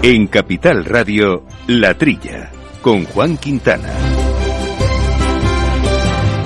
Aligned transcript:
En 0.00 0.28
Capital 0.28 0.84
Radio, 0.84 1.42
La 1.66 1.92
Trilla, 1.94 2.52
con 2.80 3.04
Juan 3.04 3.36
Quintana. 3.36 3.92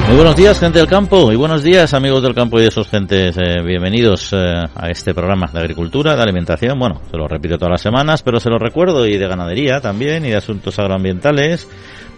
Muy 0.07 0.17
buenos 0.17 0.37
días, 0.37 0.59
gente 0.59 0.79
del 0.79 0.89
campo, 0.89 1.31
y 1.31 1.37
buenos 1.37 1.63
días, 1.63 1.93
amigos 1.93 2.23
del 2.23 2.35
campo 2.35 2.59
y 2.59 2.65
de 2.65 2.71
sus 2.71 2.89
gentes. 2.89 3.37
Eh, 3.37 3.63
bienvenidos 3.63 4.33
eh, 4.33 4.55
a 4.75 4.89
este 4.89 5.13
programa 5.13 5.51
de 5.53 5.61
agricultura, 5.61 6.17
de 6.17 6.23
alimentación. 6.23 6.79
Bueno, 6.79 7.03
se 7.11 7.17
lo 7.19 7.29
repito 7.29 7.59
todas 7.59 7.73
las 7.73 7.83
semanas, 7.83 8.23
pero 8.23 8.41
se 8.41 8.49
lo 8.49 8.59
recuerdo, 8.59 9.07
y 9.07 9.19
de 9.19 9.29
ganadería 9.29 9.83
también, 9.83 10.25
y 10.25 10.31
de 10.31 10.37
asuntos 10.37 10.79
agroambientales 10.79 11.69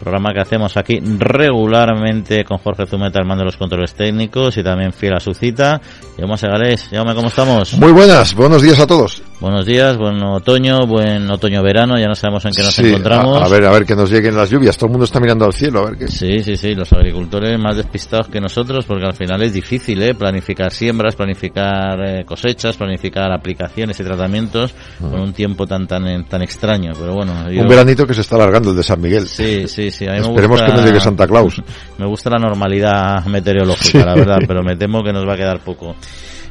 programa 0.04 0.32
que 0.34 0.40
hacemos 0.40 0.76
aquí 0.76 1.00
regularmente 1.00 2.44
con 2.44 2.58
Jorge 2.58 2.86
Zumeta, 2.86 3.18
el 3.18 3.26
mando 3.26 3.42
de 3.42 3.46
los 3.46 3.56
controles 3.56 3.94
técnicos 3.94 4.56
y 4.56 4.62
también 4.62 4.92
fiel 4.92 5.14
a 5.14 5.20
su 5.20 5.32
cita. 5.34 5.80
Llama 6.18 6.36
Segalés, 6.36 6.90
llama, 6.90 7.14
¿cómo 7.14 7.28
estamos? 7.28 7.74
Muy 7.74 7.92
buenas, 7.92 8.34
buenos 8.34 8.62
días 8.62 8.78
a 8.78 8.86
todos. 8.86 9.22
Buenos 9.40 9.66
días, 9.66 9.96
buen 9.96 10.22
otoño, 10.22 10.86
buen 10.86 11.28
otoño-verano, 11.28 11.98
ya 11.98 12.06
no 12.06 12.14
sabemos 12.14 12.44
en 12.44 12.52
qué 12.52 12.62
nos 12.62 12.78
encontramos. 12.78 13.42
A, 13.42 13.48
ver, 13.48 13.64
a 13.64 13.72
ver 13.72 13.84
que 13.84 13.96
nos 13.96 14.10
lleguen 14.10 14.36
las 14.36 14.48
lluvias, 14.48 14.76
todo 14.76 14.86
el 14.86 14.92
mundo 14.92 15.04
está 15.04 15.18
mirando 15.18 15.44
al 15.44 15.52
cielo, 15.52 15.80
a 15.80 15.90
ver 15.90 15.98
qué. 15.98 16.08
Sí, 16.08 16.42
sí, 16.42 16.56
sí, 16.56 16.74
los 16.74 16.92
agricultores 16.92 17.58
más 17.58 17.76
despistados 17.76 18.28
que 18.28 18.40
nosotros, 18.40 18.84
porque 18.86 19.04
al 19.04 19.14
final 19.14 19.42
es 19.42 19.52
difícil, 19.52 20.00
¿eh? 20.02 20.14
Planificar 20.14 20.70
siembras, 20.70 21.16
planificar 21.16 22.00
eh, 22.06 22.24
cosechas, 22.24 22.76
planificar 22.76 23.32
aplicaciones 23.32 23.98
y 23.98 24.04
tratamientos 24.04 24.72
con 25.00 25.20
un 25.20 25.32
tiempo 25.32 25.66
tan 25.66 25.86
tan 25.86 26.24
tan 26.26 26.42
extraño, 26.42 26.92
pero 26.98 27.14
bueno. 27.14 27.32
Un 27.46 27.68
veranito 27.68 28.06
que 28.06 28.14
se 28.14 28.20
está 28.20 28.36
alargando 28.36 28.70
el 28.70 28.76
de 28.76 28.82
San 28.84 29.00
Miguel. 29.00 29.26
Sí, 29.26 29.66
sí, 29.66 29.90
sí. 29.90 30.06
Esperemos 30.06 30.62
que 30.62 30.72
no 30.72 30.84
llegue 30.84 31.00
Santa 31.00 31.26
Claus. 31.26 31.60
Me 31.98 32.06
gusta 32.06 32.30
la 32.30 32.38
normalidad 32.38 33.24
meteorológica, 33.26 34.04
la 34.04 34.14
verdad, 34.14 34.38
pero 34.46 34.62
me 34.62 34.76
temo 34.76 35.02
que 35.02 35.12
nos 35.12 35.26
va 35.26 35.34
a 35.34 35.36
quedar 35.36 35.60
poco. 35.60 35.96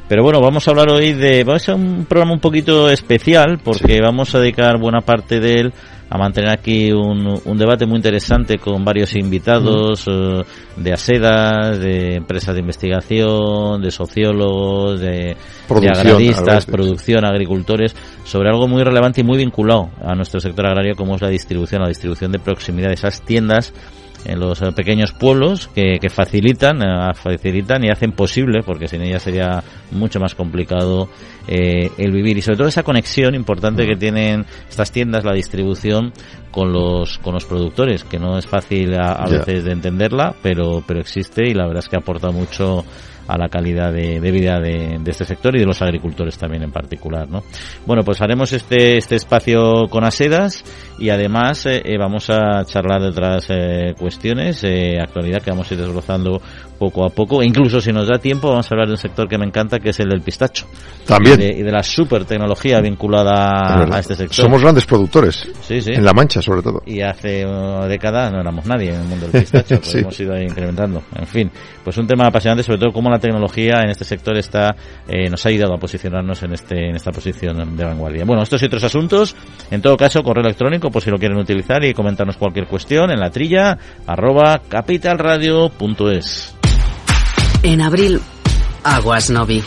Pero 0.07 0.23
bueno, 0.23 0.41
vamos 0.41 0.67
a 0.67 0.71
hablar 0.71 0.89
hoy 0.89 1.13
de... 1.13 1.43
Va 1.43 1.55
a 1.55 1.59
ser 1.59 1.75
un 1.75 2.05
programa 2.05 2.33
un 2.33 2.39
poquito 2.39 2.89
especial 2.89 3.59
porque 3.63 4.01
vamos 4.01 4.35
a 4.35 4.39
dedicar 4.39 4.77
buena 4.77 5.01
parte 5.01 5.39
de 5.39 5.53
él 5.53 5.73
a 6.13 6.17
mantener 6.19 6.51
aquí 6.51 6.91
un, 6.91 7.41
un 7.43 7.57
debate 7.57 7.87
muy 7.87 7.95
interesante 7.95 8.59
con 8.59 8.85
varios 8.85 9.15
invitados 9.15 10.05
eh, 10.07 10.43
de 10.77 10.93
ASEDAS, 10.93 11.79
de 11.79 12.17
empresas 12.17 12.53
de 12.53 12.59
investigación, 12.61 13.81
de 13.81 13.89
sociólogos, 13.89 14.99
de, 14.99 15.35
de 15.69 15.89
agraristas, 15.89 16.67
producción, 16.67 17.25
agricultores, 17.25 17.95
sobre 18.25 18.49
algo 18.49 18.67
muy 18.67 18.83
relevante 18.83 19.21
y 19.21 19.23
muy 19.23 19.39
vinculado 19.39 19.89
a 20.05 20.13
nuestro 20.13 20.39
sector 20.39 20.67
agrario 20.67 20.95
como 20.95 21.15
es 21.15 21.21
la 21.23 21.29
distribución, 21.29 21.81
la 21.81 21.87
distribución 21.87 22.31
de 22.31 22.37
proximidad 22.37 22.89
de 22.89 22.93
esas 22.93 23.23
tiendas 23.23 23.73
en 24.25 24.39
los 24.39 24.61
eh, 24.61 24.71
pequeños 24.71 25.11
pueblos 25.11 25.67
que, 25.67 25.99
que 25.99 26.09
facilitan, 26.09 26.81
eh, 26.81 27.13
facilitan 27.13 27.83
y 27.83 27.89
hacen 27.89 28.11
posible, 28.11 28.61
porque 28.65 28.87
sin 28.87 29.01
ellas 29.01 29.23
sería 29.23 29.63
mucho 29.91 30.19
más 30.19 30.35
complicado 30.35 31.09
eh, 31.47 31.91
el 31.97 32.11
vivir. 32.11 32.37
Y 32.37 32.41
sobre 32.41 32.57
todo 32.57 32.67
esa 32.67 32.83
conexión 32.83 33.35
importante 33.35 33.85
que 33.85 33.95
tienen 33.95 34.45
estas 34.69 34.91
tiendas, 34.91 35.25
la 35.25 35.33
distribución 35.33 36.13
con 36.51 36.71
los 36.71 37.17
con 37.19 37.33
los 37.33 37.45
productores, 37.45 38.03
que 38.03 38.19
no 38.19 38.37
es 38.37 38.45
fácil 38.45 38.93
a, 38.95 39.25
veces 39.27 39.63
de 39.63 39.71
entenderla, 39.71 40.35
pero 40.41 40.83
pero 40.85 40.99
existe 40.99 41.47
y 41.47 41.53
la 41.53 41.65
verdad 41.65 41.83
es 41.83 41.89
que 41.89 41.97
aporta 41.97 42.29
mucho 42.29 42.85
a 43.27 43.37
la 43.37 43.49
calidad 43.49 43.91
de, 43.93 44.19
vida 44.19 44.59
de, 44.59 44.99
este 45.05 45.25
sector 45.25 45.55
y 45.55 45.59
de 45.59 45.65
los 45.65 45.81
agricultores 45.81 46.37
también 46.37 46.63
en 46.63 46.71
particular, 46.71 47.29
¿no? 47.29 47.43
Bueno, 47.85 48.03
pues 48.03 48.21
haremos 48.21 48.51
este, 48.53 48.97
este 48.97 49.15
espacio 49.15 49.87
con 49.89 50.03
Asedas 50.03 50.63
y 50.99 51.09
además 51.09 51.65
eh, 51.65 51.81
eh, 51.83 51.97
vamos 51.97 52.29
a 52.29 52.63
charlar 52.65 53.01
de 53.01 53.09
otras 53.09 53.45
eh, 53.49 53.93
cuestiones, 53.97 54.63
actualidad 55.01 55.41
que 55.41 55.51
vamos 55.51 55.69
a 55.69 55.73
ir 55.73 55.79
desglosando 55.79 56.41
poco 56.83 57.05
a 57.05 57.09
poco. 57.09 57.41
E 57.41 57.45
incluso 57.45 57.79
si 57.79 57.93
nos 57.93 58.07
da 58.07 58.19
tiempo, 58.19 58.49
vamos 58.49 58.69
a 58.69 58.73
hablar 58.73 58.87
de 58.87 58.93
un 58.93 58.97
sector 58.97 59.29
que 59.29 59.37
me 59.37 59.45
encanta, 59.45 59.79
que 59.79 59.89
es 59.89 59.99
el 60.01 60.09
del 60.09 60.21
pistacho. 60.21 60.65
También. 61.05 61.41
Y 61.41 61.63
de, 61.63 61.71
la 61.71 61.81
super 61.81 62.25
tecnología 62.25 62.81
vinculada 62.81 63.85
a 63.89 63.99
este 63.99 64.15
sector. 64.15 64.35
Somos 64.35 64.61
grandes 64.61 64.85
productores. 64.85 65.47
Sí, 65.61 65.81
sí. 65.81 65.93
En 65.93 66.03
La 66.03 66.13
Mancha, 66.13 66.41
sobre 66.41 66.61
todo. 66.61 66.81
Y 66.85 67.01
hace 67.01 67.45
una 67.45 67.87
década 67.87 68.29
no 68.29 68.41
éramos 68.41 68.65
nadie 68.65 68.89
en 68.89 69.01
el 69.01 69.07
mundo 69.07 69.27
del 69.27 69.41
pistacho, 69.43 69.79
pues 69.79 69.95
hemos 69.95 70.19
ido 70.19 70.33
ahí 70.33 70.43
incrementando. 70.43 71.03
En 71.15 71.27
fin, 71.27 71.49
pues 71.83 71.97
un 71.97 72.05
tema 72.05 72.27
apasionante, 72.27 72.63
sobre 72.63 72.79
todo 72.79 72.91
cómo 72.91 73.09
la 73.09 73.19
tecnología 73.19 73.81
en 73.81 73.89
este 73.89 74.03
sector 74.03 74.37
está 74.37 74.75
eh, 75.07 75.29
nos 75.29 75.45
ha 75.45 75.49
ayudado 75.49 75.75
a 75.75 75.77
posicionarnos 75.77 76.43
en 76.43 76.53
este 76.53 76.89
en 76.89 76.95
esta 76.95 77.11
posición 77.11 77.77
de 77.77 77.85
vanguardia. 77.85 78.25
Bueno, 78.25 78.43
estos 78.43 78.61
y 78.61 78.65
otros 78.65 78.83
asuntos, 78.83 79.35
en 79.71 79.81
todo 79.81 79.95
caso, 79.95 80.21
correo 80.21 80.43
electrónico 80.43 80.91
por 80.91 81.01
si 81.01 81.09
lo 81.09 81.17
quieren 81.17 81.37
utilizar 81.37 81.83
y 81.83 81.93
comentarnos 81.93 82.37
cualquier 82.37 82.67
cuestión 82.67 83.11
en 83.11 83.19
la 83.19 83.29
trilla 83.29 83.77
arroba 84.05 84.61
capitalradio.es. 84.67 86.55
En 87.63 87.81
abril, 87.81 88.19
aguas 88.83 89.29
Novi. 89.29 89.63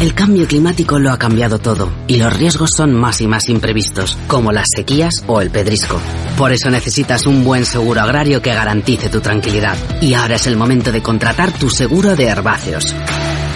El 0.00 0.14
cambio 0.14 0.48
climático 0.48 0.98
lo 0.98 1.12
ha 1.12 1.18
cambiado 1.18 1.60
todo 1.60 1.88
y 2.08 2.16
los 2.16 2.36
riesgos 2.36 2.70
son 2.76 2.92
más 2.92 3.20
y 3.20 3.28
más 3.28 3.48
imprevistos, 3.48 4.18
como 4.26 4.50
las 4.50 4.66
sequías 4.74 5.22
o 5.28 5.40
el 5.40 5.50
pedrisco. 5.50 6.00
Por 6.36 6.52
eso 6.52 6.70
necesitas 6.70 7.26
un 7.26 7.44
buen 7.44 7.64
seguro 7.64 8.00
agrario 8.00 8.42
que 8.42 8.52
garantice 8.52 9.08
tu 9.10 9.20
tranquilidad. 9.20 9.76
Y 10.00 10.14
ahora 10.14 10.34
es 10.36 10.48
el 10.48 10.56
momento 10.56 10.90
de 10.90 11.02
contratar 11.02 11.52
tu 11.52 11.70
seguro 11.70 12.16
de 12.16 12.24
herbáceos. 12.24 12.92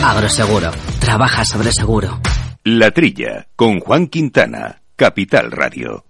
Agroseguro. 0.04 0.70
Trabaja 1.00 1.44
sobre 1.44 1.72
seguro. 1.72 2.20
La 2.62 2.92
Trilla, 2.92 3.48
con 3.56 3.80
Juan 3.80 4.06
Quintana, 4.06 4.82
Capital 4.94 5.50
Radio. 5.50 6.03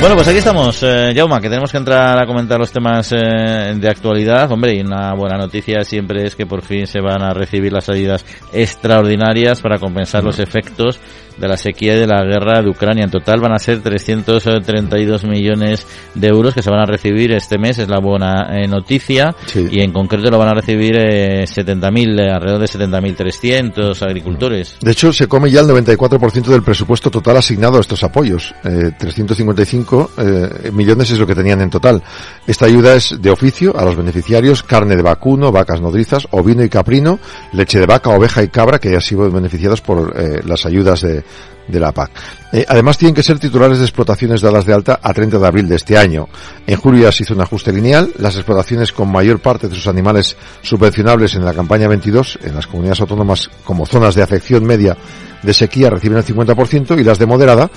Bueno, 0.00 0.14
pues 0.14 0.28
aquí 0.28 0.38
estamos, 0.38 0.82
eh, 0.82 1.12
Jauma, 1.14 1.42
que 1.42 1.50
tenemos 1.50 1.70
que 1.70 1.76
entrar 1.76 2.18
a 2.18 2.26
comentar 2.26 2.58
los 2.58 2.72
temas 2.72 3.12
eh, 3.12 3.74
de 3.76 3.86
actualidad. 3.86 4.50
Hombre, 4.50 4.74
y 4.74 4.80
una 4.80 5.12
buena 5.12 5.36
noticia 5.36 5.84
siempre 5.84 6.24
es 6.24 6.34
que 6.34 6.46
por 6.46 6.62
fin 6.62 6.86
se 6.86 7.00
van 7.00 7.22
a 7.22 7.34
recibir 7.34 7.70
las 7.70 7.90
ayudas 7.90 8.24
extraordinarias 8.50 9.60
para 9.60 9.78
compensar 9.78 10.24
los 10.24 10.38
efectos 10.38 10.98
de 11.36 11.48
la 11.48 11.56
sequía 11.56 11.96
y 11.96 12.00
de 12.00 12.06
la 12.06 12.22
guerra 12.24 12.62
de 12.62 12.70
Ucrania. 12.70 13.04
En 13.04 13.10
total 13.10 13.40
van 13.40 13.52
a 13.52 13.58
ser 13.58 13.80
332 13.80 15.24
millones 15.24 15.86
de 16.14 16.28
euros 16.28 16.54
que 16.54 16.62
se 16.62 16.70
van 16.70 16.80
a 16.80 16.86
recibir 16.86 17.32
este 17.32 17.58
mes, 17.58 17.78
es 17.78 17.88
la 17.88 17.98
buena 18.00 18.48
eh, 18.50 18.66
noticia. 18.66 19.34
Y 19.54 19.80
en 19.80 19.92
concreto 19.92 20.30
lo 20.30 20.38
van 20.38 20.48
a 20.48 20.54
recibir 20.54 20.96
eh, 20.96 21.44
70.000, 21.44 22.20
eh, 22.20 22.30
alrededor 22.30 22.60
de 22.60 22.66
70.300 22.66 24.02
agricultores. 24.02 24.76
De 24.80 24.92
hecho, 24.92 25.12
se 25.12 25.26
come 25.26 25.50
ya 25.50 25.60
el 25.60 25.66
94% 25.66 26.46
del 26.46 26.62
presupuesto 26.62 27.10
total 27.10 27.36
asignado 27.38 27.78
a 27.78 27.80
estos 27.80 28.02
apoyos. 28.02 28.54
355 28.62 30.10
eh, 30.18 30.70
millones 30.72 31.10
es 31.10 31.18
lo 31.18 31.26
que 31.26 31.34
tenían 31.34 31.60
en 31.60 31.70
total. 31.70 32.02
Esta 32.46 32.66
ayuda 32.66 32.94
es 32.94 33.20
de 33.20 33.30
oficio 33.30 33.76
a 33.76 33.84
los 33.84 33.96
beneficiarios, 33.96 34.62
carne 34.62 34.96
de 34.96 35.02
vacuno, 35.02 35.52
vacas 35.52 35.80
nodrizas, 35.80 36.26
ovino 36.30 36.62
y 36.62 36.68
caprino, 36.68 37.18
leche 37.52 37.78
de 37.78 37.86
vaca, 37.86 38.10
oveja 38.10 38.42
y 38.42 38.48
cabra, 38.48 38.78
que 38.78 38.90
ya 38.90 38.96
han 38.96 39.02
sido 39.02 39.30
beneficiados 39.30 39.80
por 39.80 40.10
las 40.46 40.66
ayudas 40.66 41.02
de, 41.02 41.19
de 41.68 41.80
la 41.80 41.92
PAC. 41.92 42.10
Eh, 42.52 42.64
además 42.68 42.98
tienen 42.98 43.14
que 43.14 43.22
ser 43.22 43.38
titulares 43.38 43.78
de 43.78 43.84
explotaciones 43.84 44.40
dadas 44.40 44.66
de 44.66 44.74
alta 44.74 44.98
a 45.02 45.14
30 45.14 45.38
de 45.38 45.46
abril 45.46 45.68
de 45.68 45.76
este 45.76 45.96
año. 45.96 46.28
En 46.66 46.76
julio 46.76 47.04
ya 47.04 47.12
se 47.12 47.22
hizo 47.22 47.34
un 47.34 47.40
ajuste 47.40 47.72
lineal. 47.72 48.12
Las 48.18 48.36
explotaciones 48.36 48.92
con 48.92 49.10
mayor 49.10 49.40
parte 49.40 49.68
de 49.68 49.74
sus 49.74 49.86
animales 49.86 50.36
subvencionables 50.62 51.34
en 51.34 51.44
la 51.44 51.54
campaña 51.54 51.88
22 51.88 52.40
en 52.42 52.54
las 52.54 52.66
comunidades 52.66 53.00
autónomas 53.00 53.50
como 53.64 53.86
zonas 53.86 54.14
de 54.14 54.22
afección 54.22 54.64
media 54.64 54.96
de 55.42 55.54
sequía 55.54 55.90
reciben 55.90 56.18
el 56.18 56.24
50% 56.24 56.98
y 56.98 57.04
las 57.04 57.18
de 57.18 57.26
moderada 57.26 57.70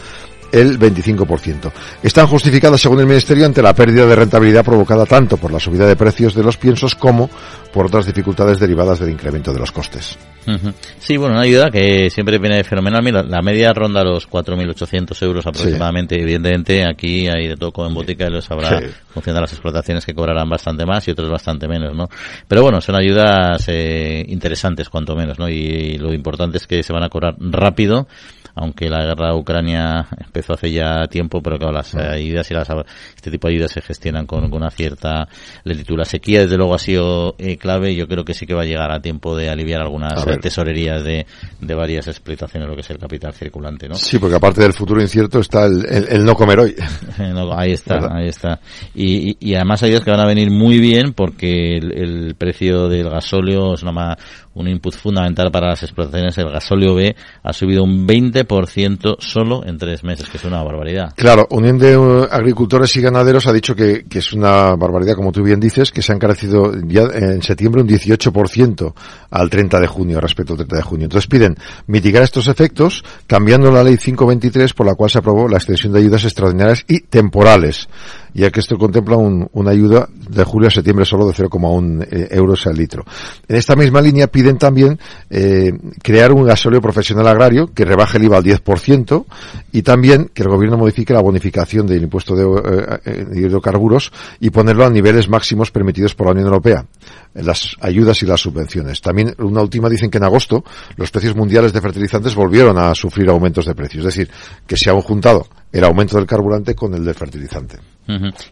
el 0.53 0.79
25%. 0.79 1.71
Están 2.03 2.27
justificadas, 2.27 2.79
según 2.79 2.99
el 2.99 3.07
Ministerio, 3.07 3.45
ante 3.45 3.61
la 3.61 3.73
pérdida 3.73 4.05
de 4.05 4.15
rentabilidad 4.15 4.63
provocada 4.63 5.05
tanto 5.05 5.35
por 5.37 5.51
la 5.51 5.59
subida 5.59 5.87
de 5.87 5.95
precios 5.95 6.35
de 6.35 6.43
los 6.43 6.57
piensos 6.57 6.95
como 6.95 7.29
por 7.73 7.87
otras 7.87 8.05
dificultades 8.05 8.59
derivadas 8.59 8.99
del 8.99 9.09
incremento 9.09 9.51
de 9.51 9.59
los 9.59 9.71
costes. 9.71 10.17
Sí, 10.99 11.17
bueno, 11.17 11.35
una 11.35 11.43
ayuda 11.43 11.71
que 11.71 12.09
siempre 12.09 12.37
viene 12.37 12.63
fenomenal. 12.63 13.01
Mira, 13.01 13.23
la 13.23 13.41
media 13.41 13.73
ronda 13.73 14.03
los 14.03 14.29
4.800 14.29 15.23
euros 15.23 15.47
aproximadamente. 15.47 16.21
Evidentemente, 16.21 16.85
aquí 16.85 17.27
hay 17.27 17.47
de 17.47 17.55
todo 17.55 17.87
en 17.87 17.93
botica 17.93 18.27
y 18.27 18.29
lo 18.29 18.41
sabrá 18.41 18.79
sí. 18.79 18.87
función 19.13 19.35
de 19.35 19.41
las 19.41 19.53
explotaciones 19.53 20.05
que 20.05 20.13
cobrarán 20.13 20.49
bastante 20.49 20.85
más 20.85 21.07
y 21.07 21.11
otros 21.11 21.29
bastante 21.29 21.67
menos, 21.67 21.95
¿no? 21.95 22.09
Pero 22.47 22.61
bueno, 22.61 22.81
son 22.81 22.95
ayudas 22.95 23.63
eh, 23.67 24.23
interesantes, 24.27 24.89
cuanto 24.89 25.15
menos, 25.15 25.39
¿no? 25.39 25.49
Y, 25.49 25.97
lo 25.97 26.13
importante 26.13 26.57
es 26.57 26.67
que 26.67 26.83
se 26.83 26.91
van 26.91 27.03
a 27.03 27.09
cobrar 27.09 27.35
rápido 27.39 28.07
aunque 28.55 28.89
la 28.89 29.03
guerra 29.03 29.35
Ucrania 29.35 30.07
empezó 30.23 30.53
hace 30.53 30.71
ya 30.71 31.07
tiempo, 31.07 31.41
pero 31.41 31.57
claro, 31.57 31.73
las 31.73 31.95
ayudas 31.95 32.49
y 32.51 32.53
las, 32.53 32.69
este 33.15 33.31
tipo 33.31 33.47
de 33.47 33.55
ayudas 33.55 33.71
se 33.71 33.81
gestionan 33.81 34.25
con, 34.25 34.49
con 34.49 34.61
una 34.61 34.69
cierta 34.69 35.27
lentitud. 35.63 35.97
La 35.97 36.05
sequía, 36.05 36.41
desde 36.41 36.57
luego, 36.57 36.75
ha 36.75 36.79
sido 36.79 37.35
eh, 37.37 37.57
clave 37.57 37.91
y 37.91 37.95
yo 37.95 38.07
creo 38.07 38.23
que 38.23 38.33
sí 38.33 38.45
que 38.45 38.53
va 38.53 38.61
a 38.61 38.65
llegar 38.65 38.91
a 38.91 39.01
tiempo 39.01 39.35
de 39.35 39.49
aliviar 39.49 39.81
algunas 39.81 40.23
tesorerías 40.41 41.03
de, 41.03 41.25
de 41.59 41.75
varias 41.75 42.07
explotaciones, 42.07 42.69
lo 42.69 42.75
que 42.75 42.81
es 42.81 42.89
el 42.89 42.97
capital 42.97 43.33
circulante, 43.33 43.87
¿no? 43.87 43.95
Sí, 43.95 44.19
porque 44.19 44.35
aparte 44.35 44.61
del 44.61 44.73
futuro 44.73 45.01
incierto 45.01 45.39
está 45.39 45.65
el, 45.65 46.23
no 46.23 46.35
comer 46.35 46.59
hoy. 46.59 46.75
ahí 47.57 47.71
está, 47.71 48.15
ahí 48.15 48.27
está. 48.27 48.59
Y, 48.93 49.37
y, 49.39 49.55
además 49.55 49.81
hay 49.83 49.91
días 49.91 50.03
que 50.03 50.11
van 50.11 50.19
a 50.19 50.25
venir 50.25 50.51
muy 50.51 50.79
bien 50.79 51.13
porque 51.13 51.77
el, 51.77 51.91
el 51.91 52.35
precio 52.35 52.87
del 52.87 53.09
gasóleo 53.09 53.73
es 53.73 53.83
una, 53.83 54.17
un 54.55 54.67
input 54.67 54.95
fundamental 54.95 55.51
para 55.51 55.69
las 55.69 55.83
explotaciones, 55.83 56.37
el 56.37 56.49
gasóleo 56.49 56.95
B 56.95 57.15
ha 57.41 57.53
subido 57.53 57.83
un 57.83 58.07
20% 58.07 59.17
solo 59.19 59.65
en 59.65 59.77
tres 59.77 60.03
meses, 60.03 60.29
que 60.29 60.37
es 60.37 60.43
una 60.43 60.61
barbaridad. 60.63 61.13
Claro, 61.15 61.47
Unión 61.49 61.77
de 61.77 61.97
uh, 61.97 62.27
Agricultores 62.29 62.95
y 62.95 63.01
Ganaderos 63.01 63.47
ha 63.47 63.53
dicho 63.53 63.75
que, 63.75 64.05
es 64.13 64.33
una 64.33 64.75
barbaridad, 64.75 65.15
como 65.15 65.31
tú 65.31 65.43
bien 65.43 65.59
dices, 65.59 65.91
que 65.91 66.01
se 66.01 66.11
ha 66.11 66.15
encarecido 66.15 66.71
ya 66.87 67.03
en 67.13 67.41
septiembre 67.41 67.81
un 67.81 67.87
18% 67.87 68.93
al 69.31 69.49
30 69.49 69.79
de 69.79 69.87
junio, 69.87 70.21
respecto 70.21 70.53
al 70.53 70.57
30 70.57 70.75
de 70.75 70.83
junio. 70.83 71.05
Entonces 71.05 71.27
piden 71.27 71.55
mitigar 71.87 72.23
estos 72.23 72.47
efectos 72.47 73.03
cambiando 73.27 73.71
la 73.71 73.83
ley 73.83 73.97
523 73.97 74.73
por 74.73 74.85
la 74.85 74.95
cual 74.95 75.09
se 75.09 75.17
aprobó 75.17 75.47
la 75.47 75.57
extensión 75.57 75.93
de 75.93 75.99
ayudas 75.99 76.23
extraordinarias 76.25 76.85
y 76.87 77.01
temporales 77.01 77.87
ya 78.33 78.49
que 78.49 78.59
esto 78.59 78.77
contempla 78.77 79.15
un, 79.17 79.47
una 79.53 79.71
ayuda 79.71 80.07
de 80.29 80.43
julio 80.43 80.67
a 80.67 80.71
septiembre 80.71 81.05
solo 81.05 81.27
de 81.27 81.33
0,1 81.33 82.07
eh, 82.09 82.27
euros 82.31 82.65
al 82.67 82.75
litro. 82.75 83.05
En 83.47 83.55
esta 83.55 83.75
misma 83.75 84.01
línea 84.01 84.27
piden 84.27 84.57
también 84.57 84.99
eh, 85.29 85.73
crear 86.01 86.31
un 86.31 86.43
gasóleo 86.43 86.81
profesional 86.81 87.27
agrario 87.27 87.71
que 87.73 87.85
rebaje 87.85 88.17
el 88.17 88.25
IVA 88.25 88.37
al 88.37 88.43
10% 88.43 89.25
y 89.71 89.81
también 89.81 90.31
que 90.33 90.43
el 90.43 90.49
gobierno 90.49 90.77
modifique 90.77 91.13
la 91.13 91.21
bonificación 91.21 91.87
del 91.87 92.03
impuesto 92.03 92.35
de, 92.35 92.99
eh, 93.05 93.25
de 93.25 93.41
hidrocarburos 93.41 94.11
y 94.39 94.49
ponerlo 94.49 94.85
a 94.85 94.89
niveles 94.89 95.29
máximos 95.29 95.71
permitidos 95.71 96.15
por 96.15 96.27
la 96.27 96.33
Unión 96.33 96.47
Europea 96.47 96.85
las 97.33 97.75
ayudas 97.81 98.21
y 98.21 98.25
las 98.25 98.41
subvenciones. 98.41 99.01
También 99.01 99.33
una 99.39 99.61
última 99.61 99.89
dicen 99.89 100.09
que 100.09 100.17
en 100.17 100.23
agosto 100.23 100.63
los 100.97 101.11
precios 101.11 101.35
mundiales 101.35 101.73
de 101.73 101.81
fertilizantes 101.81 102.35
volvieron 102.35 102.77
a 102.77 102.93
sufrir 102.93 103.29
aumentos 103.29 103.65
de 103.65 103.75
precios, 103.75 104.05
es 104.05 104.15
decir, 104.15 104.29
que 104.67 104.77
se 104.77 104.89
han 104.89 105.01
juntado 105.01 105.47
el 105.71 105.83
aumento 105.83 106.17
del 106.17 106.27
carburante 106.27 106.75
con 106.75 106.93
el 106.93 107.03
del 107.03 107.15
fertilizante. 107.15 107.77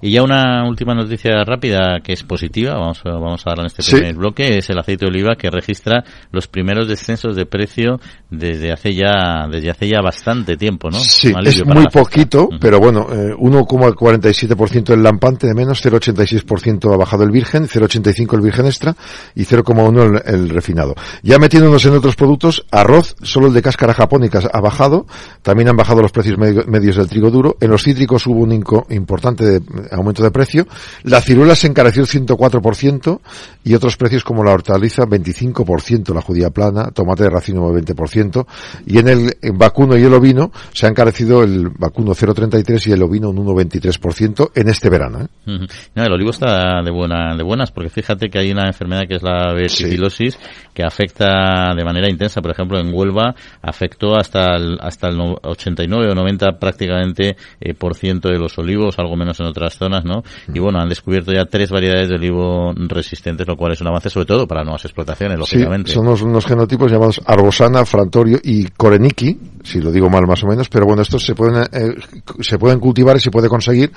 Y 0.02 0.12
ya 0.12 0.24
una 0.24 0.68
última 0.68 0.94
noticia 0.94 1.44
rápida 1.44 2.00
que 2.04 2.14
es 2.14 2.24
positiva, 2.24 2.74
vamos 2.74 3.02
a, 3.06 3.12
vamos 3.12 3.46
a 3.46 3.50
darla 3.50 3.64
en 3.64 3.68
este 3.68 3.98
primer 3.98 4.16
bloque, 4.16 4.58
es 4.58 4.70
el 4.70 4.80
aceite 4.80 5.06
de 5.06 5.12
oliva 5.12 5.36
que 5.36 5.50
registra 5.50 6.04
los 6.32 6.48
primeros 6.48 6.88
descensos 6.88 7.36
de 7.36 7.46
precio 7.46 8.00
desde 8.30 8.72
hace 8.72 8.94
ya 8.94 9.48
desde 9.52 9.70
hace 9.70 9.90
ya 9.90 10.02
bastante 10.02 10.56
tiempo, 10.56 10.90
¿no? 10.90 11.00
Sí, 11.00 11.34
es 11.44 11.66
muy 11.66 11.86
poquito, 11.88 12.50
pero 12.60 12.80
bueno, 12.80 13.08
eh, 13.12 13.34
1,47% 13.38 14.94
el 14.94 15.04
lampante 15.04 15.48
de 15.48 15.54
menos, 15.54 15.84
0,86% 15.84 16.94
ha 16.94 16.98
bajado 16.98 17.24
el 17.24 17.32
virgen, 17.32 17.68
0,85 17.68 18.36
el 18.36 18.42
virgen 18.42 18.66
extra 18.66 18.96
y 19.36 19.44
0,1 19.44 20.22
el, 20.26 20.34
el, 20.34 20.50
refinado. 20.50 20.96
Ya 21.24 21.40
metiéndonos 21.40 21.84
en 21.86 21.94
otros 21.94 22.16
productos, 22.16 22.66
arroz, 22.72 23.16
solo 23.22 23.48
el 23.48 23.54
de 23.54 23.62
cáscara 23.62 23.94
japónica 23.94 24.40
ha 24.52 24.62
bajado, 24.62 25.06
también 25.42 25.70
han 25.70 25.76
bajado 25.76 26.02
los 26.02 26.12
precios 26.12 26.38
medios 26.38 26.96
del 26.96 27.10
trigo 27.10 27.30
duro, 27.30 27.58
en 27.60 27.70
los 27.70 27.84
cítricos 27.84 28.26
hubo 28.28 28.40
un 28.40 28.52
importante 28.90 29.41
de 29.42 29.62
aumento 29.92 30.24
de 30.24 30.32
precio. 30.32 30.68
La 31.04 31.22
ciruela 31.22 31.56
se 31.56 31.68
encareció 31.68 32.04
el 32.04 32.08
104% 32.08 33.20
y 33.64 33.74
otros 33.74 33.98
precios 33.98 34.24
como 34.24 34.44
la 34.44 34.52
hortaliza 34.52 35.04
25%, 35.04 36.14
la 36.14 36.22
judía 36.22 36.50
plana, 36.50 36.92
tomate 36.92 37.24
de 37.24 37.30
racimo 37.30 37.72
20% 37.74 38.46
y 38.86 39.00
en 39.00 39.08
el 39.08 39.34
vacuno 39.54 39.98
y 39.98 40.04
el 40.04 40.14
ovino 40.14 40.52
se 40.74 40.86
ha 40.86 40.90
encarecido 40.90 41.44
el 41.44 41.70
vacuno 41.70 42.12
0,33 42.12 42.88
y 42.88 42.92
el 42.92 43.04
ovino 43.04 43.30
un 43.30 43.38
1,23% 43.46 44.52
en 44.56 44.70
este 44.70 44.90
verano. 44.90 45.22
¿eh? 45.22 45.68
el 45.96 46.12
olivo 46.12 46.32
está 46.32 46.82
de, 46.82 46.92
buena, 46.92 47.36
de 47.36 47.44
buenas 47.44 47.72
porque 47.72 47.90
fíjate 47.90 48.30
que 48.30 48.40
hay 48.40 48.52
una 48.52 48.68
enfermedad 48.68 49.04
que 49.08 49.16
es 49.16 49.24
la 49.24 49.54
verticilosis 49.54 50.38
que 50.74 50.84
afecta 50.84 51.74
de 51.76 51.84
manera 51.84 52.10
intensa, 52.10 52.42
por 52.42 52.52
ejemplo 52.52 52.80
en 52.80 52.94
Huelva 52.94 53.36
afectó 53.62 54.16
hasta 54.16 54.56
el, 54.56 54.78
hasta 54.82 55.10
el 55.10 55.20
89 55.20 56.12
o 56.12 56.16
90 56.16 56.60
prácticamente 56.60 57.36
eh, 57.60 57.74
por 57.74 57.96
ciento 57.96 58.30
de 58.30 58.38
los 58.38 58.58
olivos, 58.58 58.98
algo 59.00 59.16
menos 59.16 59.31
en 59.40 59.46
otras 59.46 59.78
zonas, 59.78 60.04
¿no? 60.06 60.24
Y 60.54 60.60
bueno, 60.60 60.80
han 60.80 60.90
descubierto 60.90 61.32
ya 61.32 61.46
tres 61.46 61.70
variedades 61.70 62.10
de 62.10 62.16
olivo 62.16 62.74
resistentes, 62.76 63.48
lo 63.48 63.56
cual 63.56 63.74
es 63.74 63.82
un 63.82 63.88
avance 63.88 64.10
sobre 64.10 64.26
todo 64.26 64.48
para 64.48 64.64
nuevas 64.64 64.86
explotaciones, 64.86 65.38
lógicamente. 65.38 65.90
Sí, 65.90 65.96
son 65.96 66.08
unos, 66.08 66.46
genotipos 66.46 66.92
llamados 66.92 67.22
Arbosana, 67.26 67.86
Frantorio 67.86 68.40
y 68.44 68.66
Koreniki, 68.66 69.38
si 69.64 69.80
lo 69.80 69.92
digo 69.92 70.10
mal 70.10 70.28
más 70.28 70.44
o 70.44 70.48
menos, 70.48 70.70
pero 70.70 70.86
bueno, 70.86 71.02
estos 71.02 71.24
se 71.24 71.36
pueden, 71.36 71.64
eh, 71.72 71.96
se 72.42 72.58
pueden 72.58 72.80
cultivar 72.80 73.16
y 73.18 73.20
se 73.20 73.32
puede 73.32 73.50
conseguir 73.50 73.92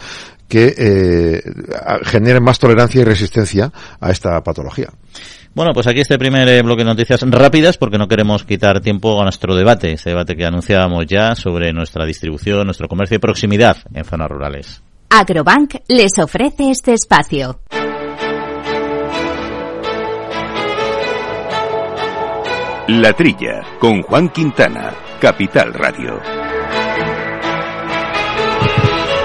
que 0.48 0.74
eh, 0.76 1.42
generen 2.04 2.42
más 2.42 2.58
tolerancia 2.58 3.00
y 3.00 3.04
resistencia 3.04 3.72
a 4.00 4.10
esta 4.10 4.42
patología. 4.42 4.90
Bueno, 5.54 5.72
pues 5.72 5.86
aquí 5.86 6.00
este 6.00 6.18
primer 6.18 6.48
eh, 6.48 6.62
bloque 6.62 6.82
de 6.82 6.90
noticias 6.90 7.20
rápidas 7.22 7.78
porque 7.78 7.96
no 7.96 8.08
queremos 8.08 8.42
quitar 8.44 8.80
tiempo 8.80 9.20
a 9.20 9.22
nuestro 9.22 9.54
debate, 9.54 9.92
ese 9.92 10.10
debate 10.10 10.34
que 10.34 10.44
anunciábamos 10.44 11.06
ya 11.06 11.36
sobre 11.36 11.72
nuestra 11.72 12.04
distribución, 12.04 12.64
nuestro 12.64 12.88
comercio 12.88 13.16
de 13.16 13.20
proximidad 13.20 13.76
en 13.94 14.04
zonas 14.04 14.28
rurales. 14.28 14.82
Agrobank 15.16 15.76
les 15.86 16.18
ofrece 16.18 16.72
este 16.72 16.92
espacio. 16.92 17.60
La 22.88 23.12
Trilla, 23.12 23.62
con 23.78 24.02
Juan 24.02 24.28
Quintana, 24.30 24.92
Capital 25.20 25.72
Radio. 25.72 26.20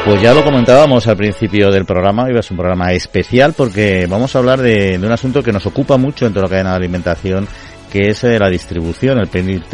Pues 0.06 0.22
ya 0.22 0.36
lo 0.36 0.44
comentábamos 0.44 1.08
al 1.08 1.18
principio 1.18 1.72
del 1.72 1.86
programa, 1.86 2.30
iba 2.30 2.40
a 2.40 2.44
ser 2.44 2.52
un 2.52 2.58
programa 2.58 2.94
especial 2.94 3.54
porque 3.58 4.06
vamos 4.08 4.36
a 4.36 4.40
hablar 4.40 4.62
de, 4.62 5.00
de 5.00 5.06
un 5.08 5.12
asunto 5.12 5.42
que 5.42 5.52
nos 5.52 5.66
ocupa 5.66 5.98
mucho 5.98 6.28
en 6.28 6.34
toda 6.34 6.46
la 6.46 6.50
cadena 6.50 6.70
de 6.70 6.78
alimentación 6.78 7.48
que 7.92 8.10
es 8.10 8.24
eh, 8.24 8.40
la 8.40 8.50
distribución, 8.50 9.20
el, 9.20 9.28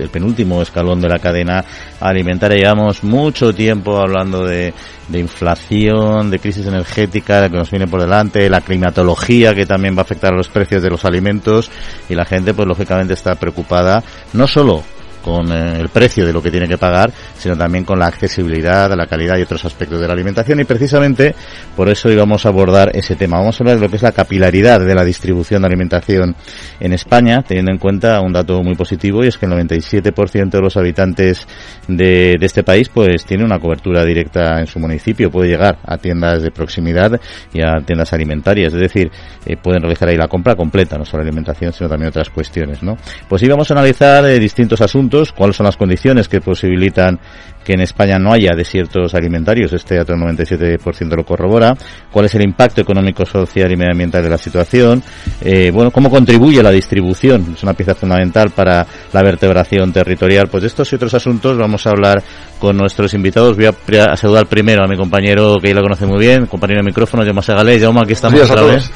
penúltimo 0.09 0.62
escalón 0.62 1.01
de 1.01 1.09
la 1.09 1.19
cadena 1.19 1.63
alimentaria. 2.00 2.57
Llevamos 2.57 3.03
mucho 3.03 3.53
tiempo 3.53 3.97
hablando 3.97 4.45
de, 4.45 4.73
de 5.07 5.19
inflación, 5.19 6.29
de 6.31 6.39
crisis 6.39 6.65
energética 6.65 7.50
que 7.50 7.57
nos 7.57 7.69
viene 7.69 7.88
por 7.88 8.01
delante, 8.01 8.50
la 8.50 8.62
climatología 8.62 9.53
que 9.53 9.65
también 9.65 9.95
va 9.95 10.00
a 10.00 10.03
afectar 10.03 10.33
a 10.33 10.38
los 10.38 10.50
precios 10.50 10.81
de 10.81 10.89
los 10.89 11.06
alimentos 11.06 11.69
y 12.09 12.15
la 12.15 12.25
gente 12.25 12.53
pues 12.53 12.67
lógicamente 12.67 13.13
está 13.13 13.35
preocupada 13.35 14.03
no 14.33 14.47
solo 14.47 14.83
con 15.25 15.51
eh, 15.51 15.80
el 15.80 15.89
precio 15.89 16.24
de 16.24 16.31
lo 16.31 16.39
que 16.39 16.51
tiene 16.51 16.68
que 16.68 16.77
pagar, 16.77 17.12
sino 17.36 17.57
también 17.57 17.83
con 17.83 17.98
la 17.98 18.06
accesibilidad, 18.06 18.95
la 18.95 19.07
calidad 19.07 19.39
y 19.39 19.42
otros 19.42 19.66
aspectos 19.66 20.00
de 20.00 20.06
la 20.06 20.13
alimentación. 20.13 20.60
Y 20.60 20.66
precisamente 20.66 21.33
por 21.75 21.89
eso 21.89 22.12
íbamos 22.12 22.45
a 22.45 22.50
abordar 22.50 22.92
ese 22.94 23.16
tema. 23.16 23.39
Vamos 23.39 23.60
a 23.60 23.63
hablar 23.63 23.77
de 23.77 23.81
lo 23.81 23.89
que 23.89 23.95
es 23.95 24.04
la 24.04 24.12
capilaridad 24.12 24.80
de 24.80 24.94
la 24.94 25.04
distribución 25.04 25.63
de 25.63 25.68
alimentación 25.68 26.36
en 26.80 26.94
España, 26.94 27.42
teniendo 27.42 27.72
en 27.72 27.80
cuenta 27.80 28.22
un 28.22 28.33
dato 28.33 28.62
muy 28.62 28.75
positivo 28.75 29.24
y 29.24 29.27
es 29.27 29.39
que 29.39 29.48
el 29.48 29.54
97% 29.54 30.50
de 30.51 30.62
los 30.62 30.77
habitantes 30.77 31.48
de, 31.88 32.38
este 32.39 32.63
país 32.63 32.89
pues 32.89 33.25
tiene 33.25 33.44
una 33.44 33.57
cobertura 33.57 34.06
directa 34.06 34.60
en 34.60 34.68
su 34.68 34.78
municipio, 34.78 35.31
puede 35.31 35.49
llegar 35.49 35.80
a 35.83 35.97
tiendas 35.97 36.44
de 36.44 36.52
proximidad 36.52 37.19
y 37.52 37.61
a 37.64 37.81
tiendas 37.83 38.14
alimentarias, 38.14 38.76
es 38.76 38.80
decir, 38.80 39.11
eh, 39.47 39.57
pueden 39.57 39.81
realizar 39.81 40.07
ahí 40.07 40.18
la 40.18 40.28
compra 40.28 40.56
completa, 40.56 40.99
no 40.99 41.06
solo 41.06 41.23
alimentación, 41.23 41.73
sino 41.73 41.90
también 41.90 42.09
otras 42.09 42.30
cuestiones, 42.30 42.83
¿no? 42.83 42.95
Pues 43.28 43.42
íbamos 43.42 43.71
a 43.71 43.73
analizar 43.73 44.23
eh, 44.26 44.38
distintos 44.38 44.81
asuntos 44.81 45.15
cuáles 45.31 45.56
son 45.56 45.66
las 45.66 45.78
condiciones 45.78 46.28
que 46.28 46.42
posibilitan 46.42 47.19
que 47.64 47.74
en 47.74 47.81
España 47.81 48.19
no 48.19 48.31
haya 48.31 48.54
desiertos 48.56 49.16
alimentarios, 49.16 49.74
este 49.74 49.95
dato 49.95 50.14
del 50.14 50.22
97% 50.22 51.16
lo 51.16 51.26
corrobora, 51.26 51.76
cuál 52.12 52.26
es 52.26 52.36
el 52.36 52.44
impacto 52.44 52.81
económico, 52.81 53.26
social 53.26 53.72
y 53.72 53.76
medioambiental 53.76 54.24
de 54.24 54.30
la 54.30 54.38
situación, 54.38 55.02
eh, 55.42 55.72
bueno, 55.74 55.90
cómo 55.90 56.12
contribuye 56.12 56.62
la 56.62 56.69
distribución, 56.69 57.54
es 57.56 57.64
una 57.64 57.74
pieza 57.74 57.95
fundamental 57.95 58.52
para 58.52 58.86
la 59.12 59.24
vertebración 59.24 59.92
territorial, 59.92 60.48
pues 60.48 60.62
de 60.62 60.68
estos 60.68 60.92
y 60.92 60.95
otros 60.95 61.16
asuntos 61.16 61.57
vamos 61.57 61.88
a 61.88 61.90
hablar 61.90 62.22
con 62.60 62.78
nuestros 62.78 63.14
invitados, 63.16 63.57
voy 63.57 63.66
a, 63.66 64.16
saludar 64.16 64.45
primero 64.45 64.84
a 64.84 64.88
mi 64.88 64.95
compañero 64.95 65.57
que 65.60 65.69
ya 65.69 65.74
lo 65.74 65.81
conoce 65.81 66.06
muy 66.06 66.19
bien, 66.19 66.45
compañero 66.45 66.81
de 66.81 66.86
micrófono, 66.86 67.24
Jaume 67.24 67.42
Segalé, 67.42 67.80
Jaume, 67.80 68.02
aquí 68.02 68.14
estamos 68.14 68.40
otra 68.42 68.62
vez. 68.62 68.92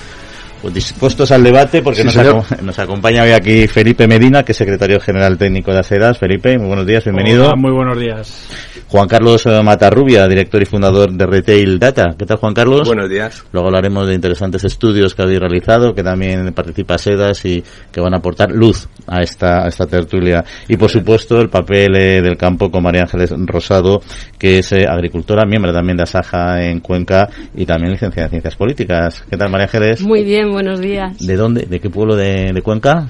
Pues 0.61 0.73
dispuestos 0.73 1.31
al 1.31 1.41
debate 1.41 1.81
porque 1.81 2.03
nos, 2.03 2.15
nos, 2.61 2.79
acompaña 2.79 3.23
hoy 3.23 3.31
aquí 3.31 3.65
Felipe 3.67 4.07
Medina, 4.07 4.43
que 4.43 4.51
es 4.51 4.57
secretario 4.57 4.99
general 4.99 5.37
técnico 5.37 5.71
de 5.71 5.79
ASEDAS. 5.79 6.17
Felipe, 6.17 6.57
muy 6.57 6.67
buenos 6.67 6.85
días, 6.85 7.03
bienvenido. 7.05 7.45
Hola, 7.45 7.55
muy 7.55 7.71
buenos 7.71 7.97
días. 7.97 8.49
Juan 8.89 9.07
Carlos 9.07 9.45
eh, 9.45 9.61
Matarrubia, 9.63 10.27
director 10.27 10.61
y 10.63 10.65
fundador 10.65 11.11
de 11.11 11.25
Retail 11.27 11.77
Data. 11.77 12.15
¿Qué 12.17 12.25
tal, 12.25 12.37
Juan 12.37 12.55
Carlos? 12.55 12.87
Buenos 12.87 13.07
días. 13.07 13.45
Luego 13.51 13.67
hablaremos 13.67 14.07
de 14.07 14.15
interesantes 14.15 14.63
estudios 14.63 15.13
que 15.13 15.21
habéis 15.21 15.39
realizado, 15.39 15.93
que 15.93 16.01
también 16.01 16.51
participa 16.53 16.97
SEDAS 16.97 17.45
y 17.45 17.63
que 17.91 18.01
van 18.01 18.15
a 18.15 18.17
aportar 18.17 18.51
luz 18.51 18.89
a 19.05 19.21
esta, 19.21 19.63
a 19.63 19.67
esta 19.67 19.85
tertulia. 19.85 20.43
Y, 20.67 20.75
por 20.75 20.89
supuesto, 20.89 21.39
el 21.39 21.49
papel 21.49 21.95
eh, 21.95 22.21
del 22.23 22.35
campo 22.35 22.71
con 22.71 22.81
María 22.81 23.03
Ángeles 23.03 23.31
Rosado, 23.45 24.01
que 24.39 24.57
es 24.57 24.71
eh, 24.71 24.87
agricultora, 24.89 25.45
miembro 25.45 25.71
también 25.71 25.97
de 25.97 26.03
Asaja 26.03 26.63
en 26.63 26.79
Cuenca 26.79 27.29
y 27.55 27.67
también 27.67 27.91
licenciada 27.91 28.25
en 28.25 28.31
Ciencias 28.31 28.55
Políticas. 28.55 29.23
¿Qué 29.29 29.37
tal, 29.37 29.51
María 29.51 29.65
Ángeles? 29.65 30.01
Muy 30.01 30.23
bien, 30.23 30.48
buenos 30.49 30.79
días. 30.79 31.17
¿De 31.19 31.35
dónde? 31.35 31.63
¿De 31.63 31.79
qué 31.79 31.89
pueblo 31.89 32.15
de, 32.15 32.51
de 32.53 32.61
Cuenca? 32.61 33.07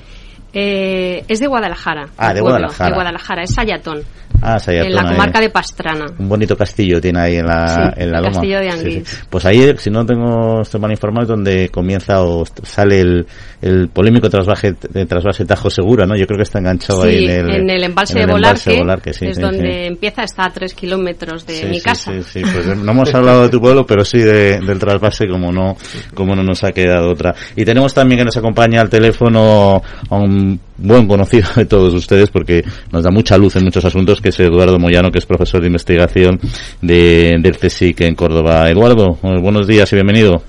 Eh, 0.54 1.24
es 1.28 1.40
de 1.40 1.48
Guadalajara. 1.48 2.10
Ah, 2.18 2.34
de 2.34 2.42
pueblo, 2.42 2.58
Guadalajara. 2.58 2.90
De 2.90 2.96
Guadalajara, 2.96 3.44
es 3.44 3.54
Sayatón. 3.54 4.02
Ah, 4.42 4.58
en 4.68 4.94
la 4.96 5.02
ahí. 5.02 5.08
comarca 5.10 5.40
de 5.42 5.50
Pastrana. 5.50 6.06
Un 6.18 6.30
bonito 6.30 6.56
castillo 6.56 7.02
tiene 7.02 7.20
ahí 7.20 7.36
en 7.38 7.46
la, 7.48 7.68
Sí, 7.96 8.02
en 8.02 8.12
la 8.12 8.18
el 8.20 8.24
loma. 8.24 8.34
castillo 8.36 8.60
de 8.60 8.72
Sí, 8.72 8.78
Anguís. 8.80 9.08
sí. 9.10 9.18
Pues 9.30 9.46
ahí, 9.46 9.74
si 9.78 9.90
no 9.90 10.06
tengo, 10.06 10.62
mal 10.80 10.92
informado, 10.92 11.24
es 11.24 11.28
donde 11.30 11.70
comienza 11.70 12.22
o 12.24 12.46
sale 12.64 13.00
el, 13.02 13.28
el 13.62 13.90
polémico 13.90 14.30
trasvase, 14.30 14.76
de 14.90 15.06
trasvase 15.06 15.46
Tajo 15.46 15.70
Segura, 15.70 16.06
¿no? 16.06 16.16
Yo 16.16 16.26
creo 16.26 16.38
que 16.38 16.44
está 16.44 16.60
enganchado 16.60 17.04
ahí 17.04 17.20
Sí, 17.20 17.26
en 17.26 17.70
el, 17.70 17.84
embalse 17.84 18.14
en 18.14 18.20
el 18.22 18.28
de 18.28 18.32
Volarque, 18.34 18.60
embalse 18.72 18.80
Volarque, 18.80 19.14
sí, 19.14 19.26
es 19.28 19.40
donde 19.40 19.86
empieza, 19.88 20.24
está 20.24 20.46
a 20.46 20.50
tres 20.52 20.74
kilómetros 20.74 21.46
de 21.46 21.66
mi 21.66 21.82
casa. 21.82 22.12
Sí, 22.14 22.24
sí, 22.24 22.42
pues 22.42 22.66
no 22.78 22.92
hemos 22.92 23.14
hablado 23.14 23.44
de 23.44 23.50
tu 23.50 23.60
pueblo, 23.60 23.86
pero 23.86 24.06
sí 24.06 24.20
de- 24.20 24.60
del 24.60 24.80
trasvase, 24.80 25.28
como 25.28 25.52
no, 25.52 25.76
como 26.14 26.36
no 26.36 26.44
nos 26.44 26.64
ha 26.64 26.72
quedado 26.72 27.12
otra. 27.12 27.36
Y 27.56 27.66
tenemos 27.66 27.94
también 27.94 28.20
que 28.20 28.26
nos 28.26 28.38
acompaña 28.38 28.82
al 28.82 28.90
teléfono 28.90 29.82
a 30.10 30.16
un 30.16 30.60
buen 30.82 31.08
conocido 31.08 31.48
de 31.56 31.66
todos 31.66 31.94
ustedes, 31.94 32.30
porque 32.30 32.64
nos 32.92 33.04
da 33.04 33.12
mucha 33.12 33.38
luz 33.38 33.56
en 33.56 33.64
muchos 33.66 33.86
asuntos, 33.86 34.22
que 34.22 34.30
es 34.30 34.40
Eduardo 34.40 34.80
Moyano, 34.80 35.12
que 35.12 35.20
es 35.20 35.26
profesor 35.26 35.62
de 35.62 35.68
investigación 35.68 36.40
de, 36.82 37.38
del 37.42 37.58
CSIC 37.58 38.02
en 38.02 38.16
Córdoba. 38.16 38.70
Eduardo, 38.70 39.18
eh, 39.24 39.38
buenos 39.42 39.68
días 39.68 39.92
y 39.92 39.96
bienvenido. 39.96 40.42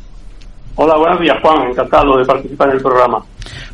Hola, 0.76 0.96
buenos 0.96 1.20
días, 1.20 1.37
Juan. 1.42 1.68
Encantado 1.70 2.16
de 2.16 2.25
participar 2.25 2.68
en 2.70 2.76
el 2.76 2.80
programa. 2.82 3.18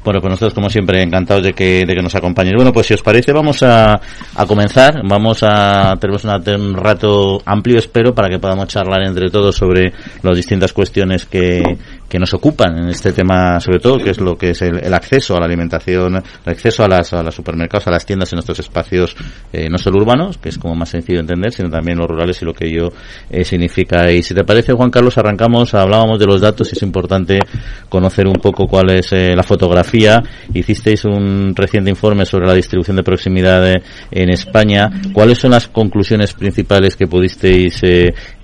Bueno, 0.04 0.20
pues 0.20 0.30
nosotros 0.30 0.54
como 0.54 0.70
siempre 0.70 1.02
encantados 1.02 1.42
de 1.44 1.52
que, 1.52 1.84
de 1.86 1.94
que 1.94 2.02
nos 2.02 2.14
acompañes. 2.16 2.54
Bueno, 2.56 2.72
pues 2.72 2.86
si 2.86 2.94
os 2.94 3.02
parece 3.02 3.32
vamos 3.32 3.62
a, 3.62 4.00
a 4.34 4.46
comenzar. 4.46 5.02
Vamos 5.04 5.40
a 5.42 5.94
tenemos 6.00 6.24
una- 6.24 6.40
un 6.56 6.74
rato 6.74 7.40
amplio, 7.44 7.78
espero, 7.78 8.12
para 8.14 8.28
que 8.28 8.38
podamos 8.40 8.66
charlar 8.68 9.02
entre 9.06 9.30
todos 9.30 9.54
sobre 9.54 9.92
las 10.22 10.36
distintas 10.36 10.72
cuestiones 10.72 11.26
que, 11.26 11.62
que 12.08 12.18
nos 12.18 12.32
ocupan 12.34 12.78
en 12.78 12.88
este 12.88 13.12
tema, 13.12 13.58
sobre 13.60 13.80
todo, 13.80 13.98
que 13.98 14.10
es 14.10 14.20
lo 14.20 14.36
que 14.36 14.50
es 14.50 14.62
el, 14.62 14.78
el 14.84 14.94
acceso 14.94 15.36
a 15.36 15.40
la 15.40 15.46
alimentación, 15.46 16.16
el 16.16 16.52
acceso 16.52 16.84
a, 16.84 16.88
las, 16.88 17.12
a 17.12 17.22
los 17.22 17.34
supermercados, 17.34 17.86
a 17.86 17.90
las 17.90 18.06
tiendas 18.06 18.32
en 18.32 18.36
nuestros 18.36 18.58
espacios, 18.60 19.16
eh, 19.52 19.68
no 19.68 19.78
solo 19.78 19.98
urbanos, 19.98 20.38
que 20.38 20.48
es 20.48 20.58
como 20.58 20.74
más 20.74 20.88
sencillo 20.88 21.18
de 21.18 21.22
entender, 21.22 21.52
sino 21.52 21.68
también 21.68 21.98
los 21.98 22.08
rurales 22.08 22.40
y 22.42 22.44
lo 22.44 22.54
que 22.54 22.66
ello 22.68 22.92
eh, 23.30 23.44
significa. 23.44 24.10
Y 24.12 24.22
si 24.22 24.34
te 24.34 24.44
parece, 24.44 24.72
Juan 24.72 24.90
Carlos, 24.90 25.18
arrancamos, 25.18 25.74
hablábamos 25.74 26.18
de 26.18 26.26
los 26.26 26.40
datos 26.40 26.70
y 26.72 26.76
es 26.76 26.82
importante 26.82 27.40
conocer 27.88 28.26
un 28.26 28.34
poco 28.34 28.66
cuál 28.66 28.90
es 28.90 29.12
eh, 29.12 29.34
la 29.34 29.42
fotografía. 29.42 30.22
Hicisteis 30.54 31.04
un 31.04 31.54
reciente 31.54 31.90
informe 31.90 32.24
sobre 32.24 32.46
la 32.46 32.54
distribución 32.54 32.96
de 32.96 33.02
proximidad 33.02 33.68
eh, 33.68 33.82
en 34.10 34.30
España. 34.30 34.90
¿Cuáles 35.12 35.38
son 35.38 35.50
las 35.52 35.68
conclusiones 35.68 36.34
principales 36.34 36.96
que 36.96 37.06
pudisteis 37.06 37.80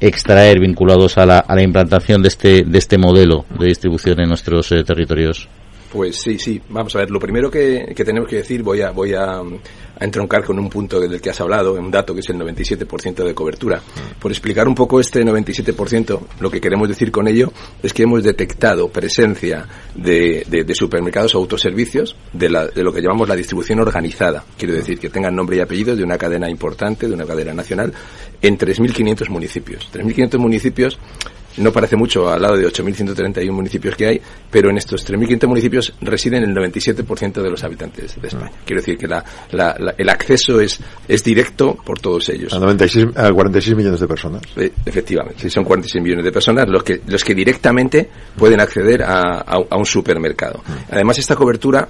extraer 0.00 0.58
vinculados 0.60 1.18
a 1.18 1.26
la, 1.26 1.38
a 1.38 1.54
la 1.54 1.62
implantación 1.62 2.22
de 2.22 2.28
este, 2.28 2.64
de 2.64 2.78
este 2.78 2.98
modelo 2.98 3.44
de 3.58 3.66
distribución 3.66 4.20
en 4.20 4.28
nuestros 4.28 4.70
eh, 4.72 4.82
territorios? 4.84 5.48
Pues 5.92 6.16
sí, 6.22 6.38
sí. 6.38 6.60
Vamos 6.70 6.96
a 6.96 7.00
ver, 7.00 7.10
lo 7.10 7.20
primero 7.20 7.50
que, 7.50 7.92
que 7.94 8.04
tenemos 8.04 8.28
que 8.28 8.36
decir, 8.36 8.62
voy 8.62 8.80
a, 8.80 8.92
voy 8.92 9.12
a, 9.12 9.42
a 10.02 10.04
entroncar 10.04 10.42
con 10.42 10.58
un 10.58 10.70
punto 10.70 10.98
del 10.98 11.20
que 11.20 11.28
has 11.28 11.40
hablado, 11.40 11.74
un 11.74 11.90
dato 11.90 12.14
que 12.14 12.20
es 12.20 12.30
el 12.30 12.36
97% 12.36 13.22
de 13.22 13.34
cobertura. 13.34 13.80
Por 14.18 14.30
explicar 14.30 14.66
un 14.66 14.74
poco 14.74 15.00
este 15.00 15.22
97%, 15.22 16.20
lo 16.40 16.50
que 16.50 16.62
queremos 16.62 16.88
decir 16.88 17.12
con 17.12 17.28
ello 17.28 17.52
es 17.82 17.92
que 17.92 18.04
hemos 18.04 18.24
detectado 18.24 18.88
presencia 18.88 19.66
de, 19.94 20.46
de, 20.48 20.74
supermercados 20.74 21.34
o 21.34 21.38
autoservicios 21.38 22.16
de, 22.32 22.48
la, 22.48 22.66
de 22.68 22.82
lo 22.82 22.92
que 22.92 23.02
llamamos 23.02 23.28
la 23.28 23.36
distribución 23.36 23.78
organizada. 23.80 24.44
Quiero 24.56 24.74
decir, 24.74 24.98
que 24.98 25.10
tengan 25.10 25.36
nombre 25.36 25.58
y 25.58 25.60
apellido 25.60 25.94
de 25.94 26.02
una 26.02 26.16
cadena 26.16 26.48
importante, 26.48 27.06
de 27.06 27.12
una 27.12 27.26
cadena 27.26 27.52
nacional, 27.52 27.92
en 28.40 28.56
3.500 28.56 29.28
municipios. 29.28 29.88
3.500 29.92 30.38
municipios 30.38 30.98
no 31.58 31.72
parece 31.72 31.96
mucho 31.96 32.28
al 32.30 32.40
lado 32.42 32.56
de 32.56 32.66
8.131 32.66 33.50
municipios 33.52 33.94
que 33.96 34.06
hay, 34.06 34.20
pero 34.50 34.70
en 34.70 34.78
estos 34.78 35.06
3.500 35.08 35.46
municipios 35.46 35.92
residen 36.00 36.42
el 36.44 36.54
97% 36.54 37.42
de 37.42 37.50
los 37.50 37.62
habitantes 37.64 38.20
de 38.20 38.28
España. 38.28 38.50
Quiero 38.64 38.80
decir 38.80 38.96
que 38.98 39.06
la, 39.06 39.24
la- 39.52 39.76
la- 39.78 39.94
el 39.98 40.08
acceso 40.08 40.60
es, 40.60 40.80
es 41.08 41.22
directo 41.24 41.74
por 41.84 41.98
todos 42.00 42.28
ellos. 42.30 42.52
A 42.54 42.58
96, 42.58 43.06
a 43.16 43.30
46 43.32 43.76
millones 43.76 44.00
de 44.00 44.08
personas. 44.08 44.42
Eh, 44.56 44.72
Efectivamente, 44.86 45.48
son 45.50 45.64
46 45.64 46.02
millones 46.02 46.24
de 46.24 46.32
personas 46.32 46.66
los 46.68 46.82
que, 46.82 47.00
los 47.06 47.22
que 47.24 47.34
directamente 47.34 48.08
pueden 48.36 48.60
acceder 48.60 49.02
a, 49.02 49.20
a- 49.40 49.64
a 49.70 49.76
un 49.76 49.86
supermercado. 49.86 50.62
Además, 50.90 51.18
esta 51.18 51.36
cobertura 51.36 51.88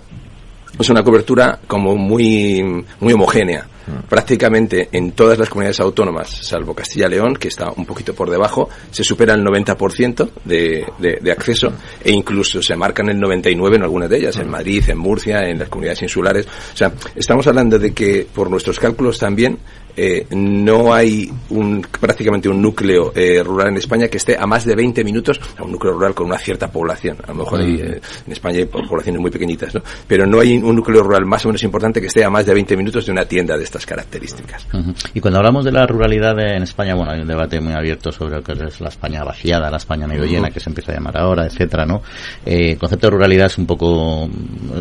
es 0.78 0.88
una 0.90 1.02
cobertura 1.02 1.60
como 1.66 1.96
muy, 1.96 2.62
muy 3.00 3.12
homogénea. 3.12 3.66
Prácticamente 4.08 4.88
en 4.92 5.12
todas 5.12 5.38
las 5.38 5.48
comunidades 5.48 5.80
autónomas, 5.80 6.28
salvo 6.28 6.74
Castilla 6.74 7.06
y 7.06 7.10
León, 7.10 7.34
que 7.36 7.48
está 7.48 7.70
un 7.74 7.86
poquito 7.86 8.14
por 8.14 8.28
debajo, 8.30 8.68
se 8.90 9.02
supera 9.04 9.34
el 9.34 9.42
90% 9.44 10.30
de, 10.44 10.84
de, 10.98 11.18
de 11.20 11.32
acceso 11.32 11.72
e 12.04 12.12
incluso 12.12 12.62
se 12.62 12.76
marcan 12.76 13.08
el 13.08 13.18
99% 13.18 13.74
en 13.76 13.82
algunas 13.82 14.10
de 14.10 14.18
ellas, 14.18 14.36
en 14.36 14.48
Madrid, 14.50 14.84
en 14.88 14.98
Murcia, 14.98 15.48
en 15.48 15.58
las 15.58 15.68
comunidades 15.68 16.02
insulares. 16.02 16.46
O 16.46 16.76
sea, 16.76 16.92
estamos 17.14 17.46
hablando 17.46 17.78
de 17.78 17.92
que 17.92 18.26
por 18.34 18.50
nuestros 18.50 18.78
cálculos 18.78 19.18
también 19.18 19.58
eh, 19.94 20.26
no 20.30 20.94
hay 20.94 21.30
un, 21.50 21.82
prácticamente 22.00 22.48
un 22.48 22.62
núcleo 22.62 23.12
eh, 23.14 23.42
rural 23.44 23.68
en 23.68 23.76
España 23.76 24.08
que 24.08 24.16
esté 24.16 24.36
a 24.38 24.46
más 24.46 24.64
de 24.64 24.74
20 24.74 25.04
minutos, 25.04 25.38
a 25.58 25.64
un 25.64 25.72
núcleo 25.72 25.92
rural 25.92 26.14
con 26.14 26.26
una 26.28 26.38
cierta 26.38 26.70
población. 26.72 27.18
A 27.24 27.28
lo 27.28 27.34
mejor 27.34 27.60
hay, 27.60 27.74
eh, 27.74 28.00
en 28.26 28.32
España 28.32 28.58
hay 28.60 28.64
po- 28.64 28.82
poblaciones 28.88 29.20
muy 29.20 29.30
pequeñitas, 29.30 29.74
¿no? 29.74 29.82
Pero 30.06 30.26
no 30.26 30.40
hay 30.40 30.56
un 30.56 30.74
núcleo 30.76 31.02
rural 31.02 31.26
más 31.26 31.44
o 31.44 31.48
menos 31.48 31.62
importante 31.62 32.00
que 32.00 32.06
esté 32.06 32.24
a 32.24 32.30
más 32.30 32.46
de 32.46 32.54
20 32.54 32.74
minutos 32.76 33.04
de 33.04 33.12
una 33.12 33.26
tienda 33.26 33.56
de 33.58 33.64
estas 33.72 33.86
características. 33.86 34.66
Y 35.14 35.20
cuando 35.20 35.38
hablamos 35.38 35.64
de 35.64 35.72
la 35.72 35.86
ruralidad 35.86 36.38
en 36.38 36.62
España, 36.62 36.94
bueno, 36.94 37.12
hay 37.12 37.20
un 37.22 37.26
debate 37.26 37.58
muy 37.58 37.72
abierto 37.72 38.12
sobre 38.12 38.36
lo 38.36 38.42
que 38.42 38.52
es 38.52 38.80
la 38.82 38.88
España 38.88 39.24
vaciada, 39.24 39.70
la 39.70 39.78
España 39.78 40.06
medio 40.06 40.26
llena, 40.26 40.50
que 40.50 40.60
se 40.60 40.68
empieza 40.68 40.92
a 40.92 40.96
llamar 40.96 41.16
ahora, 41.16 41.46
etcétera, 41.46 41.86
¿no? 41.86 42.02
Eh, 42.44 42.72
el 42.72 42.78
concepto 42.78 43.06
de 43.06 43.12
ruralidad 43.12 43.46
es 43.46 43.56
un 43.56 43.66
poco, 43.66 44.28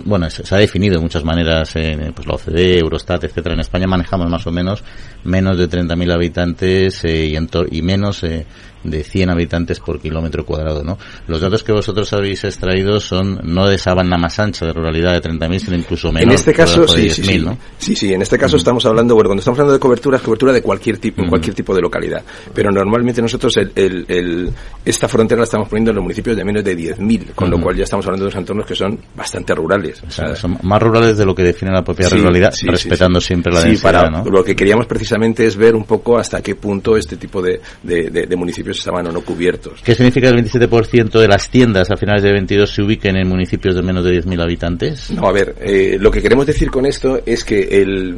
bueno, 0.03 0.29
se, 0.29 0.45
se 0.45 0.55
ha 0.55 0.57
definido 0.57 0.95
de 0.95 1.01
muchas 1.01 1.23
maneras 1.23 1.73
en 1.77 2.11
pues, 2.11 2.27
la 2.27 2.33
OCDE, 2.33 2.79
Eurostat, 2.79 3.23
etcétera. 3.23 3.53
En 3.53 3.61
España 3.61 3.87
manejamos 3.87 4.29
más 4.29 4.45
o 4.45 4.51
menos 4.51 4.83
menos 5.23 5.57
de 5.57 5.69
30.000 5.69 6.13
habitantes 6.13 7.03
eh, 7.05 7.27
y, 7.27 7.35
en 7.35 7.49
y 7.71 7.81
menos 7.81 8.23
eh, 8.23 8.45
de 8.83 9.03
100 9.03 9.29
habitantes 9.29 9.79
por 9.79 9.99
kilómetro 9.99 10.45
cuadrado, 10.45 10.83
¿no? 10.83 10.97
Los 11.27 11.41
datos 11.41 11.63
que 11.63 11.71
vosotros 11.71 12.11
habéis 12.13 12.43
extraído 12.43 12.99
son 12.99 13.39
no 13.43 13.67
de 13.67 13.75
esa 13.75 13.93
banda 13.93 14.17
más 14.17 14.39
ancha 14.39 14.65
de 14.65 14.73
ruralidad 14.73 15.13
de 15.13 15.29
30.000, 15.29 15.59
sino 15.59 15.77
incluso 15.77 16.11
menos. 16.11 16.29
en 16.29 16.35
este 16.35 16.53
caso, 16.53 16.87
sí, 16.87 17.09
sí, 17.09 17.21
10.000, 17.21 17.25
sí. 17.25 17.39
¿no? 17.45 17.57
Sí, 17.77 17.95
sí, 17.95 18.13
en 18.13 18.21
este 18.21 18.37
caso 18.37 18.57
estamos 18.57 18.85
hablando, 18.85 19.13
bueno, 19.15 19.29
cuando 19.29 19.39
estamos 19.41 19.59
hablando 19.59 19.73
de 19.73 19.79
cobertura, 19.79 20.17
es 20.17 20.23
cobertura 20.23 20.53
de 20.53 20.61
cualquier 20.61 20.97
tipo, 20.97 21.21
en 21.21 21.29
cualquier 21.29 21.53
tipo 21.55 21.73
de 21.75 21.81
localidad. 21.81 22.23
Pero 22.53 22.71
normalmente 22.71 23.21
nosotros 23.21 23.55
el, 23.57 23.71
el- 23.75 24.05
el- 24.07 24.49
esta 24.85 25.07
frontera 25.07 25.39
la 25.39 25.45
estamos 25.45 25.67
poniendo 25.69 25.91
en 25.91 25.95
los 25.95 26.03
municipios 26.03 26.35
de 26.35 26.43
menos 26.43 26.63
de 26.63 26.75
10.000, 26.77 27.33
con 27.35 27.49
lo 27.49 27.59
cual 27.61 27.75
ya 27.75 27.83
estamos 27.83 28.05
hablando 28.05 28.25
de 28.25 28.29
unos 28.29 28.39
entornos 28.39 28.65
que 28.65 28.75
son 28.75 28.99
bastante 29.15 29.53
rurales. 29.55 30.01
O 30.07 30.11
sea, 30.11 30.35
son 30.35 30.57
más 30.63 30.81
rurales 30.81 31.17
de 31.17 31.25
lo 31.25 31.35
que 31.35 31.43
define 31.43 31.71
la 31.71 31.83
propia 31.83 32.09
ruralidad, 32.09 32.53
respetando 32.63 33.19
siempre 33.21 33.51
la 33.53 33.61
Sí, 33.61 33.67
densidad, 33.69 33.91
para- 33.91 34.09
¿no? 34.09 34.25
Lo 34.29 34.43
que 34.43 34.55
queríamos 34.55 34.85
precisamente 34.87 35.45
es 35.45 35.55
ver 35.55 35.75
un 35.75 35.83
poco 35.85 36.17
hasta 36.17 36.41
qué 36.41 36.55
punto 36.55 36.95
este 36.97 37.17
tipo 37.17 37.41
de, 37.41 37.59
de- 37.83 38.09
de- 38.09 38.25
de 38.27 38.35
municipios 38.35 38.70
estaban 38.79 39.07
o 39.07 39.11
no 39.11 39.21
cubiertos. 39.21 39.81
¿Qué 39.83 39.95
significa 39.95 40.29
que 40.29 40.37
el 40.37 40.45
27% 40.45 41.19
de 41.19 41.27
las 41.27 41.49
tiendas 41.49 41.91
a 41.91 41.97
finales 41.97 42.23
de 42.23 42.31
22 42.31 42.69
se 42.69 42.81
ubiquen 42.81 43.15
en 43.17 43.27
municipios 43.27 43.75
de 43.75 43.81
menos 43.81 44.03
de 44.03 44.21
10.000 44.21 44.41
habitantes? 44.41 45.11
No, 45.11 45.27
a 45.27 45.31
ver, 45.31 45.55
eh, 45.61 45.97
lo 45.99 46.11
que 46.11 46.21
queremos 46.21 46.45
decir 46.45 46.69
con 46.69 46.85
esto 46.85 47.21
es 47.25 47.43
que 47.43 47.81
el, 47.81 48.17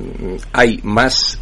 hay 0.51 0.79
más 0.83 1.39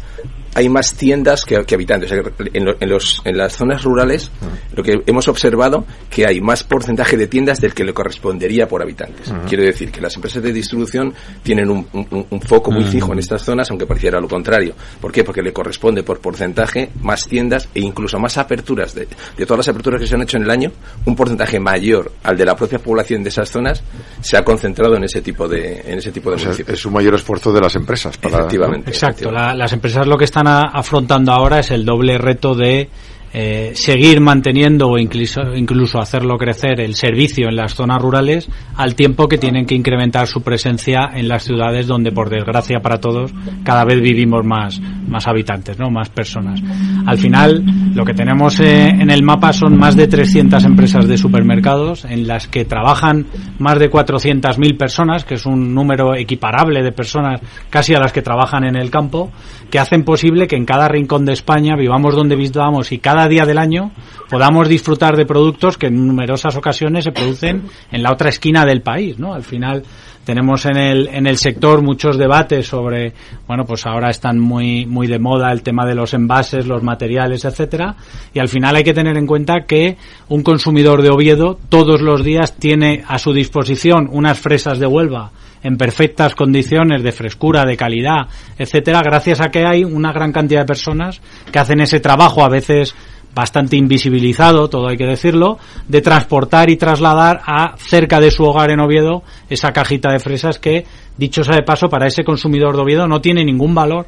hay 0.54 0.68
más 0.68 0.94
tiendas 0.94 1.44
que, 1.44 1.64
que 1.64 1.74
habitantes. 1.74 2.10
O 2.12 2.14
sea, 2.14 2.22
en, 2.52 2.64
lo- 2.64 2.76
en 2.78 2.88
los, 2.88 3.22
en 3.24 3.36
las 3.38 3.56
zonas 3.56 3.82
rurales, 3.82 4.30
lo 4.74 4.82
que 4.82 5.02
hemos 5.06 5.26
observado 5.28 5.84
que 6.10 6.26
hay 6.26 6.40
más 6.40 6.62
porcentaje 6.64 7.16
de 7.16 7.26
tiendas 7.26 7.60
del 7.60 7.74
que 7.74 7.84
le 7.84 7.94
correspondería 7.94 8.68
por 8.68 8.82
habitantes. 8.82 9.32
Quiero 9.48 9.64
decir 9.64 9.90
que 9.90 10.00
las 10.00 10.14
empresas 10.16 10.42
de 10.42 10.52
distribución 10.52 11.14
tienen 11.42 11.70
un, 11.70 11.86
un- 11.92 12.26
un 12.28 12.40
foco 12.42 12.70
muy 12.70 12.84
fijo 12.84 13.12
en 13.12 13.18
estas 13.18 13.42
zonas, 13.42 13.70
aunque 13.70 13.86
pareciera 13.86 14.20
lo 14.20 14.28
contrario. 14.28 14.74
¿Por 15.00 15.10
qué? 15.12 15.24
Porque 15.24 15.42
le 15.42 15.52
corresponde 15.52 16.02
por 16.02 16.20
porcentaje 16.20 16.90
más 17.00 17.26
tiendas 17.26 17.68
e 17.74 17.80
incluso 17.80 18.18
más 18.18 18.36
aperturas. 18.38 18.94
De, 18.94 19.08
de 19.36 19.46
todas 19.46 19.58
las 19.58 19.68
aperturas 19.68 20.00
que 20.00 20.06
se 20.06 20.14
han 20.14 20.22
hecho 20.22 20.36
en 20.36 20.44
el 20.44 20.50
año, 20.50 20.72
un 21.06 21.16
porcentaje 21.16 21.58
mayor 21.60 22.12
al 22.24 22.36
de 22.36 22.44
la 22.44 22.54
propia 22.56 22.78
población 22.78 23.22
de 23.22 23.28
esas 23.30 23.50
zonas 23.50 23.82
se 24.20 24.36
ha 24.36 24.44
concentrado 24.44 24.96
en 24.96 25.04
ese 25.04 25.22
tipo 25.22 25.48
de, 25.48 25.80
en 25.86 25.98
ese 25.98 26.12
tipo 26.12 26.30
de 26.30 26.36
O 26.36 26.38
sea, 26.38 26.48
municipios. 26.48 26.78
es 26.78 26.84
un 26.86 26.92
mayor 26.92 27.14
esfuerzo 27.14 27.52
de 27.52 27.60
las 27.60 27.74
empresas 27.76 28.16
para 28.18 28.38
Efectivamente. 28.40 28.90
Exacto, 28.90 29.20
efectivamente. 29.22 29.48
la- 29.48 29.54
las 29.56 29.72
empresas 29.72 30.06
lo 30.06 30.16
que 30.18 30.24
están 30.24 30.41
a- 30.46 30.62
afrontando 30.64 31.32
ahora 31.32 31.60
es 31.60 31.70
el 31.70 31.84
doble 31.84 32.18
reto 32.18 32.54
de 32.54 32.88
eh, 33.34 33.72
seguir 33.74 34.20
manteniendo 34.20 34.88
o 34.88 34.98
incluso, 34.98 35.54
incluso 35.54 35.98
hacerlo 35.98 36.36
crecer 36.36 36.80
el 36.80 36.94
servicio 36.94 37.48
en 37.48 37.56
las 37.56 37.74
zonas 37.74 38.00
rurales 38.00 38.48
al 38.76 38.94
tiempo 38.94 39.26
que 39.28 39.38
tienen 39.38 39.64
que 39.64 39.74
incrementar 39.74 40.26
su 40.26 40.42
presencia 40.42 41.10
en 41.14 41.28
las 41.28 41.44
ciudades 41.44 41.86
donde 41.86 42.12
por 42.12 42.28
desgracia 42.28 42.80
para 42.80 43.00
todos 43.00 43.32
cada 43.64 43.84
vez 43.84 44.02
vivimos 44.02 44.44
más, 44.44 44.80
más 45.08 45.26
habitantes, 45.28 45.78
¿no? 45.78 45.90
más 45.90 46.10
personas. 46.10 46.60
Al 47.06 47.18
final 47.18 47.64
lo 47.94 48.04
que 48.04 48.14
tenemos 48.14 48.60
eh, 48.60 48.88
en 48.88 49.10
el 49.10 49.22
mapa 49.22 49.52
son 49.52 49.78
más 49.78 49.96
de 49.96 50.08
300 50.08 50.64
empresas 50.64 51.08
de 51.08 51.16
supermercados 51.16 52.04
en 52.04 52.26
las 52.26 52.48
que 52.48 52.64
trabajan 52.64 53.26
más 53.58 53.78
de 53.78 53.90
400.000 53.90 54.76
personas, 54.76 55.24
que 55.24 55.34
es 55.34 55.46
un 55.46 55.74
número 55.74 56.14
equiparable 56.14 56.82
de 56.82 56.92
personas 56.92 57.40
casi 57.70 57.94
a 57.94 57.98
las 57.98 58.12
que 58.12 58.22
trabajan 58.22 58.64
en 58.64 58.76
el 58.76 58.90
campo, 58.90 59.30
que 59.70 59.78
hacen 59.78 60.04
posible 60.04 60.46
que 60.46 60.56
en 60.56 60.64
cada 60.64 60.88
rincón 60.88 61.24
de 61.24 61.32
España 61.32 61.76
vivamos 61.76 62.14
donde 62.14 62.36
vivamos 62.36 62.92
y 62.92 62.98
cada 62.98 63.21
día 63.28 63.44
del 63.44 63.58
año 63.58 63.92
podamos 64.28 64.68
disfrutar 64.68 65.16
de 65.16 65.26
productos 65.26 65.76
que 65.76 65.88
en 65.88 66.06
numerosas 66.06 66.56
ocasiones 66.56 67.04
se 67.04 67.12
producen 67.12 67.64
en 67.90 68.02
la 68.02 68.12
otra 68.12 68.30
esquina 68.30 68.64
del 68.64 68.82
país, 68.82 69.18
¿no? 69.18 69.34
Al 69.34 69.42
final 69.42 69.82
tenemos 70.24 70.64
en 70.66 70.76
el, 70.76 71.08
en 71.08 71.26
el 71.26 71.36
sector 71.36 71.82
muchos 71.82 72.16
debates 72.16 72.66
sobre, 72.66 73.12
bueno, 73.46 73.64
pues 73.64 73.86
ahora 73.86 74.10
están 74.10 74.38
muy, 74.38 74.86
muy 74.86 75.06
de 75.06 75.18
moda 75.18 75.50
el 75.52 75.62
tema 75.62 75.84
de 75.84 75.94
los 75.94 76.14
envases, 76.14 76.66
los 76.66 76.82
materiales, 76.82 77.44
etcétera, 77.44 77.96
y 78.32 78.38
al 78.38 78.48
final 78.48 78.76
hay 78.76 78.84
que 78.84 78.94
tener 78.94 79.16
en 79.16 79.26
cuenta 79.26 79.64
que 79.66 79.96
un 80.28 80.42
consumidor 80.42 81.02
de 81.02 81.10
Oviedo 81.10 81.58
todos 81.68 82.00
los 82.00 82.24
días 82.24 82.56
tiene 82.56 83.02
a 83.06 83.18
su 83.18 83.32
disposición 83.32 84.08
unas 84.12 84.38
fresas 84.38 84.78
de 84.78 84.86
Huelva 84.86 85.32
en 85.62 85.76
perfectas 85.76 86.34
condiciones 86.34 87.02
de 87.02 87.12
frescura, 87.12 87.64
de 87.64 87.76
calidad, 87.76 88.26
etcétera, 88.58 89.00
gracias 89.02 89.40
a 89.40 89.50
que 89.50 89.64
hay 89.64 89.84
una 89.84 90.12
gran 90.12 90.32
cantidad 90.32 90.60
de 90.60 90.66
personas 90.66 91.20
que 91.52 91.58
hacen 91.58 91.80
ese 91.80 92.00
trabajo 92.00 92.44
a 92.44 92.48
veces 92.48 92.94
bastante 93.34 93.76
invisibilizado, 93.76 94.68
todo 94.68 94.88
hay 94.88 94.96
que 94.96 95.06
decirlo, 95.06 95.58
de 95.88 96.00
transportar 96.00 96.70
y 96.70 96.76
trasladar 96.76 97.40
a 97.46 97.76
cerca 97.78 98.20
de 98.20 98.30
su 98.30 98.44
hogar 98.44 98.70
en 98.70 98.80
Oviedo 98.80 99.22
esa 99.48 99.72
cajita 99.72 100.10
de 100.12 100.20
fresas 100.20 100.58
que, 100.58 100.84
dicho 101.16 101.44
sea 101.44 101.56
de 101.56 101.62
paso, 101.62 101.88
para 101.88 102.06
ese 102.06 102.24
consumidor 102.24 102.76
de 102.76 102.82
Oviedo 102.82 103.06
no 103.06 103.20
tiene 103.20 103.44
ningún 103.44 103.74
valor 103.74 104.06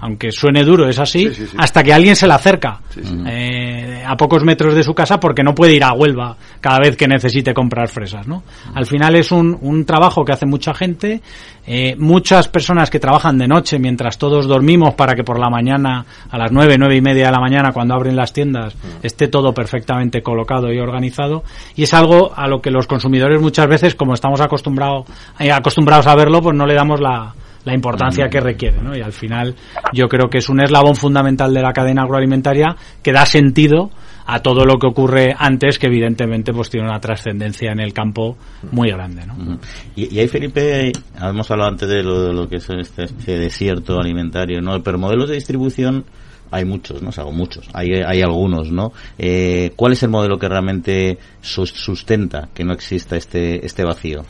aunque 0.00 0.32
suene 0.32 0.64
duro, 0.64 0.88
es 0.88 0.98
así, 0.98 1.30
hasta 1.56 1.82
que 1.82 1.92
alguien 1.92 2.16
se 2.16 2.26
le 2.26 2.34
acerca. 2.34 2.80
Eh, 3.26 4.02
a 4.06 4.16
pocos 4.16 4.42
metros 4.44 4.74
de 4.74 4.82
su 4.82 4.94
casa 4.94 5.20
porque 5.20 5.42
no 5.42 5.54
puede 5.54 5.74
ir 5.74 5.84
a 5.84 5.92
Huelva 5.92 6.36
cada 6.60 6.80
vez 6.80 6.96
que 6.96 7.06
necesite 7.06 7.54
comprar 7.54 7.88
fresas, 7.88 8.26
¿no? 8.26 8.42
Al 8.74 8.86
final 8.86 9.14
es 9.14 9.30
un, 9.30 9.56
un 9.60 9.84
trabajo 9.84 10.24
que 10.24 10.32
hace 10.32 10.46
mucha 10.46 10.74
gente, 10.74 11.20
eh, 11.66 11.94
muchas 11.96 12.48
personas 12.48 12.90
que 12.90 12.98
trabajan 12.98 13.38
de 13.38 13.46
noche 13.46 13.78
mientras 13.78 14.18
todos 14.18 14.46
dormimos 14.46 14.94
para 14.94 15.14
que 15.14 15.22
por 15.22 15.38
la 15.38 15.48
mañana, 15.48 16.04
a 16.30 16.38
las 16.38 16.50
nueve, 16.50 16.76
nueve 16.78 16.96
y 16.96 17.00
media 17.00 17.26
de 17.26 17.32
la 17.32 17.40
mañana, 17.40 17.72
cuando 17.72 17.94
abren 17.94 18.16
las 18.16 18.32
tiendas, 18.32 18.74
esté 19.02 19.28
todo 19.28 19.54
perfectamente 19.54 20.22
colocado 20.22 20.72
y 20.72 20.80
organizado, 20.80 21.44
y 21.76 21.84
es 21.84 21.94
algo 21.94 22.32
a 22.34 22.48
lo 22.48 22.60
que 22.60 22.70
los 22.70 22.86
consumidores 22.86 23.40
muchas 23.40 23.68
veces, 23.68 23.94
como 23.94 24.14
estamos 24.14 24.40
acostumbrados, 24.40 25.04
eh, 25.38 25.52
acostumbrados 25.52 26.06
a 26.06 26.16
verlo, 26.16 26.42
pues 26.42 26.56
no 26.56 26.66
le 26.66 26.74
damos 26.74 27.00
la, 27.00 27.34
la 27.64 27.74
importancia 27.74 28.28
que 28.28 28.40
requiere, 28.40 28.80
¿no? 28.80 28.96
Y 28.96 29.02
al 29.02 29.12
final 29.12 29.54
yo 29.92 30.08
creo 30.08 30.28
que 30.28 30.38
es 30.38 30.48
un 30.48 30.60
eslabón 30.60 30.96
fundamental 30.96 31.52
de 31.52 31.62
la 31.62 31.72
cadena 31.72 32.02
agroalimentaria 32.02 32.76
que 33.02 33.12
da 33.12 33.26
sentido 33.26 33.90
a 34.26 34.40
todo 34.40 34.64
lo 34.64 34.78
que 34.78 34.86
ocurre 34.86 35.34
antes, 35.36 35.78
que 35.78 35.88
evidentemente 35.88 36.52
pues 36.52 36.70
tiene 36.70 36.86
una 36.86 37.00
trascendencia 37.00 37.72
en 37.72 37.80
el 37.80 37.92
campo 37.92 38.36
muy 38.70 38.90
grande, 38.90 39.26
¿no? 39.26 39.58
y, 39.96 40.14
y 40.14 40.20
ahí, 40.20 40.28
Felipe, 40.28 40.92
hemos 41.20 41.50
hablado 41.50 41.70
antes 41.70 41.88
de 41.88 42.02
lo, 42.02 42.28
de 42.28 42.32
lo 42.32 42.48
que 42.48 42.56
es 42.56 42.70
este, 42.70 43.04
este 43.04 43.38
desierto 43.38 43.98
alimentario, 43.98 44.60
¿no? 44.60 44.80
Pero 44.82 44.98
modelos 44.98 45.28
de 45.28 45.34
distribución 45.34 46.04
hay 46.50 46.64
muchos, 46.64 47.02
¿no? 47.02 47.10
O 47.10 47.12
sea, 47.12 47.24
muchos, 47.24 47.68
hay, 47.72 47.92
hay 48.06 48.22
algunos, 48.22 48.70
¿no? 48.70 48.92
Eh, 49.18 49.72
¿Cuál 49.76 49.92
es 49.92 50.02
el 50.02 50.10
modelo 50.10 50.38
que 50.38 50.48
realmente 50.48 51.18
sustenta 51.40 52.48
que 52.52 52.64
no 52.64 52.72
exista 52.72 53.16
este, 53.16 53.64
este 53.64 53.84
vacío? 53.84 54.24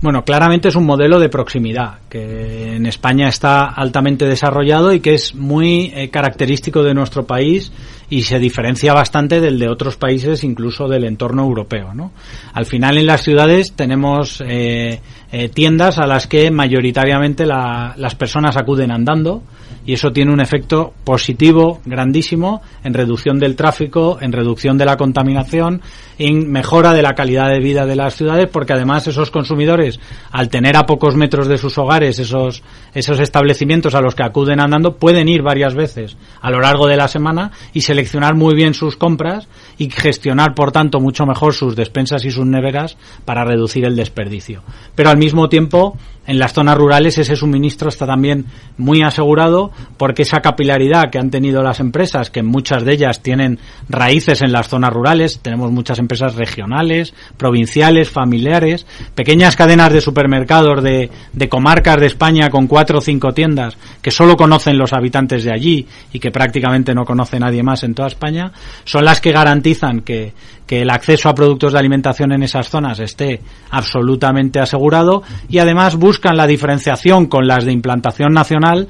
Bueno, 0.00 0.24
claramente 0.24 0.68
es 0.68 0.76
un 0.76 0.84
modelo 0.84 1.18
de 1.18 1.28
proximidad 1.28 1.98
que 2.08 2.76
en 2.76 2.86
España 2.86 3.28
está 3.28 3.66
altamente 3.66 4.26
desarrollado 4.26 4.92
y 4.92 5.00
que 5.00 5.14
es 5.14 5.34
muy 5.34 5.92
eh, 5.94 6.10
característico 6.10 6.82
de 6.82 6.94
nuestro 6.94 7.26
país 7.26 7.72
y 8.08 8.22
se 8.22 8.38
diferencia 8.38 8.92
bastante 8.92 9.40
del 9.40 9.58
de 9.58 9.68
otros 9.68 9.96
países, 9.96 10.44
incluso 10.44 10.88
del 10.88 11.04
entorno 11.04 11.42
europeo. 11.42 11.94
¿no? 11.94 12.12
Al 12.52 12.66
final 12.66 12.98
en 12.98 13.06
las 13.06 13.22
ciudades 13.22 13.72
tenemos 13.74 14.42
eh, 14.46 15.00
eh, 15.32 15.48
tiendas 15.48 15.98
a 15.98 16.06
las 16.06 16.26
que 16.26 16.50
mayoritariamente 16.50 17.46
la, 17.46 17.94
las 17.96 18.14
personas 18.14 18.56
acuden 18.56 18.90
andando 18.90 19.42
y 19.86 19.94
eso 19.94 20.10
tiene 20.10 20.32
un 20.32 20.40
efecto 20.40 20.92
positivo 21.04 21.80
grandísimo 21.84 22.60
en 22.82 22.92
reducción 22.92 23.38
del 23.38 23.54
tráfico, 23.54 24.18
en 24.20 24.32
reducción 24.32 24.76
de 24.76 24.84
la 24.84 24.96
contaminación, 24.96 25.80
en 26.18 26.50
mejora 26.50 26.92
de 26.92 27.02
la 27.02 27.14
calidad 27.14 27.48
de 27.48 27.60
vida 27.60 27.86
de 27.86 27.94
las 27.94 28.16
ciudades, 28.16 28.48
porque 28.50 28.72
además 28.72 29.06
esos 29.06 29.30
consumidores, 29.30 30.00
al 30.32 30.48
tener 30.48 30.76
a 30.76 30.86
pocos 30.86 31.14
metros 31.14 31.46
de 31.46 31.58
sus 31.58 31.78
hogares 31.78 32.18
esos, 32.18 32.62
esos 32.94 33.20
establecimientos 33.20 33.94
a 33.94 34.00
los 34.00 34.14
que 34.14 34.24
acuden 34.24 34.60
andando, 34.60 34.96
pueden 34.96 35.28
ir 35.28 35.42
varias 35.42 35.74
veces 35.74 36.16
a 36.40 36.50
lo 36.50 36.60
largo 36.60 36.86
de 36.86 36.96
la 36.96 37.08
semana 37.08 37.52
y 37.72 37.82
seleccionar 37.82 38.34
muy 38.34 38.54
bien 38.54 38.74
sus 38.74 38.96
compras 38.96 39.48
y 39.78 39.90
gestionar, 39.90 40.54
por 40.54 40.72
tanto, 40.72 41.00
mucho 41.00 41.26
mejor 41.26 41.54
sus 41.54 41.76
despensas 41.76 42.24
y 42.24 42.30
sus 42.30 42.46
neveras 42.46 42.96
para 43.24 43.44
reducir 43.44 43.84
el 43.84 43.94
desperdicio. 43.94 44.62
Pero 44.94 45.10
al 45.10 45.18
mismo 45.18 45.48
tiempo, 45.48 45.96
en 46.26 46.38
las 46.38 46.52
zonas 46.52 46.76
rurales 46.76 47.18
ese 47.18 47.36
suministro 47.36 47.88
está 47.88 48.06
también 48.06 48.46
muy 48.76 49.02
asegurado 49.02 49.70
porque 49.96 50.22
esa 50.22 50.40
capilaridad 50.40 51.10
que 51.10 51.18
han 51.18 51.30
tenido 51.30 51.62
las 51.62 51.80
empresas, 51.80 52.30
que 52.30 52.42
muchas 52.42 52.84
de 52.84 52.92
ellas 52.92 53.22
tienen 53.22 53.58
raíces 53.88 54.42
en 54.42 54.52
las 54.52 54.68
zonas 54.68 54.92
rurales, 54.92 55.40
tenemos 55.40 55.70
muchas 55.70 55.98
empresas 55.98 56.34
regionales, 56.34 57.14
provinciales, 57.36 58.10
familiares, 58.10 58.86
pequeñas 59.14 59.56
cadenas 59.56 59.92
de 59.92 60.00
supermercados 60.00 60.82
de, 60.82 61.10
de 61.32 61.48
comarcas 61.48 62.00
de 62.00 62.06
España 62.06 62.50
con 62.50 62.66
cuatro 62.66 62.98
o 62.98 63.00
cinco 63.00 63.32
tiendas 63.32 63.76
que 64.02 64.10
solo 64.10 64.36
conocen 64.36 64.78
los 64.78 64.92
habitantes 64.92 65.44
de 65.44 65.52
allí 65.52 65.86
y 66.12 66.18
que 66.18 66.30
prácticamente 66.30 66.94
no 66.94 67.04
conoce 67.04 67.38
nadie 67.38 67.62
más 67.62 67.84
en 67.84 67.94
toda 67.94 68.08
España, 68.08 68.52
son 68.84 69.04
las 69.04 69.20
que 69.20 69.32
garantizan 69.32 70.00
que, 70.00 70.32
que 70.66 70.82
el 70.82 70.90
acceso 70.90 71.28
a 71.28 71.34
productos 71.34 71.72
de 71.72 71.78
alimentación 71.78 72.32
en 72.32 72.42
esas 72.42 72.68
zonas 72.68 72.98
esté 72.98 73.40
absolutamente 73.70 74.58
asegurado 74.58 75.22
y 75.48 75.58
además 75.58 75.96
buscan 75.96 76.15
la 76.22 76.46
diferenciación 76.46 77.26
con 77.26 77.46
las 77.46 77.64
de 77.64 77.72
implantación 77.72 78.32
nacional 78.32 78.88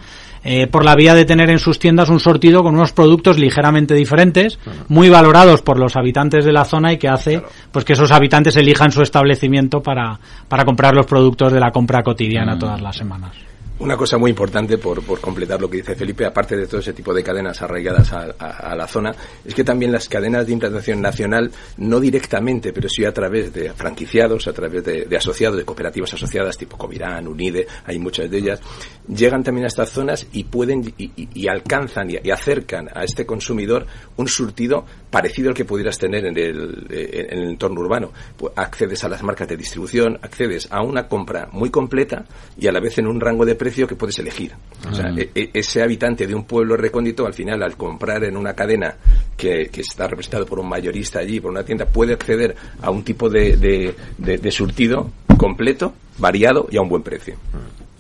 eh, 0.49 0.69
por 0.69 0.85
la 0.85 0.95
vía 0.95 1.17
de 1.17 1.25
tener 1.25 1.51
en 1.51 1.59
sus 1.59 1.81
tiendas 1.81 2.09
un 2.09 2.21
sortido 2.21 2.63
con 2.63 2.77
unos 2.77 2.93
productos 2.93 3.37
ligeramente 3.37 3.95
diferentes, 3.95 4.61
muy 4.87 5.09
valorados 5.09 5.61
por 5.61 5.77
los 5.77 5.97
habitantes 5.97 6.45
de 6.45 6.53
la 6.53 6.65
zona 6.65 6.93
y 6.93 6.99
que 6.99 7.09
hace 7.09 7.43
pues 7.73 7.85
que 7.85 7.95
esos 7.95 8.13
habitantes 8.13 8.55
elijan 8.57 8.93
su 8.93 9.03
establecimiento 9.03 9.83
para, 9.83 10.21
para 10.49 10.65
comprar 10.65 10.95
los 10.95 11.07
productos 11.07 11.53
de 11.53 11.59
la 11.59 11.73
compra 11.73 12.05
cotidiana 12.05 12.57
todas 12.57 12.81
las 12.81 12.97
semanas. 12.97 13.33
Una 13.79 13.95
cosa 13.95 14.17
muy 14.17 14.31
importante 14.31 14.79
por, 14.79 15.03
por, 15.03 15.21
completar 15.21 15.61
lo 15.61 15.69
que 15.69 15.77
dice 15.77 15.95
Felipe, 15.95 16.25
aparte 16.25 16.57
de 16.57 16.67
todo 16.67 16.81
ese 16.81 16.95
tipo 16.95 17.13
de 17.13 17.23
cadenas 17.23 17.61
arraigadas 17.61 18.11
a, 18.11 18.75
la 18.75 18.87
zona, 18.87 19.15
es 19.45 19.55
que 19.55 19.65
también 19.65 19.93
las 19.93 20.09
cadenas 20.09 20.47
de 20.47 20.55
implantación 20.55 21.03
nacional, 21.03 21.51
no 21.77 22.01
directamente, 22.01 22.73
pero 22.73 22.89
sí 22.89 23.05
a 23.05 23.13
través 23.13 23.53
de 23.53 23.75
franquiciados, 23.75 24.49
a 24.49 24.55
través 24.55 24.83
de, 24.83 25.15
asociados, 25.15 25.59
de 25.59 25.67
cooperativas 25.67 26.15
asociadas 26.15 26.57
tipo 26.57 26.79
Comirán, 26.79 27.29
Unide, 27.29 27.67
hay 27.85 27.99
muchas 27.99 28.31
de 28.31 28.39
ellas, 28.39 28.61
llegan 29.09 29.45
también 29.45 29.65
a 29.65 29.69
estas 29.69 29.91
zonas 29.91 30.27
y 30.33 30.45
pueden 30.45 30.95
y, 30.97 31.47
alcanzan 31.47 32.11
y, 32.11 32.31
acercan 32.31 32.89
a 32.95 33.05
este 33.05 33.27
consumidor 33.27 33.87
un 34.17 34.27
surtido 34.27 34.87
parecido 35.11 35.51
al 35.51 35.55
que 35.55 35.67
pudieras 35.67 35.99
tener 35.99 36.25
en 36.25 36.39
el, 36.39 36.87
en 36.91 37.39
el 37.39 37.51
entorno 37.51 37.81
urbano. 37.81 38.11
Pues 38.39 38.55
accedes 38.57 39.05
a 39.05 39.09
las 39.09 39.23
marcas 39.23 39.49
de 39.49 39.57
distribución, 39.57 40.19
accedes 40.23 40.67
a 40.71 40.83
una 40.83 41.09
compra 41.09 41.49
muy 41.53 41.71
completa 41.71 42.25
y 42.59 42.67
a 42.69 42.73
la 42.73 42.81
vez 42.81 42.97
en 42.99 43.07
un 43.07 43.21
rango 43.21 43.45
de 43.45 43.55
precio 43.67 43.87
que 43.89 43.97
puedes 43.97 44.17
elegir. 44.21 44.53
O 44.89 44.95
sea, 44.95 45.11
Mm. 45.11 45.19
e- 45.35 45.51
ese 45.55 45.83
habitante 45.83 46.27
de 46.27 46.35
un 46.35 46.45
pueblo 46.45 46.77
recóndito, 46.77 47.27
al 47.27 47.35
final, 47.35 47.63
al 47.65 47.77
comprar 47.77 48.23
en 48.25 48.37
una 48.37 48.55
cadena 48.55 48.95
que, 49.37 49.69
que 49.73 49.81
está 49.81 50.07
representado 50.07 50.47
por 50.47 50.61
un 50.61 50.69
mayorista 50.69 51.19
allí, 51.19 51.41
por 51.41 51.51
una 51.51 51.65
tienda, 51.65 51.85
puede 51.87 52.13
acceder 52.13 52.55
a 52.81 52.91
un 52.91 53.03
tipo 53.03 53.29
de, 53.29 53.57
de, 53.57 53.95
de, 54.19 54.39
de 54.39 54.51
surtido 54.53 55.11
completo, 55.37 55.93
variado 56.19 56.69
y 56.71 56.77
a 56.77 56.81
un 56.83 56.89
buen 56.89 57.03
precio. 57.03 57.35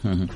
Ujú. 0.05 0.26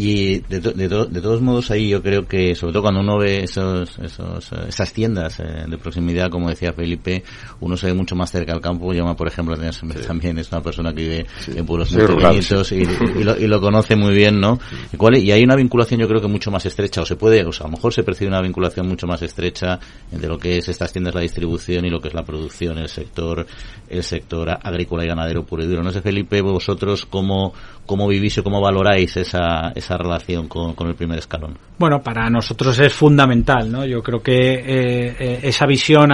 Y 0.00 0.38
de, 0.48 0.60
to- 0.60 0.70
de, 0.72 0.88
to- 0.88 1.06
de 1.06 1.20
todos 1.20 1.42
modos 1.42 1.72
ahí 1.72 1.88
yo 1.88 2.00
creo 2.00 2.24
que 2.26 2.54
sobre 2.54 2.72
todo 2.72 2.82
cuando 2.82 3.00
uno 3.00 3.18
ve 3.18 3.42
esos, 3.42 3.98
esos, 3.98 4.52
esas 4.68 4.92
tiendas 4.92 5.40
eh, 5.40 5.64
de 5.68 5.76
proximidad 5.76 6.30
como 6.30 6.48
decía 6.48 6.72
Felipe 6.72 7.24
uno 7.60 7.76
se 7.76 7.86
ve 7.88 7.94
mucho 7.94 8.14
más 8.14 8.30
cerca 8.30 8.52
al 8.52 8.60
campo. 8.60 8.92
Llama 8.92 9.16
por 9.16 9.26
ejemplo 9.26 9.56
también 10.06 10.38
es 10.38 10.52
una 10.52 10.60
persona 10.62 10.94
que 10.94 11.02
vive 11.02 11.26
en 11.54 11.66
pueblos 11.66 11.90
muy 11.92 12.02
pequeñitos 12.16 12.70
y, 12.72 12.76
y 12.76 13.24
lo, 13.24 13.36
y 13.36 13.46
lo 13.48 13.60
conoce 13.60 13.96
muy 13.96 14.14
bien 14.14 14.38
¿no? 14.40 14.60
¿Y, 14.92 14.96
cuál 14.96 15.16
y 15.18 15.32
hay 15.32 15.42
una 15.42 15.56
vinculación 15.56 16.00
yo 16.00 16.06
creo 16.06 16.20
que 16.20 16.28
mucho 16.28 16.52
más 16.52 16.64
estrecha 16.64 17.02
o 17.02 17.04
se 17.04 17.16
puede 17.16 17.44
o 17.44 17.50
sea 17.52 17.66
a 17.66 17.68
lo 17.68 17.76
mejor 17.76 17.92
se 17.92 18.04
percibe 18.04 18.28
una 18.28 18.40
vinculación 18.40 18.86
mucho 18.86 19.08
más 19.08 19.20
estrecha 19.22 19.80
entre 20.12 20.28
lo 20.28 20.38
que 20.38 20.58
es 20.58 20.68
estas 20.68 20.92
tiendas 20.92 21.14
la 21.16 21.22
distribución 21.22 21.84
y 21.84 21.90
lo 21.90 22.00
que 22.00 22.06
es 22.08 22.14
la 22.14 22.22
producción 22.24 22.78
el 22.78 22.88
sector 22.88 23.44
el 23.88 24.02
sector 24.04 24.48
agrícola 24.62 25.04
y 25.04 25.08
ganadero 25.08 25.44
puro 25.44 25.64
y 25.64 25.66
duro. 25.66 25.82
No 25.82 25.90
sé 25.90 26.02
Felipe 26.02 26.40
vosotros 26.42 27.04
cómo 27.06 27.52
cómo 27.86 28.06
vivís 28.06 28.36
y 28.38 28.42
cómo 28.42 28.60
valoráis 28.60 29.16
esa, 29.16 29.72
esa 29.74 29.87
relación 29.96 30.48
con, 30.48 30.74
con 30.74 30.88
el 30.88 30.94
primer 30.94 31.18
escalón. 31.18 31.56
Bueno, 31.78 32.00
para 32.00 32.28
nosotros 32.28 32.78
es 32.80 32.92
fundamental, 32.92 33.70
¿no? 33.70 33.86
Yo 33.86 34.02
creo 34.02 34.20
que 34.20 34.54
eh, 34.54 35.16
eh, 35.18 35.40
esa 35.44 35.66
visión 35.66 36.10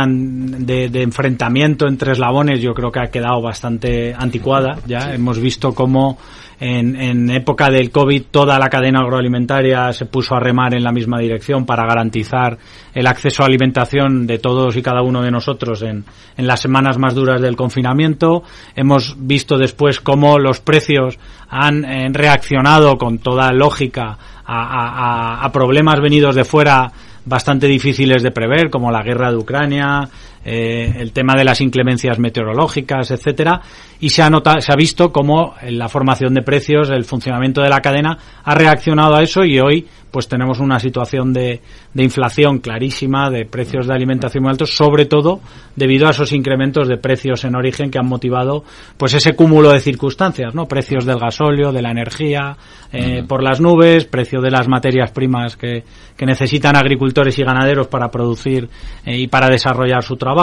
de 0.67 1.03
enfrentamiento 1.03 1.87
entre 1.89 2.13
eslabones 2.13 2.61
yo 2.61 2.75
creo 2.75 2.93
que 2.93 3.01
ha 3.01 3.11
quedado 3.11 3.41
bastante 3.41 4.15
anticuada, 4.15 4.79
ya. 4.87 5.15
Hemos 5.15 5.39
visto 5.39 5.73
cómo 5.75 6.19
en, 6.67 7.31
época 7.31 7.69
del 7.71 7.91
COVID 7.91 8.25
toda 8.31 8.59
la 8.59 8.71
cadena 8.71 9.01
agroalimentaria 9.01 9.93
se 9.93 10.07
puso 10.07 10.35
a 10.35 10.41
remar 10.41 10.75
en 10.75 10.83
la 10.83 10.93
misma 10.93 11.19
dirección 11.19 11.67
para 11.67 11.87
garantizar 11.87 12.57
el 12.95 13.07
acceso 13.07 13.43
a 13.43 13.47
alimentación 13.47 14.27
de 14.27 14.39
todos 14.39 14.75
y 14.77 14.83
cada 14.83 15.03
uno 15.03 15.21
de 15.21 15.31
nosotros 15.31 15.83
en, 15.83 16.05
las 16.39 16.61
semanas 16.61 16.97
más 16.97 17.15
duras 17.15 17.43
del 17.43 17.57
confinamiento. 17.57 18.43
Hemos 18.75 19.15
visto 19.19 19.59
después 19.59 20.01
cómo 20.01 20.39
los 20.39 20.61
precios 20.61 21.19
han 21.51 21.85
eh, 21.85 22.09
reaccionado 22.13 22.97
con 22.97 23.19
toda 23.19 23.53
lógica 23.53 24.17
a 24.47 25.51
problemas 25.55 26.01
venidos 26.01 26.35
de 26.35 26.45
fuera 26.45 26.93
bastante 27.25 27.67
difíciles 27.67 28.23
de 28.23 28.31
prever, 28.31 28.71
como 28.71 28.91
la 28.91 29.03
guerra 29.03 29.31
de 29.31 29.37
Ucrania, 29.37 30.09
eh, 30.45 30.93
el 30.99 31.13
tema 31.13 31.35
de 31.35 31.45
las 31.45 31.61
inclemencias 31.61 32.19
meteorológicas, 32.19 33.11
etcétera, 33.11 33.63
y 34.01 34.11
se 34.11 34.23
ha 34.23 34.29
notado, 34.29 34.61
se 34.61 34.73
ha 34.73 34.77
visto 34.77 35.11
cómo 35.11 35.55
la 35.69 35.89
formación 35.89 36.35
de 36.35 36.43
precios, 36.43 36.91
el 36.91 37.05
funcionamiento 37.05 37.63
de 37.63 37.71
la 37.71 37.81
cadena 37.81 38.19
ha 38.43 38.55
reaccionado 38.55 39.15
a 39.15 39.23
eso 39.23 39.45
y 39.45 39.59
hoy 39.59 39.87
pues 40.11 40.29
tenemos 40.29 40.61
una 40.61 40.79
situación 40.79 41.33
de, 41.33 41.61
de 41.93 42.03
inflación 42.05 42.59
clarísima, 42.59 43.31
de 43.31 43.47
precios 43.47 43.89
de 43.89 43.95
alimentación 43.95 44.45
muy 44.45 44.51
altos, 44.53 44.77
sobre 44.77 45.07
todo 45.07 45.41
debido 45.75 46.07
a 46.07 46.11
esos 46.11 46.31
incrementos 46.33 46.87
de 46.87 46.99
precios 46.99 47.45
en 47.45 47.57
origen 47.57 47.91
que 47.91 47.99
han 47.99 48.07
motivado 48.07 48.63
pues 48.97 49.15
ese 49.15 49.35
cúmulo 49.35 49.71
de 49.71 49.81
circunstancias, 49.81 50.55
¿no? 50.55 50.67
Precios 50.67 51.05
del 51.05 51.19
gasóleo, 51.19 51.73
de 51.73 51.83
la 51.83 51.91
energía, 51.91 52.57
eh, 52.93 53.25
por 53.27 53.43
las 53.43 53.61
nubes, 53.61 54.05
precio 54.05 54.41
de 54.41 54.53
las 54.53 54.69
materias 54.69 55.11
primas 55.11 55.57
que, 55.57 55.83
que 56.17 56.27
necesitan 56.27 56.77
agricultores 56.77 57.37
y 57.41 57.43
ganaderos 57.43 57.89
para 57.89 58.09
producir 58.09 58.69
eh, 59.05 59.19
y 59.19 59.27
para 59.27 59.49
desarrollar 59.49 60.05
su 60.05 60.15
trabajo 60.15 60.34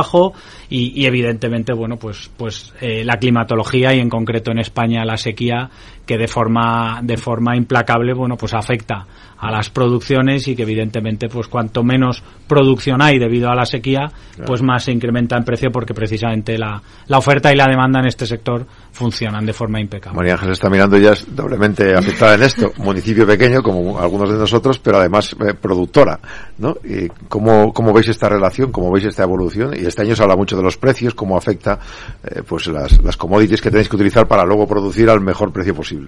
y, 0.69 1.01
y 1.01 1.05
evidentemente, 1.05 1.73
bueno, 1.73 1.97
pues, 1.97 2.29
pues 2.37 2.73
eh, 2.81 3.03
la 3.03 3.17
climatología 3.17 3.93
y 3.93 3.99
en 3.99 4.09
concreto 4.09 4.51
en 4.51 4.59
España 4.59 5.05
la 5.05 5.17
sequía 5.17 5.69
que 6.11 6.17
de 6.17 6.27
forma, 6.27 6.99
de 7.01 7.15
forma 7.15 7.55
implacable, 7.55 8.13
bueno, 8.13 8.35
pues 8.35 8.53
afecta 8.53 9.07
a 9.41 9.49
las 9.49 9.69
producciones 9.69 10.47
y 10.47 10.55
que 10.55 10.63
evidentemente 10.63 11.27
pues 11.27 11.47
cuanto 11.47 11.83
menos 11.83 12.21
producción 12.47 13.01
hay 13.01 13.17
debido 13.17 13.49
a 13.49 13.55
la 13.55 13.65
sequía 13.65 14.11
pues 14.45 14.61
más 14.61 14.83
se 14.83 14.91
incrementa 14.91 15.35
en 15.35 15.43
precio 15.43 15.71
porque 15.71 15.95
precisamente 15.95 16.57
la, 16.59 16.81
la 17.07 17.17
oferta 17.17 17.51
y 17.51 17.55
la 17.55 17.65
demanda 17.65 17.99
en 18.01 18.07
este 18.07 18.27
sector 18.27 18.67
funcionan 18.91 19.45
de 19.45 19.53
forma 19.53 19.79
impecable. 19.79 20.15
María 20.15 20.33
Ángel 20.33 20.51
está 20.51 20.69
mirando 20.69 20.97
ya 20.97 21.13
es 21.13 21.35
doblemente 21.35 21.95
afectada 21.95 22.35
en 22.35 22.43
esto, 22.43 22.71
municipio 22.77 23.25
pequeño 23.25 23.63
como 23.63 23.99
algunos 23.99 24.29
de 24.29 24.37
nosotros, 24.37 24.77
pero 24.77 24.97
además 24.97 25.35
eh, 25.39 25.53
productora, 25.59 26.19
¿no? 26.59 26.75
Y 26.83 27.07
¿cómo, 27.27 27.73
¿Cómo 27.73 27.93
veis 27.93 28.09
esta 28.09 28.29
relación? 28.29 28.71
¿Cómo 28.71 28.91
veis 28.91 29.05
esta 29.05 29.23
evolución? 29.23 29.73
Y 29.75 29.85
este 29.85 30.03
año 30.03 30.15
se 30.15 30.21
habla 30.21 30.35
mucho 30.35 30.55
de 30.55 30.63
los 30.63 30.77
precios, 30.77 31.15
cómo 31.15 31.37
afecta 31.37 31.79
eh, 32.23 32.43
pues 32.47 32.67
las, 32.67 33.01
las 33.01 33.17
commodities 33.17 33.61
que 33.61 33.71
tenéis 33.71 33.89
que 33.89 33.95
utilizar 33.95 34.27
para 34.27 34.43
luego 34.43 34.67
producir 34.67 35.09
al 35.09 35.21
mejor 35.21 35.51
precio 35.51 35.73
posible. 35.73 36.00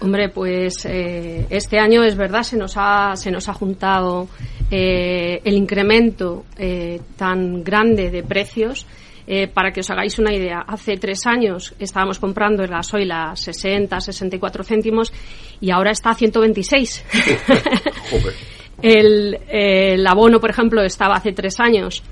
Hombre, 0.00 0.28
pues 0.28 0.84
eh, 0.84 1.46
este 1.48 1.78
año 1.78 2.04
es 2.04 2.16
verdad, 2.16 2.42
se 2.42 2.56
nos 2.56 2.74
ha, 2.76 3.16
se 3.16 3.30
nos 3.30 3.48
ha 3.48 3.54
juntado 3.54 4.28
eh, 4.70 5.40
el 5.42 5.54
incremento 5.54 6.44
eh, 6.58 7.00
tan 7.16 7.64
grande 7.64 8.10
de 8.10 8.22
precios. 8.22 8.86
Para 9.54 9.72
que 9.72 9.80
os 9.80 9.90
hagáis 9.90 10.20
una 10.20 10.32
idea, 10.32 10.60
hace 10.60 10.98
tres 10.98 11.26
años 11.26 11.74
estábamos 11.80 12.20
comprando 12.20 12.62
el 12.62 12.70
gasoil 12.70 13.10
a 13.10 13.34
60, 13.34 14.00
64 14.00 14.62
céntimos 14.62 15.12
y 15.60 15.72
ahora 15.72 15.90
está 15.90 16.10
a 16.10 16.14
126. 16.14 17.04
el, 18.82 19.36
el 19.48 20.06
abono, 20.06 20.38
por 20.38 20.50
ejemplo, 20.50 20.80
estaba 20.80 21.16
hace 21.16 21.32
tres 21.32 21.58
años 21.58 22.04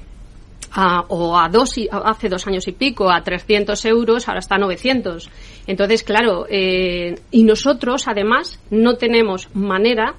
a, 0.74 1.04
o 1.08 1.38
a 1.38 1.48
dos 1.48 1.78
y, 1.78 1.88
hace 1.90 2.28
dos 2.28 2.46
años 2.46 2.66
y 2.66 2.72
pico 2.72 3.10
a 3.10 3.22
300 3.22 3.82
euros, 3.84 4.28
ahora 4.28 4.40
está 4.40 4.56
a 4.56 4.58
900. 4.58 5.30
Entonces, 5.66 6.02
claro, 6.02 6.46
eh, 6.48 7.14
y 7.30 7.44
nosotros 7.44 8.08
además 8.08 8.60
no 8.70 8.96
tenemos 8.96 9.48
manera 9.54 10.16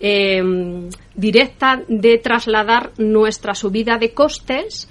eh, 0.00 0.40
directa 1.14 1.82
de 1.88 2.18
trasladar 2.18 2.92
nuestra 2.98 3.54
subida 3.54 3.98
de 3.98 4.14
costes 4.14 4.88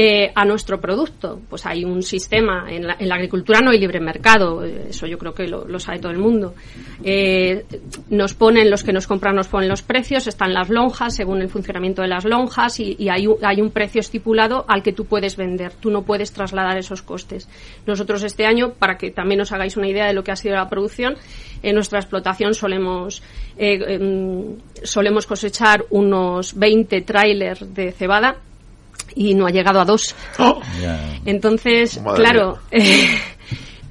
eh, 0.00 0.30
a 0.32 0.44
nuestro 0.44 0.80
producto. 0.80 1.40
Pues 1.50 1.66
hay 1.66 1.84
un 1.84 2.04
sistema, 2.04 2.66
en 2.70 2.86
la, 2.86 2.96
en 3.00 3.08
la, 3.08 3.16
agricultura 3.16 3.58
no 3.60 3.72
hay 3.72 3.80
libre 3.80 3.98
mercado, 3.98 4.62
eso 4.62 5.08
yo 5.08 5.18
creo 5.18 5.34
que 5.34 5.48
lo, 5.48 5.80
sabe 5.80 5.98
todo 5.98 6.12
el 6.12 6.18
mundo. 6.18 6.54
Eh, 7.02 7.64
nos 8.08 8.32
ponen, 8.34 8.70
los 8.70 8.84
que 8.84 8.92
nos 8.92 9.08
compran 9.08 9.34
nos 9.34 9.48
ponen 9.48 9.68
los 9.68 9.82
precios, 9.82 10.28
están 10.28 10.54
las 10.54 10.68
lonjas 10.68 11.16
según 11.16 11.42
el 11.42 11.48
funcionamiento 11.48 12.02
de 12.02 12.06
las 12.06 12.24
lonjas 12.24 12.78
y, 12.78 13.08
hay, 13.08 13.26
un, 13.26 13.38
hay, 13.42 13.60
un, 13.60 13.72
precio 13.72 14.00
estipulado 14.00 14.64
al 14.68 14.84
que 14.84 14.92
tú 14.92 15.04
puedes 15.04 15.36
vender, 15.36 15.72
tú 15.72 15.90
no 15.90 16.02
puedes 16.02 16.30
trasladar 16.30 16.78
esos 16.78 17.02
costes. 17.02 17.48
Nosotros 17.84 18.22
este 18.22 18.46
año, 18.46 18.74
para 18.74 18.98
que 18.98 19.10
también 19.10 19.40
os 19.40 19.50
hagáis 19.50 19.76
una 19.76 19.88
idea 19.88 20.06
de 20.06 20.12
lo 20.12 20.22
que 20.22 20.30
ha 20.30 20.36
sido 20.36 20.54
la 20.54 20.68
producción, 20.68 21.16
en 21.64 21.74
nuestra 21.74 21.98
explotación 21.98 22.54
solemos, 22.54 23.20
eh, 23.56 23.80
eh, 23.84 24.56
solemos 24.84 25.26
cosechar 25.26 25.86
unos 25.90 26.56
20 26.56 27.00
trailers 27.00 27.74
de 27.74 27.90
cebada 27.90 28.36
y 29.14 29.34
no 29.34 29.46
ha 29.46 29.50
llegado 29.50 29.80
a 29.80 29.84
dos. 29.84 30.14
Oh. 30.38 30.60
Yeah. 30.80 31.20
Entonces, 31.24 32.00
Madre 32.00 32.22
claro, 32.22 32.58
eh, 32.70 33.08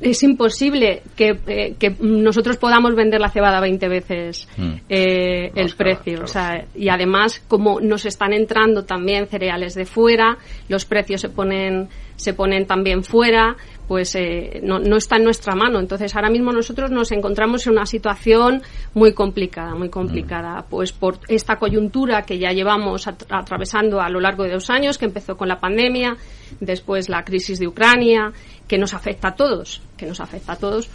es 0.01 0.23
imposible 0.23 1.01
que, 1.15 1.39
eh, 1.47 1.75
que, 1.79 1.95
nosotros 1.99 2.57
podamos 2.57 2.95
vender 2.95 3.19
la 3.19 3.29
cebada 3.29 3.59
20 3.59 3.87
veces 3.87 4.47
mm. 4.57 4.73
eh, 4.89 5.51
el 5.55 5.73
precio. 5.75 6.13
Claro. 6.13 6.25
O 6.25 6.27
sea, 6.27 6.65
y 6.75 6.89
además, 6.89 7.41
como 7.47 7.79
nos 7.81 8.05
están 8.05 8.33
entrando 8.33 8.83
también 8.83 9.27
cereales 9.27 9.73
de 9.73 9.85
fuera, 9.85 10.37
los 10.69 10.85
precios 10.85 11.21
se 11.21 11.29
ponen, 11.29 11.89
se 12.17 12.33
ponen 12.33 12.65
también 12.65 13.03
fuera, 13.03 13.55
pues 13.87 14.15
eh, 14.15 14.59
no, 14.63 14.79
no, 14.79 14.97
está 14.97 15.15
en 15.15 15.23
nuestra 15.23 15.55
mano. 15.55 15.79
Entonces, 15.79 16.13
ahora 16.15 16.29
mismo 16.29 16.51
nosotros 16.51 16.91
nos 16.91 17.11
encontramos 17.11 17.65
en 17.65 17.73
una 17.73 17.85
situación 17.85 18.61
muy 18.93 19.13
complicada, 19.13 19.75
muy 19.75 19.89
complicada, 19.89 20.61
mm. 20.61 20.63
pues 20.69 20.91
por 20.91 21.19
esta 21.29 21.57
coyuntura 21.57 22.23
que 22.23 22.37
ya 22.37 22.51
llevamos 22.51 23.07
at 23.07 23.23
atravesando 23.29 24.01
a 24.01 24.09
lo 24.09 24.19
largo 24.19 24.43
de 24.43 24.51
dos 24.51 24.69
años, 24.69 24.97
que 24.97 25.05
empezó 25.05 25.37
con 25.37 25.47
la 25.47 25.59
pandemia, 25.59 26.17
después 26.59 27.07
la 27.07 27.23
crisis 27.23 27.59
de 27.59 27.67
Ucrania, 27.67 28.33
que 28.67 28.77
nos 28.77 28.93
afecta 28.93 29.29
a 29.29 29.35
todos, 29.35 29.81
que 29.95 30.05
nos 30.05 30.19
afecta 30.19 30.53
a 30.53 30.57
todos, 30.57 30.89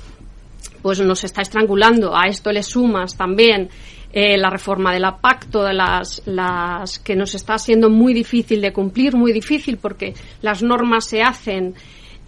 pues 0.82 1.00
nos 1.00 1.24
está 1.24 1.42
estrangulando. 1.42 2.14
A 2.14 2.26
esto 2.26 2.52
le 2.52 2.62
sumas 2.62 3.16
también 3.16 3.70
eh, 4.12 4.36
la 4.36 4.50
reforma 4.50 4.92
de 4.92 5.00
la 5.00 5.16
PAC, 5.16 5.46
todas 5.50 5.74
las, 5.74 6.22
las 6.26 6.98
que 6.98 7.16
nos 7.16 7.34
está 7.34 7.58
siendo 7.58 7.88
muy 7.88 8.12
difícil 8.12 8.60
de 8.60 8.72
cumplir, 8.72 9.16
muy 9.16 9.32
difícil 9.32 9.78
porque 9.78 10.14
las 10.42 10.62
normas 10.62 11.06
se 11.06 11.22
hacen 11.22 11.74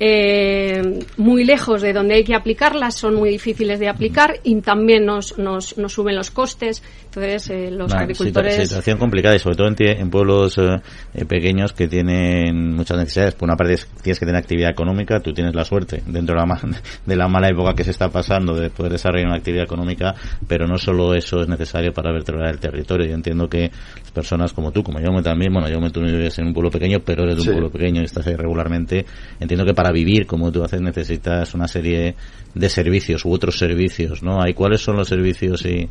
eh, 0.01 1.05
muy 1.19 1.45
lejos 1.45 1.81
de 1.81 1.93
donde 1.93 2.15
hay 2.15 2.25
que 2.25 2.35
aplicarlas, 2.35 2.97
son 2.97 3.15
muy 3.15 3.31
difíciles 3.31 3.79
de 3.79 3.89
aplicar 3.89 4.41
y 4.43 4.61
también 4.61 5.07
nos, 5.07 5.39
nos, 5.39 5.79
nos 5.79 5.93
suben 5.93 6.17
los 6.17 6.31
costes. 6.31 6.83
Entonces, 7.17 7.51
eh, 7.51 7.71
los 7.71 7.93
Una 7.93 8.03
agricultores. 8.03 8.69
Situación 8.69 8.99
complicada 8.99 9.37
y 9.37 9.39
sobre 9.39 9.57
todo 9.57 9.69
en, 9.69 9.77
en 9.79 10.11
pueblos 10.11 10.59
eh, 10.59 11.25
pequeños 11.25 11.73
que 11.73 11.87
tienen 11.87 12.75
muchas 12.75 12.99
necesidades. 12.99 13.35
Por 13.35 13.49
una 13.49 13.57
parte, 13.57 13.77
tienes 14.03 14.19
que 14.19 14.27
tener 14.27 14.41
actividad 14.41 14.71
económica, 14.71 15.21
tú 15.21 15.33
tienes 15.33 15.55
la 15.55 15.65
suerte, 15.65 16.03
dentro 16.07 16.35
de 16.35 16.47
la, 16.47 16.61
de 17.07 17.17
la 17.17 17.29
mala 17.29 17.49
época 17.49 17.75
que 17.75 17.85
se 17.85 17.91
está 17.91 18.09
pasando, 18.09 18.55
de 18.55 18.71
poder 18.71 18.93
desarrollar 18.93 19.29
una 19.29 19.37
actividad 19.37 19.65
económica, 19.65 20.15
pero 20.49 20.67
no 20.67 20.77
solo 20.77 21.15
eso 21.15 21.43
es 21.43 21.49
necesario 21.49 21.93
para 21.93 22.13
vertebrar 22.13 22.51
el 22.51 22.59
territorio. 22.59 23.07
Yo 23.07 23.15
entiendo 23.15 23.49
que 23.49 23.71
las 24.01 24.11
personas 24.13 24.53
como 24.53 24.73
tú, 24.73 24.83
como 24.83 25.01
yo 25.01 25.11
también, 25.23 25.53
bueno, 25.53 25.69
yo 25.69 25.81
me 25.81 25.91
tú 25.91 26.01
vives 26.01 26.39
en 26.39 26.49
un 26.49 26.53
pueblo 26.53 26.71
pequeño, 26.71 26.99
pero 27.05 27.23
eres 27.23 27.37
de 27.37 27.41
un 27.43 27.47
sí. 27.47 27.51
pueblo 27.53 27.71
pequeño 27.71 28.01
y 28.03 28.05
estás 28.05 28.27
ahí 28.27 28.35
regularmente, 28.35 29.07
entiendo 29.39 29.65
que 29.65 29.75
para 29.75 29.93
vivir 29.93 30.27
como 30.27 30.51
tú 30.51 30.65
haces 30.65 30.81
necesitas 30.81 31.55
una 31.55 31.69
serie 31.69 32.17
de 32.55 32.69
servicios 32.69 33.25
u 33.25 33.33
otros 33.33 33.59
servicios, 33.59 34.23
¿no? 34.23 34.43
¿Hay 34.43 34.55
cuáles 34.55 34.81
son 34.81 34.97
los 34.97 35.09
servicios 35.09 35.65
y 35.67 35.89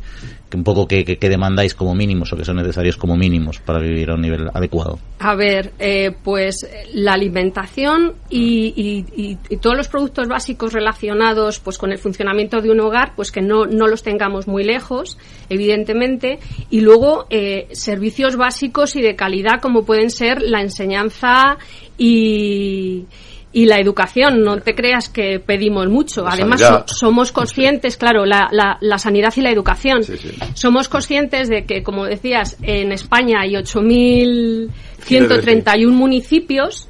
que 0.48 0.56
un 0.56 0.64
poco 0.64 0.86
que, 0.86 1.04
que, 1.04 1.13
que, 1.18 1.28
demandáis 1.28 1.74
como 1.74 1.94
mínimos 1.94 2.32
o 2.32 2.36
que 2.36 2.44
son 2.44 2.56
necesarios 2.56 2.96
como 2.96 3.16
mínimos 3.16 3.58
para 3.58 3.78
vivir 3.78 4.10
a 4.10 4.14
un 4.14 4.22
nivel 4.22 4.48
adecuado? 4.52 4.98
A 5.18 5.34
ver, 5.34 5.72
eh, 5.78 6.12
pues 6.22 6.68
la 6.92 7.12
alimentación 7.12 8.14
y, 8.30 9.36
todos 9.60 9.76
los 9.76 9.88
productos 9.88 10.28
básicos 10.28 10.72
relacionados 10.72 11.60
pues 11.60 11.78
con 11.78 11.92
el 11.92 11.98
funcionamiento 11.98 12.60
de 12.60 12.70
un 12.70 12.80
hogar, 12.80 13.12
pues 13.16 13.30
que 13.30 13.40
no, 13.40 13.64
no 13.66 13.86
los 13.86 14.02
tengamos 14.02 14.46
muy 14.46 14.64
lejos, 14.64 15.18
evidentemente, 15.48 16.38
y 16.70 16.80
luego 16.80 17.26
eh, 17.30 17.68
servicios 17.72 18.36
básicos 18.36 18.96
y 18.96 19.02
de 19.02 19.16
calidad 19.16 19.60
como 19.60 19.84
pueden 19.84 20.10
ser 20.10 20.42
la 20.42 20.60
enseñanza 20.60 21.56
y 21.96 23.04
y 23.54 23.64
la 23.66 23.78
educación, 23.78 24.42
no 24.42 24.58
te 24.58 24.74
creas 24.74 25.08
que 25.08 25.38
pedimos 25.38 25.86
mucho. 25.88 26.24
La 26.24 26.32
Además, 26.32 26.60
so, 26.60 26.82
somos 26.86 27.30
conscientes, 27.30 27.96
claro, 27.96 28.26
la, 28.26 28.48
la, 28.50 28.78
la, 28.80 28.98
sanidad 28.98 29.32
y 29.36 29.42
la 29.42 29.52
educación. 29.52 30.02
Sí, 30.02 30.16
sí. 30.16 30.32
Somos 30.54 30.88
conscientes 30.88 31.48
de 31.48 31.64
que, 31.64 31.84
como 31.84 32.04
decías, 32.04 32.56
en 32.62 32.90
España 32.90 33.42
hay 33.42 33.52
8.131 33.52 35.88
municipios, 35.88 36.88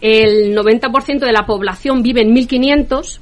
el 0.00 0.56
90% 0.56 1.18
de 1.18 1.32
la 1.32 1.46
población 1.46 2.00
vive 2.02 2.22
en 2.22 2.32
1.500. 2.32 3.18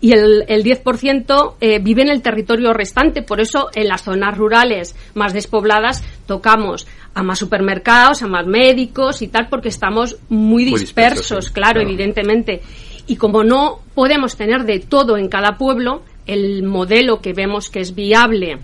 y 0.00 0.12
el, 0.12 0.44
el 0.48 0.62
10% 0.62 1.54
eh, 1.60 1.78
vive 1.78 2.02
en 2.02 2.08
el 2.08 2.22
territorio 2.22 2.72
restante. 2.72 3.22
Por 3.22 3.40
eso, 3.40 3.68
en 3.74 3.88
las 3.88 4.02
zonas 4.02 4.36
rurales 4.36 4.94
más 5.14 5.32
despobladas, 5.32 6.04
tocamos 6.26 6.86
a 7.14 7.22
más 7.22 7.38
supermercados, 7.38 8.22
a 8.22 8.26
más 8.26 8.46
médicos 8.46 9.22
y 9.22 9.28
tal, 9.28 9.48
porque 9.48 9.68
estamos 9.68 10.16
muy 10.28 10.64
dispersos, 10.64 10.70
muy 10.70 10.80
dispersos 10.80 11.44
sí, 11.46 11.52
claro, 11.52 11.72
claro, 11.74 11.88
evidentemente. 11.88 12.60
Y 13.06 13.16
como 13.16 13.42
no 13.42 13.80
podemos 13.94 14.36
tener 14.36 14.64
de 14.64 14.80
todo 14.80 15.16
en 15.16 15.28
cada 15.28 15.56
pueblo, 15.56 16.02
el 16.26 16.62
modelo 16.62 17.20
que 17.20 17.32
vemos 17.32 17.70
que 17.70 17.80
es 17.80 17.94
viable 17.94 18.58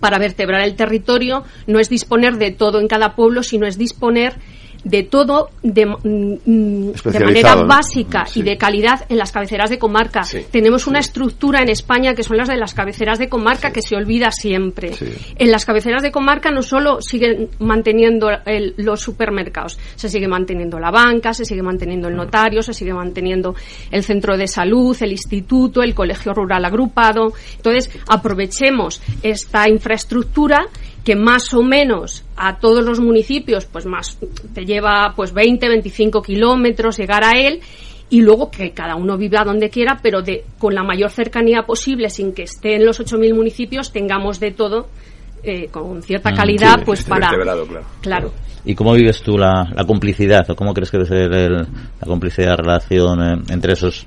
para 0.00 0.18
vertebrar 0.18 0.62
el 0.62 0.76
territorio 0.76 1.44
no 1.66 1.80
es 1.80 1.88
disponer 1.88 2.36
de 2.36 2.52
todo 2.52 2.80
en 2.80 2.88
cada 2.88 3.14
pueblo, 3.14 3.42
sino 3.42 3.66
es 3.66 3.78
disponer 3.78 4.34
de 4.84 5.02
todo 5.02 5.50
de, 5.62 5.86
mm, 5.86 6.92
de 6.92 7.20
manera 7.20 7.56
básica 7.56 8.26
y 8.34 8.42
de 8.42 8.56
calidad 8.56 9.04
en 9.08 9.18
las 9.18 9.32
cabeceras 9.32 9.70
de 9.70 9.78
comarca. 9.78 10.22
Tenemos 10.50 10.86
una 10.86 11.00
estructura 11.00 11.60
en 11.60 11.68
España 11.68 12.14
que 12.14 12.22
son 12.22 12.36
las 12.36 12.48
de 12.48 12.56
las 12.56 12.74
cabeceras 12.74 13.18
de 13.18 13.28
comarca 13.28 13.72
que 13.72 13.82
se 13.82 13.96
olvida 13.96 14.30
siempre. 14.30 14.92
En 15.36 15.50
las 15.50 15.64
cabeceras 15.64 16.02
de 16.02 16.10
comarca 16.10 16.50
no 16.50 16.62
solo 16.62 17.00
siguen 17.00 17.50
manteniendo 17.58 18.28
los 18.76 19.00
supermercados, 19.00 19.78
se 19.96 20.08
sigue 20.08 20.28
manteniendo 20.28 20.78
la 20.78 20.90
banca, 20.90 21.32
se 21.32 21.44
sigue 21.44 21.62
manteniendo 21.62 22.08
el 22.08 22.16
notario, 22.16 22.62
se 22.62 22.72
sigue 22.72 22.92
manteniendo 22.92 23.54
el 23.90 24.02
centro 24.02 24.36
de 24.36 24.46
salud, 24.46 24.96
el 25.00 25.12
instituto, 25.12 25.82
el 25.82 25.94
colegio 25.94 26.32
rural 26.32 26.64
agrupado. 26.64 27.32
Entonces, 27.56 27.90
aprovechemos 28.08 29.02
esta 29.22 29.68
infraestructura 29.68 30.66
que 31.08 31.16
más 31.16 31.54
o 31.54 31.62
menos 31.62 32.22
a 32.36 32.58
todos 32.58 32.84
los 32.84 33.00
municipios, 33.00 33.64
pues 33.64 33.86
más 33.86 34.18
te 34.52 34.66
lleva 34.66 35.14
pues 35.16 35.32
20, 35.32 35.66
25 35.66 36.20
kilómetros 36.20 36.98
llegar 36.98 37.24
a 37.24 37.30
él 37.30 37.60
y 38.10 38.20
luego 38.20 38.50
que 38.50 38.72
cada 38.72 38.94
uno 38.94 39.16
viva 39.16 39.42
donde 39.42 39.70
quiera, 39.70 40.00
pero 40.02 40.20
de, 40.20 40.44
con 40.58 40.74
la 40.74 40.82
mayor 40.82 41.08
cercanía 41.08 41.62
posible, 41.62 42.10
sin 42.10 42.34
que 42.34 42.42
esté 42.42 42.74
en 42.74 42.84
los 42.84 43.00
8.000 43.00 43.34
municipios, 43.34 43.90
tengamos 43.90 44.38
de 44.38 44.50
todo 44.50 44.88
eh, 45.42 45.68
con 45.68 46.02
cierta 46.02 46.30
mm, 46.30 46.36
calidad, 46.36 46.84
pues 46.84 47.04
para... 47.04 47.30
Claro. 48.02 48.30
¿Y 48.66 48.74
cómo 48.74 48.92
vives 48.92 49.22
tú 49.22 49.38
la, 49.38 49.66
complicidad 49.86 50.44
o 50.50 50.54
cómo 50.54 50.74
crees 50.74 50.90
que 50.90 50.98
debe 50.98 51.30
ser 51.30 51.50
la 51.52 52.06
complicidad, 52.06 52.48
la 52.48 52.56
relación 52.56 53.22
eh, 53.22 53.42
entre 53.48 53.72
esos 53.72 54.06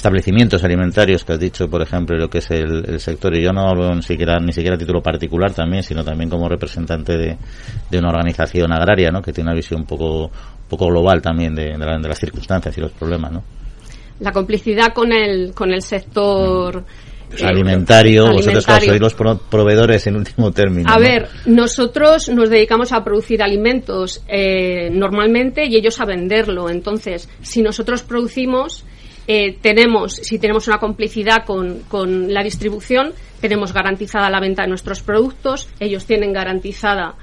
establecimientos 0.00 0.64
alimentarios 0.64 1.24
que 1.24 1.34
has 1.34 1.38
dicho, 1.38 1.68
por 1.68 1.82
ejemplo, 1.82 2.16
lo 2.16 2.30
que 2.30 2.38
es 2.38 2.50
el, 2.50 2.98
sector, 2.98 3.36
y 3.36 3.42
yo 3.42 3.52
no 3.52 3.68
hablo 3.68 3.94
ni 3.94 4.02
siquiera, 4.02 4.40
ni 4.40 4.50
siquiera 4.50 4.76
a 4.76 4.78
título 4.78 5.02
particular 5.02 5.52
también, 5.52 5.82
sino 5.82 6.02
también 6.02 6.30
como 6.30 6.48
representante 6.48 7.18
de, 7.18 7.36
de 7.90 7.98
una 7.98 8.08
organización 8.08 8.72
agraria, 8.72 9.10
¿no? 9.10 9.20
que 9.20 9.34
tiene 9.34 9.50
una 9.50 9.56
visión 9.56 9.80
un 9.80 9.86
poco, 9.86 10.30
poco 10.70 10.86
global 10.86 11.20
también 11.20 11.54
de, 11.54 11.76
de, 11.76 12.08
las 12.08 12.18
circunstancias 12.18 12.76
y 12.78 12.80
los 12.80 12.92
problemas, 12.92 13.30
¿no? 13.30 13.44
La 14.20 14.32
complicidad 14.32 14.94
con 14.94 15.12
el, 15.12 15.52
con 15.52 15.70
el 15.70 15.82
sector... 15.82 16.82
Eh, 17.38 17.44
alimentario, 17.44 18.32
vosotros 18.32 18.64
sois 18.64 19.00
los 19.00 19.14
proveedores 19.14 20.06
en 20.06 20.16
último 20.16 20.50
término. 20.50 20.90
A 20.90 20.98
ver, 20.98 21.28
nosotros 21.44 22.30
nos 22.30 22.48
dedicamos 22.48 22.92
a 22.92 23.04
producir 23.04 23.42
alimentos 23.42 24.22
eh, 24.26 24.88
normalmente 24.90 25.66
y 25.66 25.76
ellos 25.76 26.00
a 26.00 26.06
venderlo. 26.06 26.70
Entonces, 26.70 27.28
si 27.42 27.62
nosotros 27.62 28.02
producimos, 28.02 28.84
eh, 29.26 29.56
tenemos, 29.60 30.14
si 30.14 30.38
tenemos 30.38 30.66
una 30.68 30.78
complicidad 30.78 31.44
con, 31.44 31.80
con, 31.88 32.32
la 32.32 32.42
distribución, 32.42 33.12
tenemos 33.40 33.72
garantizada 33.72 34.30
la 34.30 34.40
venta 34.40 34.62
de 34.62 34.68
nuestros 34.68 35.02
productos, 35.02 35.68
ellos 35.78 36.06
tienen 36.06 36.32
garantizada 36.32 37.14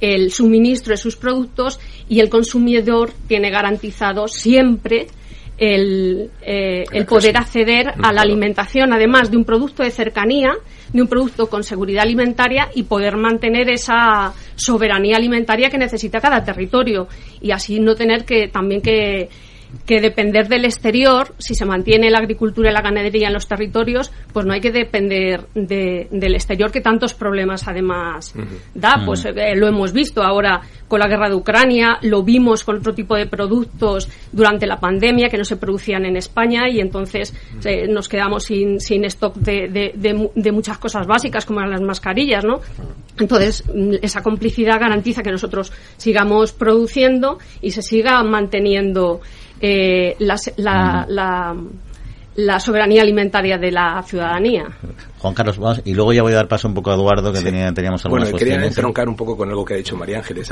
el 0.00 0.32
suministro 0.32 0.92
de 0.92 0.96
sus 0.96 1.16
productos 1.16 1.78
y 2.08 2.20
el 2.20 2.30
consumidor 2.30 3.12
tiene 3.28 3.50
garantizado 3.50 4.28
siempre 4.28 5.08
el, 5.60 6.30
eh, 6.40 6.84
el 6.90 7.04
poder 7.04 7.36
acceder 7.36 7.92
a 8.02 8.12
la 8.12 8.22
alimentación, 8.22 8.94
además 8.94 9.30
de 9.30 9.36
un 9.36 9.44
producto 9.44 9.82
de 9.82 9.90
cercanía, 9.90 10.54
de 10.92 11.02
un 11.02 11.08
producto 11.08 11.48
con 11.48 11.62
seguridad 11.62 12.02
alimentaria 12.02 12.70
y 12.74 12.84
poder 12.84 13.16
mantener 13.18 13.68
esa 13.68 14.32
soberanía 14.56 15.16
alimentaria 15.16 15.68
que 15.68 15.76
necesita 15.76 16.18
cada 16.18 16.42
territorio 16.42 17.08
y 17.42 17.50
así 17.50 17.78
no 17.78 17.94
tener 17.94 18.24
que 18.24 18.48
también 18.48 18.80
que 18.80 19.28
que 19.86 20.00
depender 20.00 20.48
del 20.48 20.64
exterior, 20.64 21.34
si 21.38 21.54
se 21.54 21.64
mantiene 21.64 22.10
la 22.10 22.18
agricultura 22.18 22.70
y 22.70 22.74
la 22.74 22.82
ganadería 22.82 23.28
en 23.28 23.34
los 23.34 23.46
territorios, 23.46 24.10
pues 24.32 24.46
no 24.46 24.52
hay 24.52 24.60
que 24.60 24.70
depender 24.70 25.46
del 25.54 26.34
exterior 26.34 26.70
que 26.70 26.80
tantos 26.80 27.14
problemas 27.14 27.66
además 27.66 28.34
da. 28.74 29.02
Pues 29.04 29.24
eh, 29.24 29.54
lo 29.56 29.66
hemos 29.66 29.92
visto 29.92 30.22
ahora 30.22 30.60
con 30.88 30.98
la 30.98 31.08
guerra 31.08 31.28
de 31.28 31.34
Ucrania, 31.34 31.98
lo 32.02 32.22
vimos 32.22 32.64
con 32.64 32.78
otro 32.78 32.92
tipo 32.94 33.16
de 33.16 33.26
productos 33.26 34.08
durante 34.32 34.66
la 34.66 34.78
pandemia 34.78 35.28
que 35.28 35.38
no 35.38 35.44
se 35.44 35.56
producían 35.56 36.04
en 36.04 36.16
España 36.16 36.68
y 36.68 36.80
entonces 36.80 37.34
eh, 37.64 37.86
nos 37.88 38.08
quedamos 38.08 38.44
sin, 38.44 38.80
sin 38.80 39.04
stock 39.04 39.36
de, 39.36 39.92
de, 39.94 40.52
muchas 40.52 40.78
cosas 40.78 41.06
básicas 41.06 41.46
como 41.46 41.60
eran 41.60 41.70
las 41.70 41.80
mascarillas, 41.80 42.44
¿no? 42.44 42.60
Entonces, 43.18 43.64
mm, 43.72 43.94
esa 44.02 44.22
complicidad 44.22 44.80
garantiza 44.80 45.22
que 45.22 45.30
nosotros 45.30 45.72
sigamos 45.96 46.52
produciendo 46.52 47.38
y 47.60 47.70
se 47.70 47.82
siga 47.82 48.22
manteniendo 48.24 49.20
eh, 49.60 50.16
la, 50.18 50.36
la, 50.56 51.56
la, 52.36 52.60
soberanía 52.60 53.02
alimentaria 53.02 53.58
de 53.58 53.70
la 53.70 54.02
ciudadanía. 54.02 54.66
Juan 55.18 55.34
Carlos, 55.34 55.58
vamos, 55.58 55.82
y 55.84 55.94
luego 55.94 56.12
ya 56.12 56.22
voy 56.22 56.32
a 56.32 56.36
dar 56.36 56.48
paso 56.48 56.68
un 56.68 56.74
poco 56.74 56.90
a 56.90 56.94
Eduardo, 56.94 57.32
que 57.32 57.40
tenía, 57.40 57.72
teníamos 57.72 58.04
algunas 58.04 58.30
Bueno, 58.30 58.38
quería 58.38 58.64
entroncar 58.64 59.08
un 59.08 59.16
poco 59.16 59.36
con 59.36 59.48
algo 59.48 59.64
que 59.64 59.74
ha 59.74 59.76
dicho 59.76 59.96
María 59.96 60.18
Ángeles. 60.18 60.50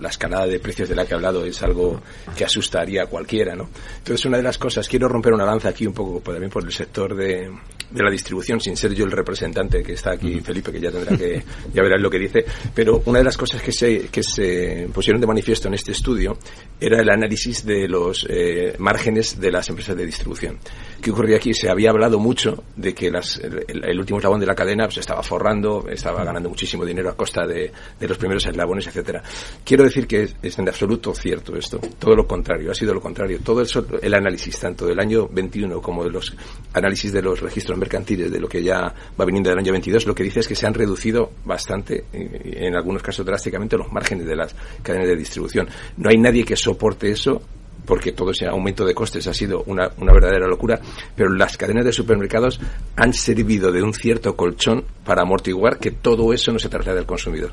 La 0.00 0.08
escalada 0.08 0.46
de 0.46 0.58
precios 0.58 0.88
de 0.88 0.96
la 0.96 1.06
que 1.06 1.14
ha 1.14 1.16
hablado 1.16 1.44
es 1.44 1.62
algo 1.62 2.00
que 2.36 2.44
asustaría 2.44 3.04
a 3.04 3.06
cualquiera, 3.06 3.54
¿no? 3.54 3.68
Entonces, 3.98 4.26
una 4.26 4.38
de 4.38 4.42
las 4.42 4.58
cosas, 4.58 4.88
quiero 4.88 5.08
romper 5.08 5.32
una 5.32 5.44
lanza 5.44 5.68
aquí 5.68 5.86
un 5.86 5.94
poco 5.94 6.20
también 6.20 6.50
por 6.50 6.64
el 6.64 6.72
sector 6.72 7.14
de, 7.14 7.50
de 7.92 8.02
la 8.02 8.10
distribución, 8.10 8.60
sin 8.60 8.76
ser 8.76 8.94
yo 8.94 9.04
el 9.04 9.10
representante 9.10 9.82
que 9.82 9.92
está 9.92 10.12
aquí, 10.12 10.40
Felipe, 10.40 10.72
que 10.72 10.80
ya 10.80 10.90
tendrá 10.90 11.16
que, 11.16 11.42
ya 11.72 11.82
verás 11.82 12.00
lo 12.00 12.10
que 12.10 12.18
dice, 12.18 12.44
pero 12.74 13.02
una 13.06 13.18
de 13.18 13.24
las 13.24 13.36
cosas 13.36 13.62
que 13.62 13.72
se, 13.72 14.08
que 14.08 14.22
se 14.22 14.88
pusieron 14.92 15.20
de 15.20 15.26
manifiesto 15.26 15.68
en 15.68 15.74
este 15.74 15.92
estudio 15.92 16.36
era 16.80 17.00
el 17.00 17.10
análisis 17.10 17.64
de 17.64 17.88
los 17.88 18.26
eh, 18.28 18.74
márgenes 18.78 19.40
de 19.40 19.50
las 19.50 19.68
empresas 19.68 19.96
de 19.96 20.06
distribución. 20.06 20.58
¿Qué 21.00 21.10
ocurría 21.10 21.36
aquí? 21.36 21.52
Se 21.52 21.68
había 21.68 21.90
hablado 21.90 22.18
mucho 22.18 22.64
de 22.76 22.94
que 22.94 23.10
las, 23.10 23.38
el, 23.38 23.98
último 23.98 24.18
eslabón 24.18 24.40
de 24.40 24.46
la 24.46 24.54
cadena 24.54 24.84
se 24.84 24.88
pues, 24.88 24.98
estaba 24.98 25.22
forrando, 25.22 25.86
estaba 25.88 26.24
ganando 26.24 26.48
muchísimo 26.48 26.84
dinero 26.84 27.10
a 27.10 27.16
costa 27.16 27.46
de, 27.46 27.72
de 27.98 28.08
los 28.08 28.18
primeros 28.18 28.46
eslabones, 28.46 28.86
etcétera. 28.86 29.22
Quiero 29.64 29.84
decir 29.84 30.06
que 30.06 30.28
es, 30.42 30.58
en 30.58 30.68
absoluto 30.68 31.14
cierto 31.14 31.56
esto. 31.56 31.80
Todo 31.98 32.14
lo 32.14 32.26
contrario, 32.26 32.70
ha 32.70 32.74
sido 32.74 32.94
lo 32.94 33.00
contrario. 33.00 33.40
Todo 33.42 33.62
el, 33.62 33.68
el 34.00 34.14
análisis, 34.14 34.58
tanto 34.58 34.86
del 34.86 34.98
año 35.00 35.28
21 35.28 35.80
como 35.80 36.04
de 36.04 36.10
los 36.10 36.34
análisis 36.72 37.12
de 37.12 37.22
los 37.22 37.40
registros 37.40 37.78
mercantiles 37.82 38.30
de 38.30 38.40
lo 38.40 38.48
que 38.48 38.62
ya 38.62 38.94
va 39.18 39.24
viniendo 39.24 39.50
del 39.50 39.58
año 39.58 39.72
22, 39.72 40.06
lo 40.06 40.14
que 40.14 40.22
dice 40.22 40.40
es 40.40 40.48
que 40.48 40.54
se 40.54 40.66
han 40.66 40.74
reducido 40.74 41.32
bastante, 41.44 42.04
en 42.12 42.74
algunos 42.76 43.02
casos 43.02 43.26
drásticamente, 43.26 43.76
los 43.76 43.90
márgenes 43.92 44.26
de 44.26 44.36
las 44.36 44.54
cadenas 44.82 45.08
de 45.08 45.16
distribución. 45.16 45.68
No 45.96 46.08
hay 46.08 46.16
nadie 46.16 46.44
que 46.44 46.56
soporte 46.56 47.10
eso 47.10 47.42
porque 47.84 48.12
todo 48.12 48.30
ese 48.30 48.46
aumento 48.46 48.84
de 48.84 48.94
costes 48.94 49.26
ha 49.26 49.34
sido 49.34 49.64
una, 49.66 49.90
una, 49.98 50.12
verdadera 50.12 50.46
locura, 50.46 50.80
pero 51.16 51.30
las 51.30 51.56
cadenas 51.56 51.84
de 51.84 51.92
supermercados 51.92 52.60
han 52.96 53.12
servido 53.12 53.72
de 53.72 53.82
un 53.82 53.92
cierto 53.92 54.36
colchón 54.36 54.84
para 55.04 55.22
amortiguar 55.22 55.78
que 55.78 55.90
todo 55.90 56.32
eso 56.32 56.52
no 56.52 56.58
se 56.58 56.68
traslade 56.68 57.00
al 57.00 57.06
consumidor. 57.06 57.52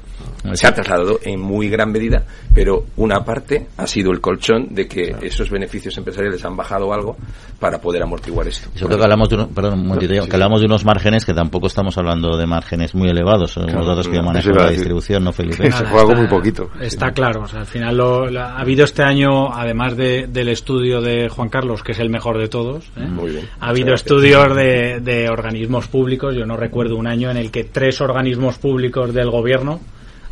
Se 0.54 0.68
ha 0.68 0.74
trasladado 0.74 1.20
en 1.24 1.39
muy 1.39 1.70
gran 1.70 1.92
medida, 1.92 2.26
pero 2.54 2.86
una 2.98 3.24
parte 3.24 3.68
ha 3.78 3.88
sido 3.88 4.12
el 4.12 4.22
colchón 4.22 4.68
de 4.70 4.88
que 4.88 5.15
esos 5.22 5.50
beneficios 5.50 5.98
empresariales 5.98 6.44
han 6.46 6.56
bajado 6.56 6.94
algo 6.94 7.18
para 7.60 7.80
poder 7.80 8.04
amortiguar 8.04 8.48
esto. 8.48 8.70
Yo 8.76 8.88
creo 8.88 8.98
que 8.98 9.04
hablamos 9.04 9.30
de, 9.30 9.46
perdón, 9.48 10.00
que 10.00 10.36
hablamos 10.36 10.62
de 10.62 10.68
unos 10.68 10.86
márgenes 10.86 11.26
que 11.26 11.34
tampoco 11.34 11.68
estamos 11.68 11.98
hablando 11.98 12.38
de 12.38 12.46
márgenes 12.46 12.94
muy 12.94 13.10
elevados, 13.10 13.52
son 13.52 13.65
los 13.72 13.86
datos 13.86 14.08
que 14.08 14.15
yo 14.15 14.24
manejo 14.24 14.52
la 14.52 14.70
distribución, 14.70 15.24
¿no, 15.24 15.34
Felipe? 15.34 15.72
Se 15.72 15.86
fue 15.86 16.00
algo 16.00 16.15
muy 16.15 16.28
poquito. 16.28 16.70
Está 16.80 17.12
claro, 17.12 17.44
al 17.52 17.65
final 17.65 17.98
lo, 17.98 18.39
ha 18.39 18.60
habido 18.60 18.84
este 18.84 19.04
año, 19.04 19.54
además 19.54 19.98
de 19.98 20.18
del 20.27 20.49
estudio 20.49 21.01
de 21.01 21.29
Juan 21.29 21.49
Carlos, 21.49 21.84
que 21.84 21.93
es 21.93 21.99
el 21.99 22.10
mejor 22.10 22.38
de 22.38 22.47
todos. 22.47 22.91
¿eh? 22.97 23.45
Ha 23.60 23.69
habido 23.69 23.93
estudios 23.93 24.55
de, 24.55 24.99
de, 24.99 25.29
organismos 25.29 25.88
públicos. 25.88 26.36
Yo 26.36 26.45
no 26.45 26.58
recuerdo 26.58 26.95
un 26.95 27.08
año 27.08 27.29
en 27.29 27.38
el 27.38 27.51
que 27.51 27.63
tres 27.63 28.01
organismos 28.01 28.58
públicos 28.58 29.13
del 29.13 29.29
gobierno 29.29 29.79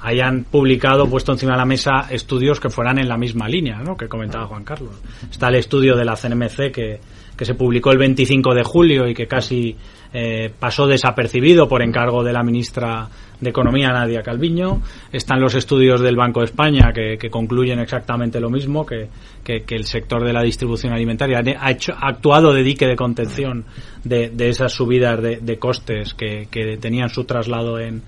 hayan 0.02 0.44
publicado, 0.44 1.10
puesto 1.10 1.32
encima 1.32 1.54
de 1.54 1.58
la 1.58 1.66
mesa 1.66 2.08
estudios 2.10 2.60
que 2.60 2.70
fueran 2.70 3.00
en 3.00 3.10
la 3.10 3.18
misma 3.18 3.48
línea, 3.48 3.80
¿no? 3.80 3.98
que 3.98 4.08
comentaba 4.08 4.48
Juan 4.48 4.64
Carlos. 4.64 4.94
Está 5.30 5.50
el 5.50 5.56
estudio 5.56 5.96
de 5.96 6.06
la 6.06 6.16
CNMC 6.16 6.72
que, 6.72 7.00
que 7.36 7.46
se 7.46 7.56
publicó 7.56 7.92
el 7.92 7.98
25 7.98 8.54
de 8.54 8.64
julio 8.64 9.08
y 9.08 9.14
que 9.14 9.28
casi 9.28 9.76
eh, 10.14 10.52
pasó 10.58 10.88
desapercibido 10.88 11.68
por 11.68 11.82
encargo 11.82 12.24
de 12.24 12.34
la 12.34 12.44
ministra 12.44 13.08
de 13.40 13.50
Economía, 13.50 13.90
Nadia 13.90 14.22
Calviño. 14.22 14.82
Están 15.12 15.40
los 15.40 15.56
estudios 15.56 16.02
del 16.02 16.16
Banco 16.16 16.40
de 16.40 16.46
España 16.46 16.92
que, 16.94 17.30
concluyen 17.30 17.80
exactamente 17.80 18.40
lo 18.40 18.50
mismo, 18.50 18.86
que, 18.86 19.10
el 19.46 19.86
sector 19.86 20.26
de 20.26 20.34
la 20.34 20.42
distribución 20.42 20.94
alimentaria 20.94 21.42
ha, 21.60 21.72
hecho, 21.72 21.94
actuado 22.00 22.54
de 22.54 22.64
dique 22.64 22.86
de 22.86 22.96
contención 22.96 23.66
de, 24.04 24.32
esas 24.50 24.74
subidas 24.74 25.22
de, 25.22 25.58
costes 25.60 26.14
que, 26.14 26.48
tenían 26.80 27.10
su 27.10 27.26
traslado 27.26 27.80
en, 27.80 28.02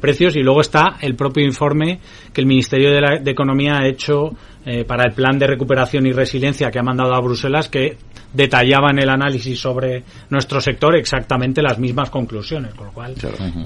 precios. 0.00 0.36
Y 0.36 0.42
luego 0.42 0.60
está 0.60 0.96
el 1.00 1.14
propio 1.14 1.44
informe 1.44 2.00
que 2.32 2.40
el 2.40 2.46
Ministerio 2.46 2.90
de, 2.90 3.30
Economía 3.30 3.78
ha 3.78 3.88
hecho 3.88 4.32
eh, 4.64 4.84
para 4.84 5.04
el 5.04 5.12
plan 5.12 5.38
de 5.38 5.46
recuperación 5.46 6.06
y 6.06 6.12
resiliencia 6.12 6.70
que 6.70 6.78
ha 6.78 6.82
mandado 6.82 7.14
a 7.14 7.20
Bruselas, 7.20 7.68
que 7.68 7.96
detallaban 8.32 8.98
el 8.98 9.08
análisis 9.08 9.58
sobre 9.58 10.04
nuestro 10.30 10.60
sector 10.60 10.96
exactamente 10.96 11.62
las 11.62 11.78
mismas 11.78 12.10
conclusiones, 12.10 12.74
con 12.74 12.86
lo 12.86 12.92
cual 12.92 13.14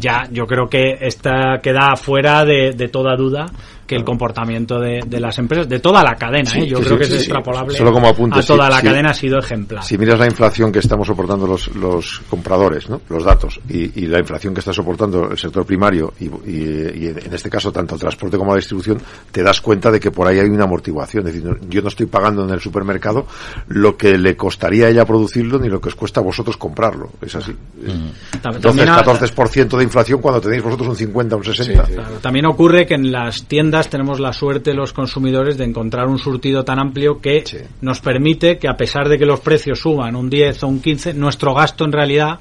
ya 0.01 0.29
yo 0.31 0.47
creo 0.47 0.69
que 0.69 0.97
esta 1.01 1.61
queda 1.63 1.95
fuera 1.97 2.45
de, 2.45 2.89
toda 2.91 3.15
duda 3.17 3.47
que 3.87 3.95
el 3.95 4.05
comportamiento 4.05 4.81
de, 4.81 5.01
de 5.07 5.21
las 5.21 5.39
empresas, 5.39 5.69
de 5.69 5.79
toda 5.81 6.03
la 6.03 6.15
cadena. 6.17 6.51
Sí, 6.51 6.61
¿eh? 6.61 6.67
Yo 6.67 6.79
sí, 6.79 6.85
creo 6.85 6.99
que 6.99 7.05
sí, 7.05 7.13
es 7.15 7.19
extrapolable 7.21 7.77
Solo 7.77 7.93
como 7.93 8.09
apunte, 8.09 8.39
a 8.41 8.43
toda 8.43 8.69
la 8.69 8.81
cadena, 8.83 9.11
ha 9.11 9.15
sido 9.15 9.39
ejemplar. 9.39 9.85
Si 9.85 9.97
miras 9.97 10.19
la 10.19 10.27
inflación 10.27 10.73
que 10.73 10.81
estamos 10.81 11.07
soportando 11.07 11.47
los, 11.47 11.69
los 11.77 12.21
compradores, 12.29 12.89
¿no? 12.89 13.01
los 13.09 13.25
datos, 13.25 13.61
y, 13.69 14.03
y 14.03 14.07
la 14.07 14.19
inflación 14.19 14.53
que 14.55 14.61
está 14.61 14.73
soportando 14.73 15.31
el 15.31 15.39
sector 15.39 15.65
primario, 15.65 16.13
y, 16.19 16.25
y- 16.27 16.93
y 16.97 17.07
en 17.09 17.33
este 17.35 17.49
caso 17.51 17.71
tanto 17.73 17.95
el 17.95 18.01
transporte 18.01 18.37
como 18.37 18.53
la 18.53 18.57
distribución, 18.57 18.99
te 19.31 19.43
das 19.43 19.61
cuenta 19.61 19.91
de 19.91 20.01
que 20.01 20.11
por 20.11 20.27
ahí 20.27 20.39
hay 20.39 20.49
una 20.49 20.65
amortiguación. 20.65 21.27
Es 21.29 21.35
decir, 21.35 21.49
yo 21.69 21.83
no 21.83 21.89
estoy 21.89 22.07
pagando 22.07 22.45
en 22.45 22.51
el 22.51 22.61
supermercado 22.61 23.27
lo 23.69 23.97
que 23.97 24.17
le 24.19 24.37
costaría 24.37 24.87
a 24.87 24.89
ella 24.91 25.05
producirlo 25.05 25.59
ni 25.59 25.69
lo 25.69 25.81
que 25.81 25.89
os 25.91 25.95
cuesta 25.95 26.21
a 26.21 26.23
vosotros 26.25 26.57
comprarlo. 26.57 27.11
Es 27.21 27.35
así. 27.37 27.55
También 28.63 28.89
ha- 28.89 29.05
14% 29.05 29.77
de 29.77 29.85
inflación 29.85 30.21
cuando 30.21 30.41
tenéis 30.41 30.63
vosotros 30.63 30.89
un 30.89 30.97
50, 30.97 31.37
un 31.37 31.45
60. 31.45 31.83
Claro, 31.85 32.15
también 32.21 32.47
ocurre 32.47 32.87
que 32.87 32.95
en 32.95 33.13
las 33.13 33.45
tiendas 33.45 33.76
tenemos 33.89 34.19
la 34.19 34.33
suerte 34.33 34.75
los 34.75 34.93
consumidores 34.93 35.57
de 35.59 35.65
encontrar 35.65 36.07
un 36.09 36.19
surtido 36.19 36.65
tan 36.65 36.79
amplio 36.79 37.21
que 37.21 37.45
nos 37.83 38.01
permite 38.01 38.59
que 38.59 38.69
a 38.69 38.77
pesar 38.77 39.09
de 39.09 39.19
que 39.19 39.27
los 39.27 39.41
precios 39.41 39.79
suban 39.81 40.17
un 40.17 40.31
10 40.31 40.63
o 40.63 40.69
un 40.69 40.81
15, 40.81 41.15
nuestro 41.15 41.53
gasto 41.55 41.85
en 41.85 41.93
realidad 41.93 42.39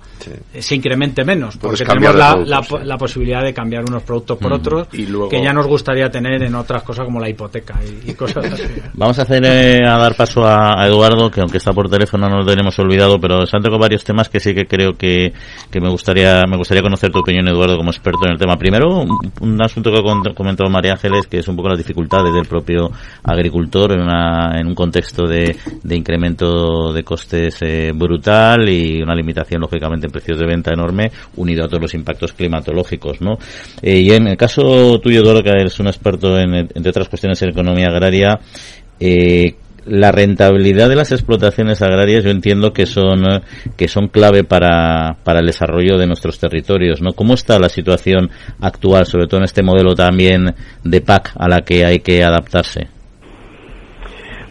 eh, 0.53 0.61
se 0.61 0.75
incremente 0.75 1.23
menos, 1.25 1.57
Puedes 1.57 1.81
porque 1.81 1.93
tenemos 1.93 2.15
la, 2.15 2.31
productos, 2.33 2.79
la- 2.79 2.85
la 2.85 2.97
posibilidad 2.97 3.43
de 3.43 3.53
cambiar 3.53 3.83
unos 3.87 4.03
productos 4.03 4.37
por 4.37 4.51
Mm. 4.51 4.55
otros 4.55 4.87
Y 4.93 5.05
luego- 5.07 5.29
que 5.29 5.43
ya 5.43 5.51
nos 5.53 5.67
gustaría 5.67 6.09
tener 6.09 6.41
en 6.43 6.55
otras 6.55 6.83
cosas 6.83 7.05
como 7.05 7.19
la 7.19 7.29
hipoteca 7.29 7.75
y, 7.83 8.11
y 8.11 8.13
cosas 8.13 8.45
así. 8.53 8.63
Vamos 8.93 9.19
a 9.19 9.23
hacer 9.23 9.43
eh, 9.45 9.85
a 9.85 9.97
dar 9.97 10.15
paso 10.15 10.45
a, 10.45 10.81
a 10.81 10.87
Eduardo, 10.87 11.29
que 11.29 11.41
aunque 11.41 11.57
está 11.57 11.73
por 11.73 11.89
teléfono 11.89 12.29
no 12.29 12.37
lo 12.39 12.45
tenemos 12.45 12.77
olvidado, 12.79 13.19
pero 13.19 13.45
se 13.45 13.57
han 13.57 13.61
tocado 13.63 13.79
varios 13.79 14.03
temas 14.03 14.29
que 14.29 14.39
sí 14.39 14.53
que 14.53 14.65
creo 14.65 14.93
que, 14.93 15.33
que 15.69 15.81
me 15.81 15.89
gustaría 15.89 16.43
me 16.47 16.57
gustaría 16.57 16.81
conocer 16.83 17.11
tu 17.11 17.19
opinión, 17.19 17.47
Eduardo, 17.47 17.77
como 17.77 17.89
experto 17.91 18.19
en 18.25 18.33
el 18.33 18.37
tema. 18.39 18.55
Primero, 18.57 19.01
un, 19.01 19.17
un 19.41 19.61
asunto 19.63 19.91
que 19.91 19.97
ha 19.99 20.33
comentado 20.33 20.69
María 20.69 20.93
Ángeles, 20.93 21.24
que 21.27 21.37
es 21.39 21.47
un 21.47 21.55
poco 21.55 21.69
las 21.69 21.77
dificultades 21.77 22.33
del 22.33 22.45
propio 22.45 22.91
agricultor 23.23 23.93
en, 23.93 24.01
una- 24.01 24.59
en 24.59 24.67
un 24.67 24.75
contexto 24.75 25.27
de, 25.27 25.55
incremento 25.89 26.93
de 26.93 27.03
costes 27.03 27.57
eh, 27.61 27.91
brutal 27.93 28.69
y 28.69 29.01
una 29.01 29.15
limitación, 29.15 29.61
lógicamente, 29.61 30.07
en 30.07 30.11
precios 30.11 30.39
de 30.39 30.45
venta 30.45 30.71
enorme, 30.73 31.11
unido 31.35 31.65
a 31.65 31.67
todos 31.67 31.81
los 31.81 31.93
impactos 31.93 32.33
climatológicos, 32.33 33.21
¿no? 33.21 33.37
Eh, 33.81 33.99
y 33.99 34.11
en 34.11 34.27
el 34.27 34.37
caso 34.37 34.99
tuyo, 34.99 35.21
Eduardo, 35.21 35.43
que 35.43 35.49
eres 35.49 35.79
un 35.79 35.87
experto 35.87 36.37
en, 36.39 36.53
entre 36.55 36.89
otras 36.89 37.09
cuestiones 37.09 37.41
en 37.41 37.49
economía 37.49 37.87
agraria, 37.87 38.39
eh, 38.99 39.55
la 39.87 40.11
rentabilidad 40.11 40.89
de 40.89 40.95
las 40.95 41.11
explotaciones 41.11 41.81
agrarias 41.81 42.23
yo 42.23 42.31
entiendo 42.31 42.73
que 42.73 42.85
son 42.85 43.25
eh, 43.25 43.41
que 43.77 43.87
son 43.87 44.07
clave 44.07 44.43
para, 44.43 45.17
para 45.23 45.39
el 45.39 45.45
desarrollo 45.45 45.97
de 45.97 46.07
nuestros 46.07 46.39
territorios 46.39 47.01
no 47.01 47.13
cómo 47.13 47.33
está 47.35 47.59
la 47.59 47.69
situación 47.69 48.29
actual 48.61 49.05
sobre 49.05 49.27
todo 49.27 49.39
en 49.39 49.45
este 49.45 49.63
modelo 49.63 49.93
también 49.95 50.53
de 50.83 51.01
PAC 51.01 51.33
a 51.37 51.47
la 51.47 51.61
que 51.61 51.85
hay 51.85 51.99
que 51.99 52.23
adaptarse 52.23 52.87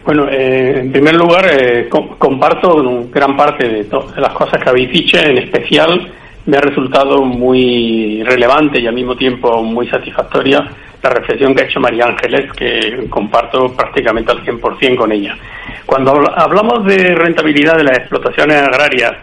Bueno, 0.05 0.27
eh, 0.29 0.81
en 0.81 0.91
primer 0.91 1.15
lugar, 1.15 1.45
eh, 1.51 1.89
com- 1.89 2.15
comparto 2.19 3.07
gran 3.11 3.35
parte 3.35 3.67
de 3.67 3.87
las 4.21 4.33
cosas 4.33 4.61
que 4.61 4.69
habéis 4.69 4.91
dicho, 4.91 5.17
en 5.17 5.39
especial 5.39 6.11
me 6.45 6.57
ha 6.57 6.61
resultado 6.61 7.23
muy 7.23 8.21
relevante 8.23 8.79
y 8.79 8.85
al 8.85 8.93
mismo 8.93 9.15
tiempo 9.15 9.63
muy 9.63 9.87
satisfactoria 9.87 10.59
la 11.05 11.15
reflexión 11.19 11.53
que 11.55 11.61
ha 11.61 11.65
hecho 11.65 11.79
María 11.79 12.05
Ángeles, 12.05 12.51
que 12.53 13.05
comparto 13.09 13.73
prácticamente 13.75 14.31
al 14.31 14.43
100% 14.43 14.95
con 14.95 15.11
ella. 15.11 15.37
Cuando 15.85 16.11
habla- 16.11 16.33
hablamos 16.35 16.85
de 16.85 17.13
rentabilidad 17.15 17.77
de 17.77 17.83
las 17.83 17.97
explotaciones 17.99 18.57
agrarias 18.61 19.13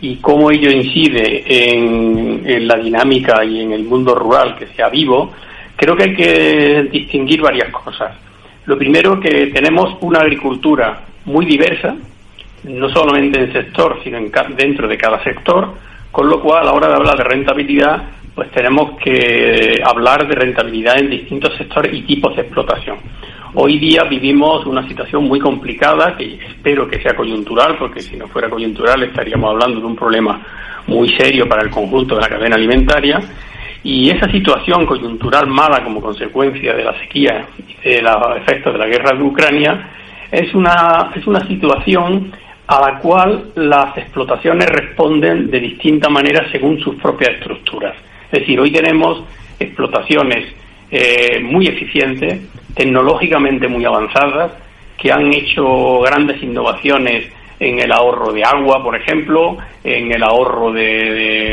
y 0.00 0.16
cómo 0.16 0.50
ello 0.50 0.70
incide 0.70 1.44
en, 1.46 2.42
en 2.44 2.66
la 2.66 2.76
dinámica 2.76 3.44
y 3.44 3.60
en 3.62 3.72
el 3.72 3.84
mundo 3.84 4.14
rural 4.14 4.56
que 4.56 4.66
sea 4.68 4.88
vivo, 4.88 5.32
creo 5.76 5.96
que 5.96 6.02
hay 6.04 6.14
que 6.14 6.88
distinguir 6.90 7.40
varias 7.42 7.70
cosas. 7.70 8.16
Lo 8.66 8.78
primero 8.78 9.18
que 9.18 9.48
tenemos 9.48 9.96
una 10.00 10.20
agricultura 10.20 11.00
muy 11.24 11.44
diversa, 11.46 11.94
no 12.64 12.88
solamente 12.90 13.40
en 13.40 13.52
sector, 13.52 13.98
sino 14.04 14.18
en 14.18 14.30
dentro 14.56 14.86
de 14.86 14.96
cada 14.96 15.22
sector, 15.24 15.74
con 16.12 16.28
lo 16.28 16.40
cual 16.40 16.62
a 16.62 16.64
la 16.66 16.72
hora 16.72 16.88
de 16.88 16.94
hablar 16.94 17.16
de 17.16 17.24
rentabilidad, 17.24 18.02
pues 18.34 18.50
tenemos 18.50 18.98
que 18.98 19.82
hablar 19.84 20.26
de 20.26 20.34
rentabilidad 20.34 20.98
en 20.98 21.10
distintos 21.10 21.54
sectores 21.56 21.92
y 21.92 22.02
tipos 22.02 22.34
de 22.34 22.42
explotación. 22.42 22.98
Hoy 23.54 23.78
día 23.78 24.04
vivimos 24.04 24.64
una 24.64 24.86
situación 24.88 25.24
muy 25.24 25.38
complicada, 25.38 26.16
que 26.16 26.36
espero 26.36 26.88
que 26.88 27.02
sea 27.02 27.14
coyuntural, 27.14 27.76
porque 27.78 28.00
si 28.00 28.16
no 28.16 28.26
fuera 28.28 28.48
coyuntural 28.48 29.02
estaríamos 29.02 29.50
hablando 29.50 29.80
de 29.80 29.86
un 29.86 29.96
problema 29.96 30.40
muy 30.86 31.10
serio 31.16 31.46
para 31.46 31.62
el 31.62 31.70
conjunto 31.70 32.14
de 32.14 32.22
la 32.22 32.28
cadena 32.28 32.56
alimentaria. 32.56 33.20
Y 33.84 34.08
esa 34.08 34.30
situación 34.30 34.86
coyuntural 34.86 35.46
mala 35.48 35.84
como 35.84 36.00
consecuencia 36.00 36.72
de 36.72 36.84
la 36.84 36.98
sequía 37.00 37.46
y 37.58 37.88
de 37.90 38.00
los 38.00 38.36
efectos 38.38 38.72
de 38.72 38.78
la 38.78 38.86
guerra 38.86 39.16
de 39.16 39.22
Ucrania 39.22 39.90
es 40.30 40.54
una, 40.54 41.10
es 41.14 41.26
una 41.26 41.46
situación 41.46 42.32
a 42.66 42.80
la 42.80 42.98
cual 43.00 43.52
las 43.56 43.98
explotaciones 43.98 44.66
responden 44.66 45.50
de 45.50 45.60
distinta 45.60 46.08
manera 46.08 46.50
según 46.50 46.78
sus 46.80 46.94
propias 46.94 47.34
estructuras. 47.34 47.94
Es 48.32 48.40
decir, 48.40 48.58
hoy 48.58 48.70
tenemos 48.70 49.22
explotaciones 49.60 50.46
eh, 50.90 51.38
muy 51.42 51.66
eficientes, 51.66 52.40
tecnológicamente 52.74 53.68
muy 53.68 53.84
avanzadas, 53.84 54.52
que 54.98 55.12
han 55.12 55.32
hecho 55.32 56.00
grandes 56.00 56.42
innovaciones 56.42 57.30
en 57.60 57.78
el 57.78 57.92
ahorro 57.92 58.32
de 58.32 58.42
agua, 58.42 58.82
por 58.82 58.96
ejemplo, 58.96 59.56
en 59.84 60.10
el 60.12 60.22
ahorro 60.22 60.72
de- 60.72 60.82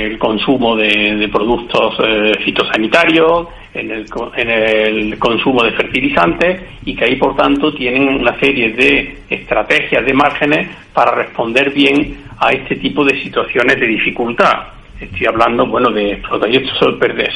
del 0.10 0.18
consumo 0.18 0.76
de, 0.76 1.30
productos 1.32 1.96
eh, 2.04 2.34
fitosanitarios, 2.44 3.48
en 3.76 3.92
el 3.92 5.20
consumo 5.20 5.64
de 5.64 5.72
fertilizantes 5.74 6.62
y 6.86 6.96
que 6.96 7.06
ahí, 7.06 7.16
por 7.18 7.36
tanto, 7.36 7.72
tienen 7.74 8.08
una 8.10 8.38
serie 8.40 8.72
de 8.72 9.18
estrategias 9.30 10.04
de 10.06 10.14
márgenes 10.14 10.70
para 10.94 11.12
responder 11.12 11.70
bien 11.72 12.18
a 12.40 12.50
este 12.52 12.78
tipo 12.78 13.04
de 13.06 13.22
situaciones 13.22 13.80
de 13.80 13.88
dificultad. 13.88 14.79
Estoy 15.00 15.28
hablando, 15.28 15.66
bueno, 15.66 15.90
de. 15.92 16.22
Yo 16.52 16.60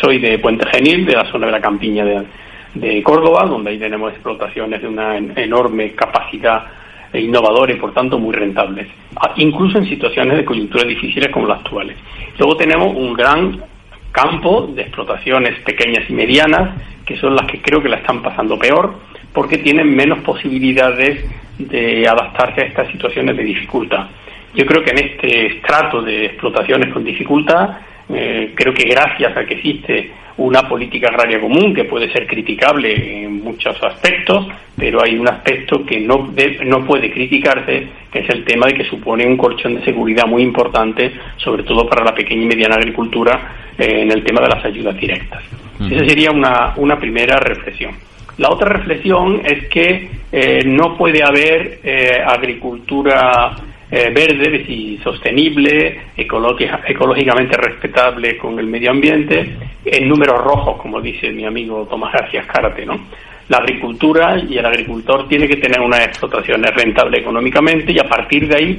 soy, 0.01 0.19
de 0.19 0.37
Puente 0.39 0.65
Genil, 0.69 1.05
de 1.05 1.13
la 1.13 1.25
zona 1.31 1.45
de 1.45 1.51
la 1.53 1.61
campiña 1.61 2.03
de, 2.03 2.23
de 2.75 3.01
Córdoba, 3.03 3.45
donde 3.45 3.71
ahí 3.71 3.77
tenemos 3.79 4.11
explotaciones 4.11 4.81
de 4.81 4.87
una 4.87 5.17
en- 5.17 5.33
enorme 5.37 5.91
capacidad 5.93 6.65
e 7.13 7.21
innovadora 7.21 7.71
y 7.71 7.75
por 7.77 7.93
tanto 7.93 8.17
muy 8.17 8.33
rentables, 8.33 8.87
incluso 9.37 9.77
en 9.77 9.85
situaciones 9.85 10.35
de 10.37 10.45
coyunturas 10.45 10.87
difíciles 10.87 11.29
como 11.29 11.47
las 11.47 11.59
actuales. 11.59 11.95
Luego 12.39 12.57
tenemos 12.57 12.93
un 12.95 13.13
gran 13.13 13.61
campo 14.11 14.67
de 14.73 14.81
explotaciones 14.81 15.59
pequeñas 15.61 16.09
y 16.09 16.13
medianas, 16.13 16.71
que 17.05 17.15
son 17.17 17.35
las 17.35 17.45
que 17.47 17.61
creo 17.61 17.81
que 17.83 17.89
la 17.89 17.97
están 17.97 18.21
pasando 18.23 18.57
peor, 18.57 18.95
porque 19.31 19.59
tienen 19.59 19.95
menos 19.95 20.19
posibilidades 20.19 21.23
de 21.59 22.07
adaptarse 22.07 22.61
a 22.61 22.65
estas 22.65 22.87
situaciones 22.91 23.37
de 23.37 23.43
dificultad. 23.43 24.07
Yo 24.55 24.65
creo 24.65 24.83
que 24.83 24.91
en 24.91 24.99
este 24.99 25.45
estrato 25.57 26.01
de 26.01 26.25
explotaciones 26.25 26.93
con 26.93 27.03
dificultad, 27.03 27.77
eh, 28.13 28.51
creo 28.55 28.73
que 28.73 28.83
gracias 28.87 29.35
a 29.35 29.45
que 29.45 29.55
existe 29.55 30.11
una 30.35 30.67
política 30.67 31.09
agraria 31.09 31.39
común 31.39 31.73
que 31.75 31.83
puede 31.85 32.11
ser 32.11 32.25
criticable 32.25 33.23
en 33.23 33.43
muchos 33.43 33.81
aspectos, 33.83 34.47
pero 34.75 35.01
hay 35.03 35.15
un 35.17 35.27
aspecto 35.27 35.85
que 35.85 35.99
no, 35.99 36.27
de- 36.33 36.59
no 36.65 36.83
puede 36.85 37.11
criticarse, 37.11 37.87
que 38.11 38.19
es 38.19 38.29
el 38.29 38.43
tema 38.43 38.65
de 38.67 38.73
que 38.73 38.83
supone 38.85 39.25
un 39.27 39.37
colchón 39.37 39.75
de 39.75 39.83
seguridad 39.85 40.25
muy 40.25 40.41
importante, 40.41 41.11
sobre 41.37 41.63
todo 41.63 41.87
para 41.87 42.03
la 42.03 42.15
pequeña 42.15 42.43
y 42.43 42.45
mediana 42.47 42.75
agricultura, 42.75 43.55
eh, 43.77 44.01
en 44.01 44.11
el 44.11 44.23
tema 44.23 44.41
de 44.41 44.49
las 44.49 44.65
ayudas 44.65 44.97
directas. 44.99 45.43
Esa 45.91 46.05
sería 46.05 46.31
una, 46.31 46.73
una 46.77 46.97
primera 46.99 47.37
reflexión. 47.37 47.91
La 48.37 48.49
otra 48.49 48.69
reflexión 48.69 49.41
es 49.45 49.67
que 49.67 50.09
eh, 50.31 50.63
no 50.65 50.97
puede 50.97 51.23
haber 51.23 51.79
eh, 51.83 52.21
agricultura 52.25 53.51
eh, 53.95 54.09
verde, 54.09 54.49
decir, 54.49 54.99
sostenible, 55.03 55.99
ecológica- 56.17 56.81
ecológicamente 56.87 57.55
respetable 57.57 58.39
con 58.39 58.57
el 58.57 58.65
medio 58.65 58.89
ambiente, 58.89 59.55
en 59.85 60.09
números 60.09 60.43
rojos, 60.43 60.81
como 60.81 60.99
dice 60.99 61.29
mi 61.29 61.45
amigo 61.45 61.85
Tomás 61.87 62.11
García 62.11 62.41
Escárate, 62.41 62.87
¿no? 62.87 62.99
La 63.49 63.57
agricultura 63.57 64.39
y 64.39 64.57
el 64.57 64.65
agricultor 64.65 65.27
tiene 65.27 65.47
que 65.47 65.57
tener 65.57 65.79
unas 65.79 66.07
explotaciones 66.07 66.73
rentables 66.73 67.21
económicamente 67.21 67.93
y 67.93 67.99
a 67.99 68.09
partir 68.09 68.47
de 68.47 68.55
ahí 68.55 68.77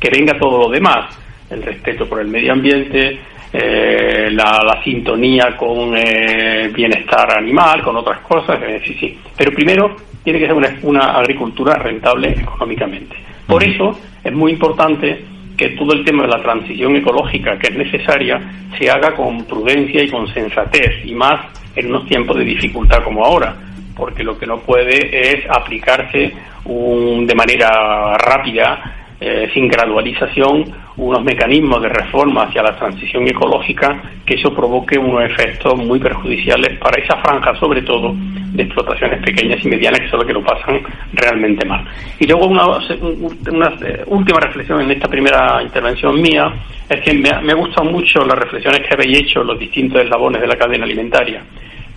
que 0.00 0.10
venga 0.10 0.36
todo 0.36 0.58
lo 0.58 0.68
demás, 0.68 1.16
el 1.48 1.62
respeto 1.62 2.08
por 2.08 2.20
el 2.20 2.26
medio 2.26 2.52
ambiente, 2.52 3.20
eh, 3.52 4.30
la, 4.32 4.80
sintonía 4.82 5.56
con 5.56 5.96
eh, 5.96 6.72
bienestar 6.74 7.38
animal, 7.38 7.84
con 7.84 7.94
otras 7.94 8.18
cosas, 8.22 8.58
sí, 8.84 8.94
sí. 8.98 9.16
Pero 9.36 9.52
primero 9.52 9.94
tiene 10.24 10.40
que 10.40 10.46
ser 10.46 10.56
una 10.82 11.12
agricultura 11.12 11.76
rentable 11.76 12.30
económicamente. 12.30 13.25
Por 13.46 13.62
eso 13.62 13.98
es 14.24 14.32
muy 14.32 14.52
importante 14.52 15.24
que 15.56 15.70
todo 15.70 15.92
el 15.92 16.04
tema 16.04 16.24
de 16.24 16.28
la 16.28 16.42
transición 16.42 16.96
ecológica 16.96 17.58
que 17.58 17.68
es 17.68 17.76
necesaria 17.76 18.40
se 18.78 18.90
haga 18.90 19.14
con 19.14 19.44
prudencia 19.44 20.02
y 20.02 20.08
con 20.08 20.26
sensatez, 20.28 21.04
y 21.04 21.14
más 21.14 21.40
en 21.74 21.86
unos 21.88 22.06
tiempos 22.06 22.36
de 22.36 22.44
dificultad 22.44 23.02
como 23.04 23.24
ahora, 23.24 23.56
porque 23.96 24.22
lo 24.22 24.38
que 24.38 24.46
no 24.46 24.58
puede 24.58 25.30
es 25.32 25.44
aplicarse 25.48 26.32
un- 26.64 27.26
de 27.26 27.34
manera 27.34 28.18
rápida 28.18 28.92
eh, 29.18 29.48
sin 29.54 29.66
gradualización 29.68 30.64
unos 30.96 31.22
mecanismos 31.22 31.82
de 31.82 31.88
reforma 31.88 32.44
hacia 32.44 32.62
la 32.62 32.76
transición 32.76 33.28
ecológica 33.28 34.02
que 34.24 34.34
eso 34.34 34.54
provoque 34.54 34.98
unos 34.98 35.24
efectos 35.24 35.76
muy 35.76 36.00
perjudiciales 36.00 36.78
para 36.78 37.00
esa 37.02 37.16
franja, 37.18 37.54
sobre 37.56 37.82
todo 37.82 38.14
de 38.14 38.62
explotaciones 38.62 39.22
pequeñas 39.22 39.62
y 39.64 39.68
medianas, 39.68 40.00
que 40.00 40.08
son 40.08 40.20
las 40.20 40.26
que 40.26 40.32
lo 40.32 40.42
pasan 40.42 40.80
realmente 41.12 41.66
mal. 41.66 41.84
Y 42.18 42.26
luego 42.26 42.46
una, 42.46 42.66
una 42.66 43.76
última 44.06 44.40
reflexión 44.40 44.80
en 44.80 44.90
esta 44.90 45.08
primera 45.08 45.62
intervención 45.62 46.20
mía 46.20 46.52
es 46.88 47.00
que 47.02 47.12
me, 47.12 47.30
me 47.42 47.52
ha 47.52 47.56
gustado 47.56 47.90
mucho 47.90 48.24
las 48.24 48.38
reflexiones 48.38 48.80
que 48.80 48.94
habéis 48.94 49.18
hecho 49.18 49.44
los 49.44 49.58
distintos 49.58 50.02
eslabones 50.02 50.40
de 50.40 50.46
la 50.46 50.56
cadena 50.56 50.84
alimentaria 50.84 51.42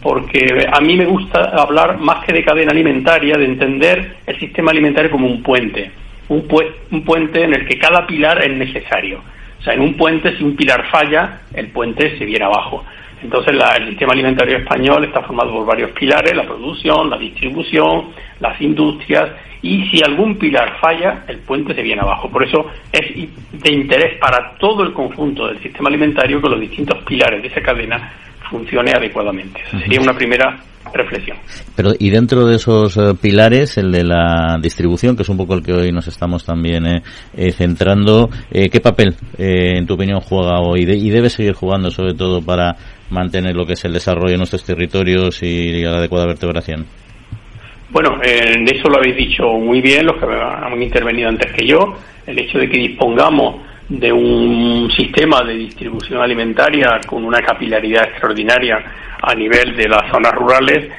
porque 0.01 0.65
a 0.71 0.79
mí 0.79 0.95
me 0.95 1.05
gusta 1.05 1.41
hablar 1.61 1.97
más 1.99 2.23
que 2.23 2.31
de 2.31 2.43
cadena 2.43 2.71
alimentaria, 2.71 3.37
de 3.37 3.43
entender 3.43 4.15
el 4.25 4.39
sistema 4.39 4.71
alimentario 4.71 5.11
como 5.11 5.27
un 5.27 5.43
puente 5.43 5.91
un, 6.29 6.47
un 6.91 7.03
puente 7.03 7.43
en 7.43 7.53
el 7.53 7.67
que 7.67 7.77
cada 7.77 8.07
pilar 8.07 8.43
es 8.43 8.55
necesario. 8.55 9.21
O 9.59 9.63
sea, 9.63 9.73
en 9.73 9.81
un 9.81 9.95
puente, 9.95 10.37
si 10.37 10.43
un 10.43 10.55
pilar 10.55 10.85
falla, 10.89 11.41
el 11.53 11.67
puente 11.67 12.17
se 12.17 12.25
viene 12.25 12.45
abajo. 12.45 12.83
Entonces, 13.21 13.53
el 13.53 13.89
sistema 13.89 14.13
alimentario 14.13 14.57
español 14.57 15.03
está 15.03 15.21
formado 15.21 15.51
por 15.51 15.65
varios 15.65 15.91
pilares, 15.91 16.33
la 16.33 16.45
producción, 16.45 17.09
la 17.09 17.17
distribución, 17.17 18.11
las 18.39 18.59
industrias, 18.61 19.31
y 19.61 19.89
si 19.89 20.01
algún 20.01 20.37
pilar 20.37 20.77
falla, 20.79 21.25
el 21.27 21.39
puente 21.39 21.75
se 21.75 21.81
viene 21.81 22.01
abajo. 22.01 22.29
Por 22.29 22.43
eso 22.43 22.67
es 22.93 23.29
de 23.51 23.73
interés 23.73 24.17
para 24.19 24.55
todo 24.57 24.83
el 24.83 24.93
conjunto 24.93 25.47
del 25.47 25.61
sistema 25.61 25.89
alimentario 25.89 26.41
que 26.41 26.49
los 26.49 26.61
distintos 26.61 27.03
pilares 27.03 27.41
de 27.41 27.49
esa 27.49 27.61
cadena 27.61 28.13
funcione 28.49 28.91
adecuadamente. 28.91 29.61
sería 29.69 29.99
una 29.99 30.13
primera 30.13 30.57
reflexión. 30.93 31.37
Pero 31.75 31.91
y 31.97 32.09
dentro 32.09 32.45
de 32.45 32.55
esos 32.55 32.97
eh, 32.97 33.13
pilares, 33.21 33.77
el 33.77 33.91
de 33.91 34.03
la 34.03 34.57
distribución, 34.61 35.15
que 35.15 35.23
es 35.23 35.29
un 35.29 35.37
poco 35.37 35.53
el 35.53 35.63
que 35.63 35.73
hoy 35.73 35.91
nos 35.91 36.07
estamos 36.07 36.45
también 36.45 36.85
eh, 36.85 37.01
eh, 37.35 37.51
centrando, 37.51 38.29
¿qué 38.51 38.79
papel, 38.81 39.15
en 39.37 39.85
tu 39.85 39.93
opinión, 39.93 40.19
juega 40.19 40.59
hoy 40.59 40.81
y 40.81 41.09
debe 41.09 41.29
seguir 41.29 41.53
jugando, 41.53 41.91
sobre 41.91 42.13
todo 42.13 42.41
para 42.41 42.75
mantener 43.09 43.55
lo 43.55 43.65
que 43.65 43.73
es 43.73 43.85
el 43.85 43.93
desarrollo 43.93 44.31
de 44.31 44.37
nuestros 44.37 44.63
territorios 44.63 45.41
y 45.43 45.81
la 45.81 45.97
adecuada 45.97 46.25
vertebración? 46.25 46.85
Bueno, 47.91 48.19
en 48.21 48.63
eso 48.67 48.87
lo 48.87 48.97
habéis 48.97 49.17
dicho 49.17 49.43
muy 49.53 49.81
bien 49.81 50.05
los 50.05 50.17
que 50.17 50.25
han 50.25 50.81
intervenido 50.81 51.29
antes 51.29 51.51
que 51.53 51.65
yo. 51.65 51.95
El 52.27 52.37
hecho 52.37 52.59
de 52.59 52.69
que 52.69 52.77
dispongamos 52.77 53.68
de 53.89 54.11
un 54.11 54.89
sistema 54.95 55.41
de 55.41 55.55
distribución 55.55 56.21
alimentaria 56.21 57.01
con 57.07 57.25
una 57.25 57.39
capilaridad 57.41 58.03
extraordinaria 58.03 58.77
a 59.21 59.33
nivel 59.33 59.75
de 59.75 59.89
las 59.89 60.09
zonas 60.11 60.33
rurales, 60.33 60.89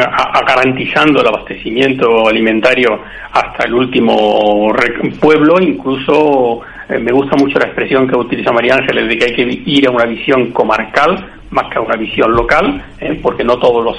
a, 0.00 0.40
garantizando 0.46 1.20
el 1.20 1.28
abastecimiento 1.28 2.28
alimentario 2.28 3.00
hasta 3.32 3.64
el 3.64 3.74
último 3.74 4.72
pueblo, 5.20 5.60
incluso 5.60 6.60
eh, 6.88 6.98
me 6.98 7.12
gusta 7.12 7.36
mucho 7.36 7.58
la 7.58 7.66
expresión 7.66 8.06
que 8.06 8.16
utiliza 8.16 8.52
María 8.52 8.74
Ángeles 8.74 9.08
de 9.08 9.18
que 9.18 9.24
hay 9.24 9.34
que 9.34 9.62
ir 9.66 9.88
a 9.88 9.90
una 9.90 10.04
visión 10.04 10.52
comarcal 10.52 11.38
más 11.50 11.68
que 11.70 11.78
a 11.78 11.80
una 11.80 11.96
visión 11.96 12.32
local, 12.32 12.82
eh, 13.00 13.18
porque 13.22 13.44
no 13.44 13.58
todos 13.58 13.84
los 13.84 13.96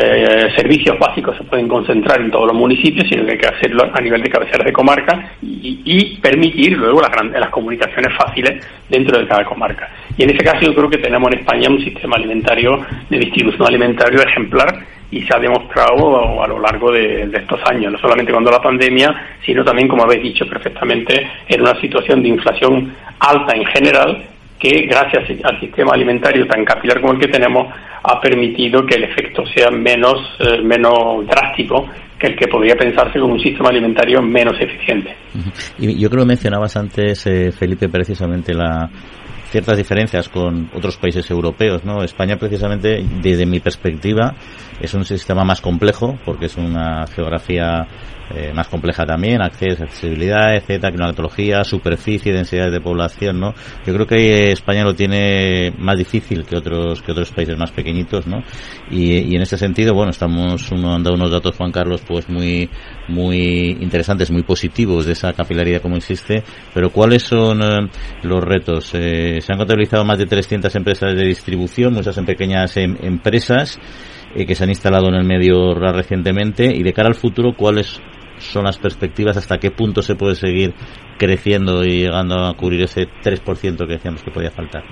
eh, 0.00 0.50
servicios 0.56 0.98
básicos 0.98 1.36
se 1.36 1.44
pueden 1.44 1.66
concentrar 1.66 2.20
en 2.20 2.30
todos 2.30 2.46
los 2.46 2.56
municipios, 2.56 3.08
sino 3.08 3.24
que 3.24 3.32
hay 3.32 3.38
que 3.38 3.48
hacerlo 3.48 3.90
a 3.92 4.00
nivel 4.00 4.22
de 4.22 4.30
cabeceras 4.30 4.64
de 4.64 4.72
comarca 4.72 5.32
y, 5.42 6.18
permitir 6.22 6.76
luego 6.76 7.00
las, 7.00 7.10
las 7.32 7.50
comunicaciones 7.50 8.14
fáciles 8.16 8.64
dentro 8.88 9.18
de 9.18 9.26
cada 9.26 9.44
comarca. 9.44 9.88
Y 10.16 10.22
en 10.24 10.30
ese 10.30 10.44
caso 10.44 10.60
yo 10.60 10.74
creo 10.74 10.90
que 10.90 10.98
tenemos 10.98 11.32
en 11.32 11.38
España 11.40 11.68
un 11.68 11.82
sistema 11.82 12.16
alimentario 12.16 12.84
de 13.08 13.18
distribución 13.18 13.66
alimentario 13.66 14.20
ejemplar 14.22 14.84
y 15.10 15.22
se 15.22 15.34
ha 15.34 15.38
demostrado 15.38 16.42
a 16.42 16.46
lo 16.46 16.60
largo 16.60 16.92
de, 16.92 17.22
estos 17.32 17.60
años, 17.70 17.92
no 17.92 17.98
solamente 17.98 18.32
cuando 18.32 18.50
la 18.50 18.60
pandemia, 18.60 19.38
sino 19.44 19.64
también, 19.64 19.88
como 19.88 20.02
habéis 20.02 20.22
dicho 20.22 20.46
perfectamente, 20.46 21.26
en 21.48 21.60
una 21.62 21.80
situación 21.80 22.22
de 22.22 22.28
inflación 22.28 22.94
alta 23.18 23.56
en 23.56 23.64
general 23.66 24.22
que 24.58 24.86
gracias 24.86 25.24
al 25.44 25.60
sistema 25.60 25.92
alimentario 25.94 26.46
tan 26.46 26.64
capilar 26.64 27.00
como 27.00 27.14
el 27.14 27.20
que 27.20 27.28
tenemos 27.28 27.72
ha 28.02 28.20
permitido 28.20 28.84
que 28.86 28.96
el 28.96 29.04
efecto 29.04 29.44
sea 29.54 29.70
menos, 29.70 30.14
eh, 30.40 30.62
menos 30.62 31.26
drástico 31.26 31.86
que 32.18 32.28
el 32.28 32.36
que 32.36 32.48
podría 32.48 32.74
pensarse 32.74 33.20
con 33.20 33.32
un 33.32 33.40
sistema 33.40 33.68
alimentario 33.68 34.20
menos 34.20 34.54
eficiente. 34.60 35.14
Y 35.78 36.00
yo 36.00 36.10
creo 36.10 36.22
que 36.22 36.28
mencionabas 36.28 36.76
antes, 36.76 37.26
eh, 37.26 37.52
Felipe, 37.52 37.88
precisamente 37.88 38.52
la 38.54 38.90
ciertas 39.50 39.78
diferencias 39.78 40.28
con 40.28 40.70
otros 40.74 40.98
países 40.98 41.30
europeos, 41.30 41.84
¿no? 41.84 42.02
España 42.02 42.36
precisamente, 42.36 43.02
desde 43.22 43.46
mi 43.46 43.60
perspectiva, 43.60 44.34
es 44.80 44.92
un 44.94 45.04
sistema 45.04 45.44
más 45.44 45.60
complejo 45.60 46.18
porque 46.24 46.46
es 46.46 46.56
una 46.56 47.06
geografía 47.06 47.86
eh, 48.34 48.52
más 48.54 48.68
compleja 48.68 49.06
también, 49.06 49.40
acceso, 49.40 49.84
accesibilidad, 49.84 50.54
etcétera, 50.54 50.92
climatología, 50.92 51.64
superficie, 51.64 52.30
densidades 52.30 52.72
de 52.72 52.80
población, 52.80 53.40
¿no? 53.40 53.54
Yo 53.86 53.94
creo 53.94 54.06
que 54.06 54.52
España 54.52 54.84
lo 54.84 54.94
tiene 54.94 55.72
más 55.78 55.96
difícil 55.96 56.44
que 56.44 56.56
otros 56.56 57.00
que 57.00 57.12
otros 57.12 57.30
países 57.30 57.56
más 57.56 57.70
pequeñitos, 57.70 58.26
¿no? 58.26 58.42
Y, 58.90 59.34
en 59.34 59.40
ese 59.40 59.56
sentido, 59.56 59.94
bueno, 59.94 60.10
estamos 60.10 60.70
uno 60.70 60.90
dando 60.90 61.14
unos 61.14 61.30
datos 61.30 61.56
Juan 61.56 61.72
Carlos 61.72 62.02
pues 62.06 62.28
muy 62.28 62.68
muy 63.08 63.78
interesantes, 63.80 64.30
muy 64.30 64.42
positivos 64.42 65.06
de 65.06 65.12
esa 65.12 65.32
capilaridad 65.32 65.80
como 65.80 65.96
existe, 65.96 66.42
pero 66.74 66.90
¿cuáles 66.90 67.22
son 67.22 67.62
eh, 67.62 67.88
los 68.24 68.44
retos? 68.44 68.90
Eh, 68.92 69.40
se 69.40 69.52
han 69.52 69.58
contabilizado 69.58 70.04
más 70.04 70.18
de 70.18 70.26
300 70.26 70.74
empresas 70.74 71.16
de 71.16 71.24
distribución, 71.24 71.94
muchas 71.94 72.18
en 72.18 72.26
pequeñas 72.26 72.76
em, 72.76 72.94
empresas 73.00 73.78
que 74.34 74.54
se 74.54 74.62
han 74.62 74.68
instalado 74.68 75.08
en 75.08 75.14
el 75.14 75.24
medio 75.24 75.74
recientemente 75.74 76.66
y 76.66 76.82
de 76.82 76.92
cara 76.92 77.08
al 77.08 77.14
futuro, 77.14 77.54
¿cuáles 77.56 77.98
son 78.38 78.64
las 78.64 78.78
perspectivas, 78.78 79.36
hasta 79.36 79.58
qué 79.58 79.70
punto 79.70 80.02
se 80.02 80.14
puede 80.14 80.34
seguir 80.34 80.74
creciendo 81.18 81.84
y 81.84 82.02
llegando 82.02 82.46
a 82.46 82.56
cubrir 82.56 82.82
ese 82.82 83.06
3% 83.22 83.76
que 83.86 83.94
decíamos 83.94 84.22
que 84.22 84.30
podía 84.30 84.50
faltar. 84.50 84.84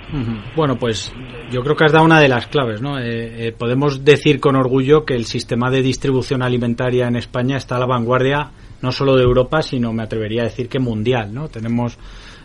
Bueno, 0.57 0.77
pues 0.77 1.13
yo 1.51 1.63
creo 1.63 1.77
que 1.77 1.85
has 1.85 1.93
dado 1.93 2.05
una 2.05 2.21
de 2.21 2.29
las 2.29 2.49
claves. 2.49 2.83
¿no? 2.83 2.99
Eh, 2.99 3.49
eh, 3.49 3.53
podemos 3.53 4.05
decir 4.05 4.41
con 4.41 4.57
orgullo 4.57 5.05
que 5.05 5.15
el 5.15 5.25
sistema 5.25 5.71
de 5.71 5.83
distribución 5.83 6.43
alimentaria 6.43 7.07
en 7.07 7.17
España 7.17 7.57
está 7.57 7.77
a 7.77 7.81
la 7.81 7.87
vanguardia 7.87 8.51
no 8.83 8.93
solo 8.93 9.17
de 9.17 9.23
Europa, 9.23 9.63
sino 9.63 9.93
me 9.93 10.03
atrevería 10.03 10.43
a 10.43 10.47
decir 10.47 10.69
que 10.69 10.79
mundial. 10.79 11.33
¿no? 11.33 11.49
Tenemos 11.49 11.97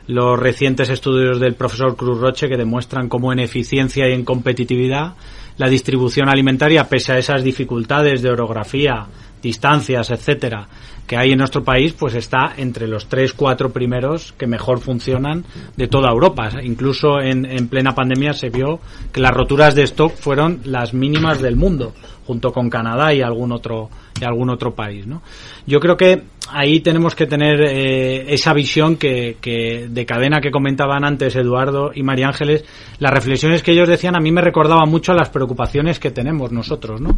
los 0.08 0.39
recientes 0.39 0.89
estudios 0.89 1.39
del 1.39 1.56
profesor 1.56 1.95
Cruz 1.95 2.20
Roche 2.20 2.47
que 2.47 2.58
demuestran 2.58 3.10
cómo 3.10 3.34
en 3.34 3.39
eficiencia 3.39 4.10
y 4.10 4.14
en 4.14 4.26
competitividad 4.26 5.16
la 5.58 5.70
distribución 5.70 6.30
alimentaria, 6.30 6.88
pese 6.88 7.14
a 7.14 7.18
esas 7.18 7.43
dificultades 7.43 8.22
de 8.22 8.32
orografía, 8.32 9.06
distancias, 9.41 10.10
etcétera, 10.10 10.68
que 11.08 11.18
hay 11.18 11.32
en 11.32 11.39
nuestro 11.39 11.64
país, 11.64 11.93
pues 11.93 12.16
está 12.16 12.54
entre 12.58 12.88
los 12.88 13.08
tres, 13.08 13.34
cuatro 13.34 13.72
primeros 13.72 14.34
que 14.34 14.47
mejor 14.47 14.80
funcionan 14.80 15.43
de 15.76 15.88
toda 15.88 16.10
Europa. 16.10 16.49
Incluso 16.64 17.20
en, 17.20 17.45
en 17.45 17.68
plena 17.68 17.93
pandemia 17.93 18.34
se 18.34 18.49
vio 18.49 18.80
que 19.12 19.22
las 19.22 19.34
roturas 19.34 19.76
de 19.76 19.84
stock 19.84 20.16
fueron 20.16 20.62
las 20.64 20.93
mínimas 20.93 21.41
del 21.41 21.56
mundo, 21.56 21.93
junto 22.26 22.51
con 22.51 22.69
Canadá 22.69 23.13
y 23.13 23.22
algún 23.22 23.51
otro 23.51 23.89
y 24.19 24.24
algún 24.24 24.49
otro 24.49 24.74
país, 24.74 25.07
¿no? 25.07 25.22
Yo 25.65 25.80
creo 25.80 25.97
que 25.97 26.22
ahí 26.49 26.82
tenemos 26.82 27.15
que 27.15 27.26
tener 27.26 27.61
eh, 27.61 28.34
esa 28.34 28.53
visión 28.53 28.97
que, 28.97 29.38
que, 29.41 29.88
de 29.89 30.05
cadena 30.05 30.41
que 30.41 30.51
comentaban 30.51 31.03
antes 31.03 31.36
Eduardo 31.36 31.91
y 31.93 32.03
María 32.03 32.28
Ángeles. 32.28 32.63
Las 32.99 33.11
reflexiones 33.11 33.63
que 33.63 33.72
ellos 33.72 33.88
decían 33.88 34.15
a 34.15 34.19
mí 34.19 34.32
me 34.32 34.41
recordaban 34.41 34.89
mucho 34.89 35.11
a 35.11 35.15
las 35.15 35.30
preocupaciones 35.30 35.99
que 35.99 36.11
tenemos 36.11 36.51
nosotros, 36.51 37.01
¿no? 37.01 37.17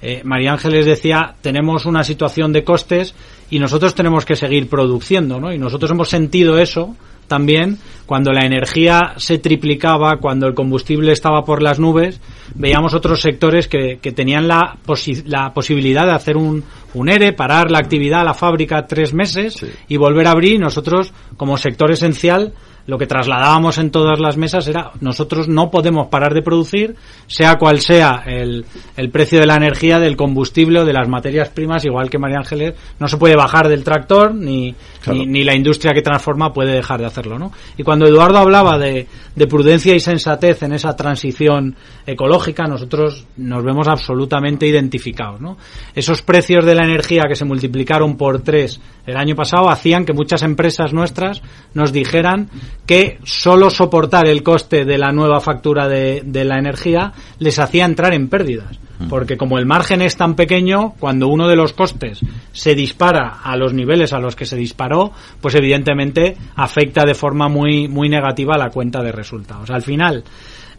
Eh, 0.00 0.22
María 0.24 0.52
Ángeles 0.52 0.86
decía 0.86 1.34
tenemos 1.40 1.86
una 1.86 2.04
situación 2.04 2.52
de 2.52 2.62
costes 2.64 3.14
y 3.50 3.58
nosotros 3.58 3.94
tenemos 3.94 4.24
que 4.24 4.36
seguir 4.36 4.68
produciendo, 4.68 5.40
¿no? 5.40 5.52
Y 5.52 5.58
nosotros 5.58 5.90
hemos 5.90 6.08
sentido 6.08 6.58
eso 6.58 6.94
también 7.26 7.78
cuando 8.06 8.32
la 8.32 8.44
energía 8.44 9.14
se 9.16 9.38
triplicaba, 9.38 10.18
cuando 10.20 10.46
el 10.46 10.54
combustible 10.54 11.12
estaba 11.12 11.44
por 11.44 11.62
las 11.62 11.80
nubes, 11.80 12.20
veíamos 12.54 12.94
otros 12.94 13.20
sectores 13.20 13.66
que, 13.66 13.98
que 14.00 14.12
tenían 14.12 14.46
la, 14.46 14.76
la 15.24 15.54
posibilidad 15.54 16.04
de 16.04 16.12
hacer 16.12 16.36
un, 16.36 16.64
un 16.92 17.08
ERE, 17.08 17.32
parar 17.32 17.70
la 17.70 17.78
actividad, 17.78 18.24
la 18.24 18.34
fábrica 18.34 18.86
tres 18.86 19.14
meses 19.14 19.64
y 19.88 19.96
volver 19.96 20.26
a 20.26 20.32
abrir. 20.32 20.60
Nosotros, 20.60 21.12
como 21.36 21.56
sector 21.56 21.90
esencial, 21.90 22.52
lo 22.86 22.98
que 22.98 23.06
trasladábamos 23.06 23.78
en 23.78 23.90
todas 23.90 24.20
las 24.20 24.36
mesas 24.36 24.68
era 24.68 24.90
nosotros 25.00 25.48
no 25.48 25.70
podemos 25.70 26.08
parar 26.08 26.34
de 26.34 26.42
producir, 26.42 26.96
sea 27.26 27.56
cual 27.56 27.80
sea 27.80 28.22
el, 28.26 28.64
el 28.96 29.10
precio 29.10 29.40
de 29.40 29.46
la 29.46 29.56
energía, 29.56 29.98
del 29.98 30.16
combustible 30.16 30.80
o 30.80 30.84
de 30.84 30.92
las 30.92 31.08
materias 31.08 31.48
primas, 31.48 31.84
igual 31.84 32.10
que 32.10 32.18
María 32.18 32.38
Ángeles, 32.38 32.74
no 32.98 33.08
se 33.08 33.16
puede 33.16 33.36
bajar 33.36 33.68
del 33.68 33.84
tractor 33.84 34.34
ni, 34.34 34.74
ni, 35.06 35.44
la 35.44 35.54
industria 35.54 35.92
que 35.94 36.02
transforma 36.02 36.52
puede 36.52 36.72
dejar 36.72 37.00
de 37.00 37.06
hacerlo. 37.06 37.38
¿no? 37.38 37.52
Y 37.76 37.82
cuando 37.82 38.06
Eduardo 38.06 38.38
hablaba 38.38 38.78
de, 38.78 39.06
de 39.34 39.46
prudencia 39.46 39.94
y 39.94 40.00
sensatez 40.00 40.62
en 40.62 40.72
esa 40.72 40.94
transición 40.94 41.76
ecológica, 42.06 42.64
nosotros 42.64 43.26
nos 43.36 43.64
vemos 43.64 43.88
absolutamente 43.88 44.66
identificados. 44.66 45.40
¿no? 45.40 45.56
Esos 45.94 46.22
precios 46.22 46.64
de 46.64 46.74
la 46.74 46.84
energía 46.84 47.24
que 47.28 47.36
se 47.36 47.44
multiplicaron 47.44 48.16
por 48.16 48.42
tres 48.42 48.80
el 49.06 49.16
año 49.16 49.34
pasado 49.34 49.68
hacían 49.68 50.04
que 50.04 50.12
muchas 50.12 50.42
empresas 50.42 50.92
nuestras 50.92 51.42
nos 51.74 51.92
dijeran 51.92 52.48
que 52.86 53.18
solo 53.24 53.70
soportar 53.70 54.26
el 54.26 54.42
coste 54.42 54.84
de 54.84 54.98
la 54.98 55.12
nueva 55.12 55.40
factura 55.40 55.88
de, 55.88 56.22
de 56.24 56.44
la 56.44 56.58
energía 56.58 57.12
les 57.38 57.58
hacía 57.58 57.84
entrar 57.84 58.14
en 58.14 58.28
pérdidas. 58.28 58.78
Porque 59.08 59.36
como 59.36 59.58
el 59.58 59.66
margen 59.66 60.02
es 60.02 60.16
tan 60.16 60.34
pequeño, 60.34 60.94
cuando 60.98 61.28
uno 61.28 61.48
de 61.48 61.56
los 61.56 61.72
costes 61.72 62.20
se 62.52 62.74
dispara 62.74 63.40
a 63.42 63.56
los 63.56 63.74
niveles 63.74 64.12
a 64.12 64.20
los 64.20 64.36
que 64.36 64.46
se 64.46 64.56
disparó, 64.56 65.12
pues 65.40 65.54
evidentemente 65.56 66.36
afecta 66.54 67.04
de 67.04 67.14
forma 67.14 67.48
muy, 67.48 67.88
muy 67.88 68.08
negativa 68.08 68.54
a 68.54 68.58
la 68.58 68.70
cuenta 68.70 69.02
de 69.02 69.12
resultados. 69.12 69.70
Al 69.70 69.82
final, 69.82 70.22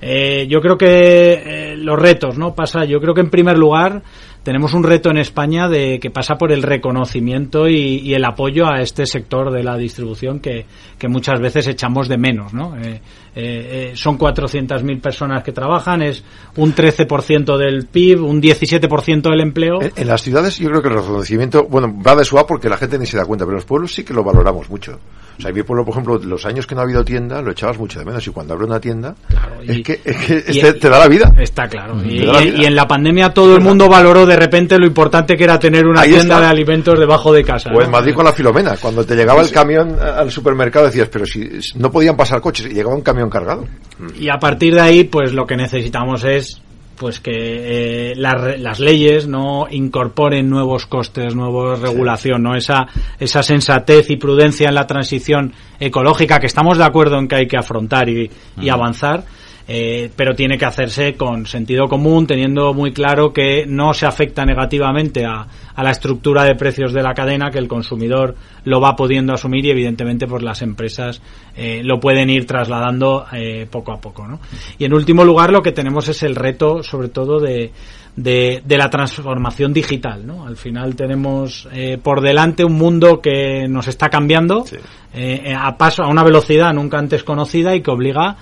eh, 0.02 0.48
yo 0.50 0.62
creo 0.62 0.78
que 0.78 1.34
eh, 1.34 1.78
los 1.78 2.00
retos, 2.00 2.38
¿no? 2.38 2.56
Pasa, 2.56 2.86
yo 2.86 3.00
creo 3.00 3.14
que 3.14 3.22
en 3.22 3.30
primer 3.30 3.58
lugar 3.58 4.02
tenemos 4.46 4.76
un 4.76 4.84
reto 4.84 5.10
en 5.10 5.18
España 5.18 5.68
de 5.68 6.00
que 6.00 6.12
pasa 6.12 6.36
por 6.36 6.52
el 6.52 6.62
reconocimiento 6.62 7.68
y, 7.68 8.14
el 8.14 8.24
apoyo 8.24 8.68
a 8.68 8.80
este 8.80 9.08
sector 9.08 9.52
de 9.52 9.64
la 9.64 9.76
distribución 9.76 10.40
que, 10.40 10.68
muchas 11.10 11.42
veces 11.42 11.68
echamos 11.68 12.08
de 12.08 12.18
menos, 12.18 12.54
¿no? 12.54 12.78
Eh, 12.78 13.02
eh, 13.36 13.92
eh 13.92 13.92
son 13.96 14.20
400.000 14.20 15.02
personas 15.02 15.44
que 15.44 15.52
trabajan, 15.52 16.04
es 16.04 16.24
un 16.58 16.76
13% 16.76 17.58
del 17.58 17.88
PIB, 17.88 18.24
un 18.24 18.40
17% 18.40 19.30
del 19.30 19.42
empleo. 19.42 19.80
En, 19.82 20.08
las 20.08 20.22
ciudades 20.22 20.60
yo 20.60 20.70
creo 20.70 20.82
que 20.82 20.90
el 20.90 20.96
reconocimiento, 20.96 21.66
bueno, 21.68 21.92
va 22.06 22.16
de 22.16 22.24
suave 22.24 22.46
porque 22.48 22.70
la 22.70 22.78
gente 22.78 23.00
ni 23.00 23.08
se 23.08 23.18
da 23.18 23.26
cuenta, 23.26 23.46
pero 23.46 23.54
en 23.54 23.58
los 23.58 23.66
pueblos 23.66 23.94
sí 23.94 24.04
que 24.04 24.14
lo 24.14 24.24
valoramos 24.24 24.70
mucho. 24.70 25.00
O 25.38 25.42
sea, 25.42 25.50
en 25.50 25.56
mi 25.56 25.64
pueblo, 25.64 25.84
por 25.84 25.94
ejemplo, 25.94 26.18
los 26.18 26.46
años 26.46 26.66
que 26.66 26.76
no 26.76 26.82
ha 26.82 26.84
habido 26.86 27.04
tienda, 27.04 27.42
lo 27.42 27.52
echabas 27.52 27.78
mucho 27.78 28.00
de 28.00 28.06
menos 28.06 28.26
y 28.26 28.32
cuando 28.32 28.54
abre 28.54 28.66
una 28.66 28.80
tienda, 28.80 29.16
es 29.64 29.84
que, 29.84 29.98
te, 29.98 30.90
da 30.90 31.00
la 31.00 31.08
vida. 31.08 31.34
Está 31.38 31.68
claro. 31.68 32.02
Y, 32.04 32.24
y, 32.24 32.66
en 32.66 32.76
la 32.76 32.88
pandemia 32.88 33.34
todo 33.34 33.56
el 33.56 33.62
mundo 33.62 33.90
valoró 33.90 34.26
de 34.26 34.36
repente 34.36 34.78
lo 34.78 34.86
importante 34.86 35.36
que 35.36 35.44
era 35.44 35.60
tener 35.60 35.86
una 35.86 36.04
tienda 36.04 36.40
de 36.40 36.48
alimentos 36.48 37.00
debajo 37.00 37.34
de 37.34 37.44
casa. 37.44 37.72
O 37.74 37.82
en 37.82 37.92
Madrid 37.92 38.14
con 38.14 38.26
la 38.26 38.34
Filomena, 38.34 38.78
cuando 38.78 39.06
te 39.06 39.16
llegaba 39.16 39.42
el 39.42 39.52
camión 39.52 39.98
al 40.00 40.32
supermercado 40.32 40.86
decías, 40.86 41.10
pero 41.12 41.26
si 41.26 41.50
no 41.76 41.92
podían 41.92 42.16
pasar 42.16 42.42
coches, 42.42 42.68
y 42.68 42.74
llegaba 42.74 42.96
un 42.96 43.02
camión 43.02 43.30
cargado. 43.30 43.66
Y 44.18 44.30
a 44.30 44.38
partir 44.38 44.74
de 44.76 44.82
ahí, 44.82 45.04
pues 45.04 45.34
lo 45.34 45.46
que 45.46 45.56
necesitamos 45.56 46.24
es 46.24 46.62
pues 46.98 47.20
que 47.20 48.12
eh, 48.12 48.14
las 48.16 48.80
leyes 48.80 49.28
no 49.28 49.68
incorporen 49.70 50.50
nuevos 50.50 50.86
costes, 50.86 51.36
nueva 51.36 51.76
regulación, 51.76 52.44
no 52.44 52.56
esa 52.56 52.88
esa 53.20 53.44
sensatez 53.44 54.10
y 54.10 54.18
prudencia 54.18 54.70
en 54.70 54.76
la 54.76 54.88
transición 54.88 55.54
ecológica 55.80 56.40
que 56.40 56.48
estamos 56.48 56.78
de 56.78 56.86
acuerdo 56.86 57.18
en 57.20 57.28
que 57.28 57.36
hay 57.36 57.48
que 57.48 57.58
afrontar 57.58 58.10
y, 58.10 58.30
y 58.62 58.70
avanzar 58.70 59.26
eh, 59.68 60.12
pero 60.16 60.36
tiene 60.36 60.60
que 60.60 60.66
hacerse 60.66 61.16
con 61.16 61.48
sentido 61.48 61.88
común, 61.88 62.28
teniendo 62.28 62.74
muy 62.74 62.94
claro 62.94 63.34
que 63.34 63.66
no 63.66 63.96
se 63.96 64.06
afecta 64.06 64.46
negativamente 64.46 65.26
a, 65.26 65.48
la 65.76 65.92
estructura 65.92 66.44
de 66.44 66.56
precios 66.56 66.94
de 66.94 67.02
la 67.02 67.14
cadena, 67.14 67.50
que 67.50 67.58
el 67.58 67.68
consumidor 67.68 68.36
lo 68.64 68.80
va 68.80 68.96
pudiendo 68.96 69.34
asumir 69.34 69.66
y 69.66 69.72
evidentemente 69.72 70.28
pues 70.28 70.42
las 70.44 70.62
empresas 70.62 71.22
eh, 71.56 71.82
lo 71.84 72.00
pueden 72.00 72.30
ir 72.30 72.46
trasladando 72.46 73.26
eh, 73.34 73.68
poco 73.70 73.92
a 73.92 74.00
poco. 74.00 74.28
¿no? 74.28 74.40
Y 74.78 74.86
en 74.86 74.94
último 74.94 75.26
lugar 75.26 75.52
lo 75.52 75.62
que 75.62 75.72
tenemos 75.72 76.08
es 76.08 76.24
el 76.24 76.36
reto 76.36 76.82
sobre 76.82 77.10
todo 77.10 77.40
de, 77.40 77.72
de, 78.16 78.62
la 78.78 78.90
transformación 78.90 79.74
digital. 79.74 80.26
¿no? 80.26 80.46
Al 80.48 80.56
final 80.56 80.96
tenemos 80.96 81.68
por 82.02 82.22
delante 82.22 82.64
un 82.64 82.74
mundo 82.74 83.20
que 83.20 83.68
nos 83.68 83.88
está 83.88 84.10
cambiando 84.10 84.64
a 85.58 85.78
paso 85.78 86.04
a 86.04 86.08
una 86.08 86.24
velocidad 86.24 86.74
nunca 86.74 87.00
antes 87.00 87.24
conocida 87.24 87.76
y 87.76 87.82
que 87.82 87.92
obliga 87.92 88.38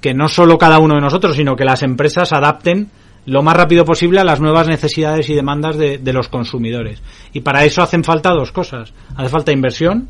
que 0.00 0.14
no 0.14 0.28
solo 0.28 0.58
cada 0.58 0.78
uno 0.78 0.94
de 0.94 1.00
nosotros, 1.00 1.36
sino 1.36 1.56
que 1.56 1.64
las 1.64 1.82
empresas 1.82 2.32
adapten 2.32 2.90
lo 3.26 3.42
más 3.42 3.56
rápido 3.56 3.84
posible 3.84 4.20
a 4.20 4.24
las 4.24 4.40
nuevas 4.40 4.68
necesidades 4.68 5.28
y 5.28 5.34
demandas 5.34 5.76
de, 5.76 5.98
de, 5.98 6.12
los 6.12 6.28
consumidores. 6.28 7.02
Y 7.32 7.40
para 7.40 7.64
eso 7.64 7.82
hacen 7.82 8.02
falta 8.02 8.30
dos 8.30 8.52
cosas. 8.52 8.94
Hace 9.16 9.28
falta 9.28 9.52
inversión 9.52 10.08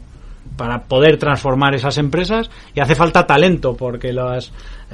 para 0.56 0.84
poder 0.84 1.18
transformar 1.18 1.74
esas 1.74 1.98
empresas 1.98 2.50
y 2.74 2.80
hace 2.80 2.94
falta 2.94 3.26
talento 3.26 3.76
porque 3.76 4.12
los 4.12 4.52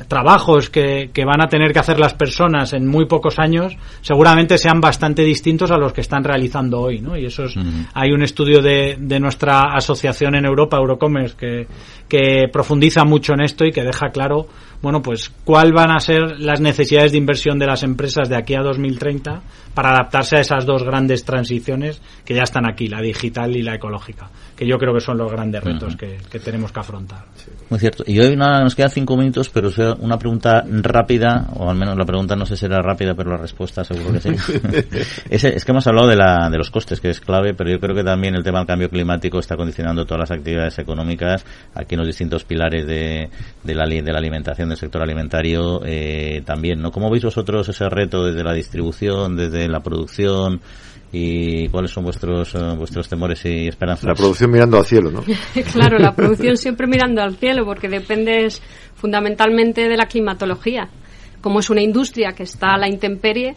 trabajos 0.08 0.70
que, 0.70 1.10
que, 1.12 1.24
van 1.24 1.40
a 1.40 1.48
tener 1.48 1.72
que 1.72 1.78
hacer 1.78 1.98
las 1.98 2.14
personas 2.14 2.72
en 2.72 2.86
muy 2.86 3.06
pocos 3.06 3.38
años 3.38 3.76
seguramente 4.00 4.58
sean 4.58 4.80
bastante 4.80 5.22
distintos 5.22 5.70
a 5.70 5.78
los 5.78 5.92
que 5.92 6.00
están 6.00 6.24
realizando 6.24 6.80
hoy, 6.80 7.00
¿no? 7.00 7.16
Y 7.16 7.26
eso 7.26 7.44
es, 7.44 7.54
hay 7.94 8.12
un 8.12 8.22
estudio 8.22 8.60
de, 8.60 8.96
de, 8.98 9.20
nuestra 9.20 9.74
asociación 9.74 10.34
en 10.34 10.44
Europa, 10.44 10.76
Eurocommerce, 10.76 11.36
que, 11.36 11.66
que 12.08 12.48
profundiza 12.52 13.04
mucho 13.04 13.34
en 13.34 13.42
esto 13.42 13.64
y 13.64 13.70
que 13.70 13.82
deja 13.82 14.08
claro 14.08 14.46
bueno, 14.84 15.00
pues 15.00 15.32
cuál 15.44 15.72
van 15.72 15.90
a 15.90 15.98
ser 15.98 16.38
las 16.38 16.60
necesidades 16.60 17.12
de 17.12 17.16
inversión 17.16 17.58
de 17.58 17.64
las 17.64 17.82
empresas 17.82 18.28
de 18.28 18.36
aquí 18.36 18.54
a 18.54 18.60
2030 18.60 19.40
para 19.72 19.92
adaptarse 19.92 20.36
a 20.36 20.40
esas 20.40 20.66
dos 20.66 20.82
grandes 20.82 21.24
transiciones 21.24 22.02
que 22.22 22.34
ya 22.34 22.42
están 22.42 22.70
aquí, 22.70 22.86
la 22.88 23.00
digital 23.00 23.56
y 23.56 23.62
la 23.62 23.76
ecológica, 23.76 24.28
que 24.56 24.66
yo 24.66 24.78
creo 24.78 24.92
que 24.92 25.00
son 25.00 25.18
los 25.18 25.32
grandes 25.32 25.64
retos 25.64 25.96
que, 25.96 26.18
tenemos 26.38 26.70
que 26.70 26.80
afrontar. 26.80 27.24
Muy 27.70 27.78
cierto. 27.80 28.04
Y 28.06 28.18
hoy 28.20 28.36
nos 28.36 28.74
quedan 28.74 28.90
cinco 28.90 29.16
minutos, 29.16 29.48
pero 29.48 29.70
una 30.00 30.18
pregunta 30.18 30.64
rápida, 30.68 31.48
o 31.54 31.70
al 31.70 31.76
menos 31.76 31.96
la 31.96 32.04
pregunta 32.04 32.36
no 32.36 32.46
sé 32.46 32.56
si 32.56 32.60
será 32.60 32.82
rápida, 32.82 33.14
pero 33.14 33.30
la 33.30 33.38
respuesta 33.38 33.84
seguro 33.84 34.12
que 34.12 34.20
sí. 34.20 34.30
es, 35.30 35.64
que 35.64 35.72
hemos 35.72 35.86
hablado 35.86 36.08
de, 36.08 36.16
la, 36.16 36.48
de 36.50 36.58
los 36.58 36.70
costes, 36.70 37.00
que 37.00 37.10
es 37.10 37.20
clave, 37.20 37.54
pero 37.54 37.70
yo 37.70 37.80
creo 37.80 37.94
que 37.94 38.04
también 38.04 38.34
el 38.34 38.44
tema 38.44 38.58
del 38.58 38.66
cambio 38.66 38.88
climático 38.88 39.38
está 39.38 39.56
condicionando 39.56 40.04
todas 40.04 40.28
las 40.28 40.38
actividades 40.38 40.78
económicas 40.78 41.44
aquí 41.74 41.94
en 41.94 42.00
los 42.00 42.06
distintos 42.06 42.44
pilares 42.44 42.86
de, 42.86 43.30
de, 43.62 43.74
la, 43.74 43.86
de 43.86 44.12
la 44.12 44.18
alimentación 44.18 44.68
sector 44.76 45.02
alimentario 45.02 45.80
eh, 45.84 46.42
también, 46.44 46.80
¿no? 46.80 46.90
¿Cómo 46.90 47.10
veis 47.10 47.24
vosotros 47.24 47.68
ese 47.68 47.88
reto 47.88 48.24
desde 48.24 48.44
la 48.44 48.52
distribución, 48.52 49.36
desde 49.36 49.68
la 49.68 49.80
producción? 49.80 50.60
Y 51.16 51.68
cuáles 51.68 51.92
son 51.92 52.02
vuestros 52.02 52.56
eh, 52.56 52.74
vuestros 52.76 53.08
temores 53.08 53.44
y 53.44 53.68
esperanzas. 53.68 54.04
La 54.04 54.14
producción 54.14 54.50
mirando 54.50 54.78
al 54.78 54.84
cielo, 54.84 55.12
¿no? 55.12 55.22
claro, 55.72 55.96
la 55.98 56.12
producción 56.12 56.56
siempre 56.56 56.88
mirando 56.88 57.22
al 57.22 57.36
cielo 57.36 57.64
porque 57.64 57.88
dependes 57.88 58.60
fundamentalmente 58.96 59.88
de 59.88 59.96
la 59.96 60.06
climatología. 60.06 60.88
Como 61.40 61.60
es 61.60 61.70
una 61.70 61.82
industria 61.82 62.32
que 62.32 62.42
está 62.42 62.74
a 62.74 62.78
la 62.78 62.88
intemperie, 62.88 63.54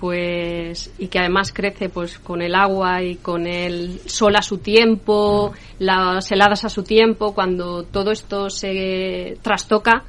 pues 0.00 0.94
y 0.98 1.08
que 1.08 1.18
además 1.18 1.52
crece 1.52 1.90
pues 1.90 2.18
con 2.18 2.40
el 2.40 2.54
agua 2.54 3.02
y 3.02 3.16
con 3.16 3.46
el 3.46 4.00
sol 4.06 4.34
a 4.36 4.42
su 4.42 4.58
tiempo, 4.58 5.52
las 5.80 6.32
heladas 6.32 6.64
a 6.64 6.70
su 6.70 6.84
tiempo, 6.84 7.34
cuando 7.34 7.82
todo 7.82 8.12
esto 8.12 8.48
se 8.48 9.36
trastoca, 9.42 10.04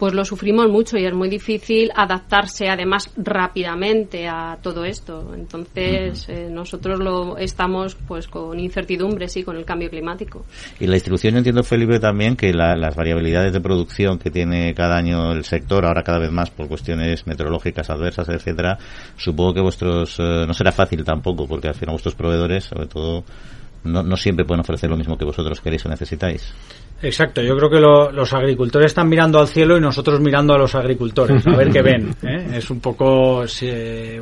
pues 0.00 0.14
lo 0.14 0.24
sufrimos 0.24 0.66
mucho 0.70 0.96
y 0.96 1.04
es 1.04 1.12
muy 1.12 1.28
difícil 1.28 1.90
adaptarse 1.94 2.70
además 2.70 3.10
rápidamente 3.18 4.26
a 4.26 4.56
todo 4.62 4.86
esto. 4.86 5.34
Entonces 5.34 6.26
eh, 6.30 6.48
nosotros 6.50 6.98
lo 6.98 7.36
estamos 7.36 7.96
pues 8.08 8.26
con 8.26 8.58
incertidumbre 8.58 9.28
sí 9.28 9.42
con 9.42 9.58
el 9.58 9.66
cambio 9.66 9.90
climático. 9.90 10.46
Y 10.80 10.86
la 10.86 10.94
distribución 10.94 11.36
entiendo 11.36 11.62
Felipe 11.62 12.00
también 12.00 12.34
que 12.34 12.54
las 12.54 12.96
variabilidades 12.96 13.52
de 13.52 13.60
producción 13.60 14.18
que 14.18 14.30
tiene 14.30 14.72
cada 14.72 14.96
año 14.96 15.32
el 15.32 15.44
sector 15.44 15.84
ahora 15.84 16.02
cada 16.02 16.18
vez 16.18 16.32
más 16.32 16.48
por 16.48 16.66
cuestiones 16.66 17.26
meteorológicas 17.26 17.90
adversas 17.90 18.30
etcétera 18.30 18.78
supongo 19.18 19.52
que 19.52 19.60
vuestros 19.60 20.18
eh, 20.18 20.46
no 20.46 20.54
será 20.54 20.72
fácil 20.72 21.04
tampoco 21.04 21.46
porque 21.46 21.68
al 21.68 21.74
final 21.74 21.92
vuestros 21.92 22.14
proveedores 22.14 22.64
sobre 22.64 22.86
todo 22.86 23.22
no, 23.84 24.02
no 24.02 24.16
siempre 24.16 24.44
pueden 24.44 24.60
ofrecer 24.60 24.90
lo 24.90 24.96
mismo 24.96 25.16
que 25.16 25.24
vosotros 25.24 25.60
queréis 25.60 25.84
o 25.86 25.88
necesitáis. 25.88 26.52
Exacto, 27.02 27.40
yo 27.40 27.56
creo 27.56 27.70
que 27.70 27.80
los 28.14 28.32
agricultores 28.34 28.88
están 28.88 29.08
mirando 29.08 29.40
al 29.40 29.48
cielo 29.48 29.78
y 29.78 29.80
nosotros 29.80 30.20
mirando 30.20 30.52
a 30.52 30.58
los 30.58 30.74
agricultores, 30.74 31.46
a 31.46 31.56
ver 31.56 31.70
qué 31.70 31.80
ven. 31.80 32.14
¿eh? 32.22 32.56
Es 32.56 32.70
un 32.70 32.80
poco 32.80 33.44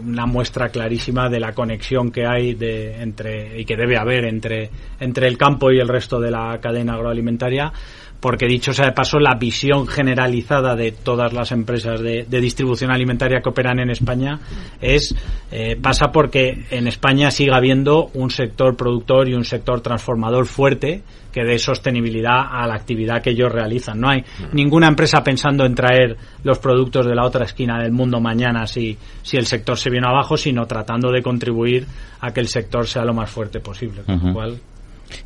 una 0.04 0.26
muestra 0.26 0.68
clarísima 0.68 1.28
de 1.28 1.40
la 1.40 1.52
conexión 1.52 2.12
que 2.12 2.24
hay 2.24 2.54
de, 2.54 3.02
entre 3.02 3.61
y 3.61 3.64
que 3.64 3.76
debe 3.76 3.96
haber 3.96 4.26
entre, 4.26 4.70
entre 5.00 5.26
el 5.26 5.36
campo 5.36 5.72
y 5.72 5.80
el 5.80 5.88
resto 5.88 6.20
de 6.20 6.30
la 6.30 6.59
cadena 6.61 6.94
agroalimentaria 6.94 7.72
porque 8.20 8.46
dicho 8.46 8.72
sea 8.72 8.86
de 8.86 8.92
paso, 8.92 9.18
la 9.18 9.34
visión 9.36 9.86
generalizada 9.86 10.74
de 10.74 10.92
todas 10.92 11.32
las 11.32 11.52
empresas 11.52 12.00
de, 12.00 12.24
distribución 12.24 12.90
alimentaria 12.90 13.40
que 13.40 13.48
operan 13.48 13.78
en 13.80 13.90
España 13.90 14.38
es 14.80 15.14
eh, 15.50 15.76
pasa 15.80 16.10
porque 16.12 16.66
en 16.70 16.86
España 16.88 17.30
siga 17.30 17.56
habiendo 17.56 18.10
un 18.14 18.30
sector 18.30 18.76
productor 18.76 19.28
y 19.28 19.34
un 19.34 19.44
sector 19.44 19.80
transformador 19.80 20.46
fuerte 20.46 21.02
que 21.32 21.44
dé 21.44 21.58
sostenibilidad 21.58 22.40
a 22.50 22.66
la 22.66 22.74
actividad 22.74 23.22
que 23.22 23.30
ellos 23.30 23.52
realizan. 23.52 24.00
No 24.00 24.08
hay 24.08 24.24
ninguna 24.52 24.88
empresa 24.88 25.22
pensando 25.22 25.64
en 25.64 25.74
traer 25.74 26.16
los 26.42 26.58
productos 26.58 27.06
de 27.06 27.14
la 27.14 27.24
otra 27.24 27.44
esquina 27.44 27.80
del 27.80 27.92
mundo 27.92 28.20
mañana 28.20 28.66
si, 28.66 28.96
si 29.22 29.36
el 29.36 29.46
sector 29.46 29.76
se 29.76 29.90
viene 29.90 30.08
abajo, 30.08 30.36
sino 30.36 30.66
tratando 30.66 31.12
de 31.12 31.22
contribuir 31.22 31.86
a 32.20 32.32
que 32.32 32.40
el 32.40 32.48
sector 32.48 32.86
sea 32.86 33.04
lo 33.04 33.14
más 33.14 33.30
fuerte 33.30 33.60
posible. 33.60 34.02
Con 34.04 34.26
lo 34.26 34.32
cual, 34.32 34.58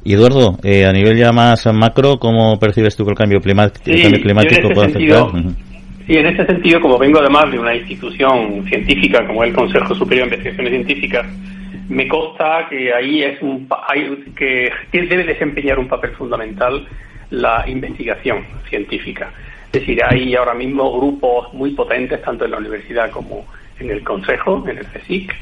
y 0.05 0.15
Eduardo, 0.15 0.59
eh, 0.63 0.85
a 0.85 0.93
nivel 0.93 1.17
ya 1.17 1.33
más 1.33 1.67
macro, 1.73 2.19
¿cómo 2.19 2.59
percibes 2.59 2.97
tú 2.97 3.05
que 3.05 3.11
el 3.11 3.17
cambio, 3.17 3.41
climático 3.41 4.69
puede 4.71 4.89
afectar? 4.89 5.27
Sí, 6.07 6.17
en 6.17 6.27
ese 6.27 6.47
sentido, 6.47 6.81
como 6.81 6.99
vengo 6.99 7.21
además 7.21 7.51
de 7.53 7.59
una 7.59 7.75
institución 7.75 8.65
científica 8.69 9.25
como 9.27 9.45
el 9.45 9.53
Consejo 9.53 9.95
Superior 9.95 10.29
de 10.29 10.37
Investigaciones 10.37 10.73
Científicas, 10.73 11.27
me 11.89 12.09
consta 12.09 12.67
que 12.69 12.93
ahí 12.93 13.23
es 13.23 13.41
un 13.41 13.69
que 14.37 14.71
debe 14.93 15.25
desempeñar 15.25 15.79
un 15.79 15.89
papel 15.89 16.11
fundamental 16.13 16.87
la 17.31 17.65
investigación 17.67 18.45
científica. 18.69 19.31
Es 19.73 19.81
decir, 19.81 20.03
hay 20.05 20.35
ahora 20.35 20.55
mismo 20.55 20.93
grupos 20.93 21.53
muy 21.55 21.71
potentes, 21.71 22.21
tanto 22.23 22.45
en 22.45 22.51
la 22.51 22.59
universidad 22.59 23.11
como 23.11 23.47
en 23.81 23.91
el 23.91 24.05
Consejo, 24.05 24.63
en 24.69 24.79
el 24.79 24.87
CSIC, 24.87 25.33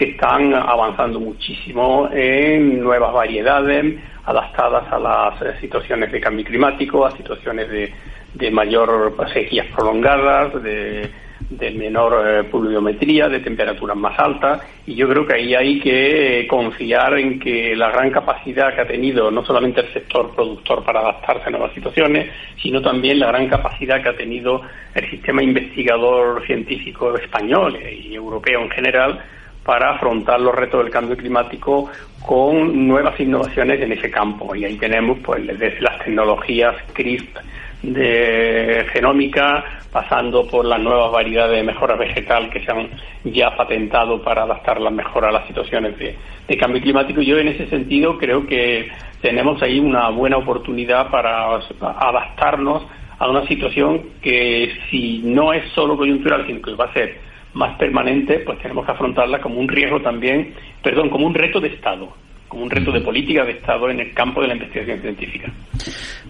que 0.00 0.12
están 0.12 0.54
avanzando 0.54 1.20
muchísimo 1.20 2.08
en 2.10 2.82
nuevas 2.82 3.12
variedades 3.12 3.96
adaptadas 4.24 4.90
a 4.90 4.98
las 4.98 5.42
eh, 5.42 5.60
situaciones 5.60 6.10
de 6.10 6.18
cambio 6.18 6.46
climático, 6.46 7.04
a 7.04 7.10
situaciones 7.10 7.68
de, 7.68 7.92
de 8.32 8.50
mayor 8.50 9.14
sequías 9.34 9.66
prolongadas, 9.74 10.62
de 10.62 11.10
de 11.50 11.70
menor 11.72 12.12
eh, 12.24 12.44
pluviometría, 12.44 13.28
de 13.28 13.40
temperaturas 13.40 13.96
más 13.96 14.18
altas, 14.18 14.62
y 14.86 14.94
yo 14.94 15.08
creo 15.08 15.26
que 15.26 15.34
ahí 15.34 15.54
hay 15.54 15.80
que 15.80 16.46
confiar 16.48 17.18
en 17.18 17.40
que 17.40 17.74
la 17.74 17.90
gran 17.90 18.10
capacidad 18.10 18.74
que 18.74 18.82
ha 18.82 18.86
tenido 18.86 19.30
no 19.30 19.44
solamente 19.44 19.80
el 19.80 19.92
sector 19.92 20.34
productor 20.34 20.84
para 20.84 21.00
adaptarse 21.00 21.48
a 21.48 21.50
nuevas 21.50 21.72
situaciones, 21.74 22.30
sino 22.62 22.80
también 22.80 23.18
la 23.18 23.28
gran 23.28 23.48
capacidad 23.48 24.02
que 24.02 24.10
ha 24.10 24.16
tenido 24.16 24.62
el 24.94 25.10
sistema 25.10 25.42
investigador 25.42 26.46
científico 26.46 27.16
español 27.16 27.76
y 27.82 28.14
europeo 28.14 28.62
en 28.62 28.70
general 28.70 29.20
para 29.64 29.90
afrontar 29.90 30.40
los 30.40 30.54
retos 30.54 30.82
del 30.82 30.92
cambio 30.92 31.16
climático 31.16 31.90
con 32.26 32.86
nuevas 32.86 33.18
innovaciones 33.20 33.80
en 33.80 33.92
ese 33.92 34.10
campo. 34.10 34.54
Y 34.54 34.64
ahí 34.64 34.76
tenemos 34.76 35.18
pues 35.24 35.46
desde 35.46 35.80
las 35.80 35.98
tecnologías 36.04 36.76
CRISP 36.92 37.36
de 37.82 38.86
genómica, 38.92 39.64
pasando 39.90 40.46
por 40.46 40.64
las 40.64 40.78
nuevas 40.80 41.10
variedades 41.12 41.56
de 41.56 41.62
mejora 41.62 41.96
vegetal 41.96 42.50
que 42.50 42.60
se 42.60 42.70
han 42.70 42.90
ya 43.24 43.56
patentado 43.56 44.22
para 44.22 44.42
adaptarlas 44.42 44.92
mejor 44.92 45.24
a 45.24 45.32
las 45.32 45.46
situaciones 45.46 45.98
de, 45.98 46.16
cambio 46.58 46.82
climático. 46.82 47.22
Yo 47.22 47.38
en 47.38 47.48
ese 47.48 47.68
sentido 47.68 48.18
creo 48.18 48.46
que 48.46 48.90
tenemos 49.22 49.62
ahí 49.62 49.78
una 49.78 50.10
buena 50.10 50.36
oportunidad 50.36 51.10
para 51.10 51.54
adaptarnos 51.80 52.86
a 53.18 53.28
una 53.28 53.46
situación 53.46 54.02
que 54.20 54.72
si 54.90 55.22
no 55.24 55.52
es 55.52 55.70
solo 55.72 55.96
coyuntural, 55.96 56.46
sino 56.46 56.60
que 56.60 56.74
va 56.74 56.86
a 56.86 56.92
ser 56.92 57.29
más 57.54 57.76
permanente, 57.76 58.40
pues 58.40 58.58
tenemos 58.60 58.84
que 58.86 58.92
afrontarla 58.92 59.40
como 59.40 59.58
un 59.60 59.68
riesgo 59.68 60.00
también, 60.00 60.54
perdón, 60.82 61.10
como 61.10 61.26
un 61.26 61.34
reto 61.34 61.60
de 61.60 61.68
Estado 61.68 62.12
como 62.50 62.64
un 62.64 62.70
reto 62.70 62.90
de 62.90 63.00
política 63.00 63.44
de 63.44 63.52
Estado 63.52 63.88
en 63.90 64.00
el 64.00 64.12
campo 64.12 64.42
de 64.42 64.48
la 64.48 64.54
investigación 64.54 65.00
científica. 65.00 65.52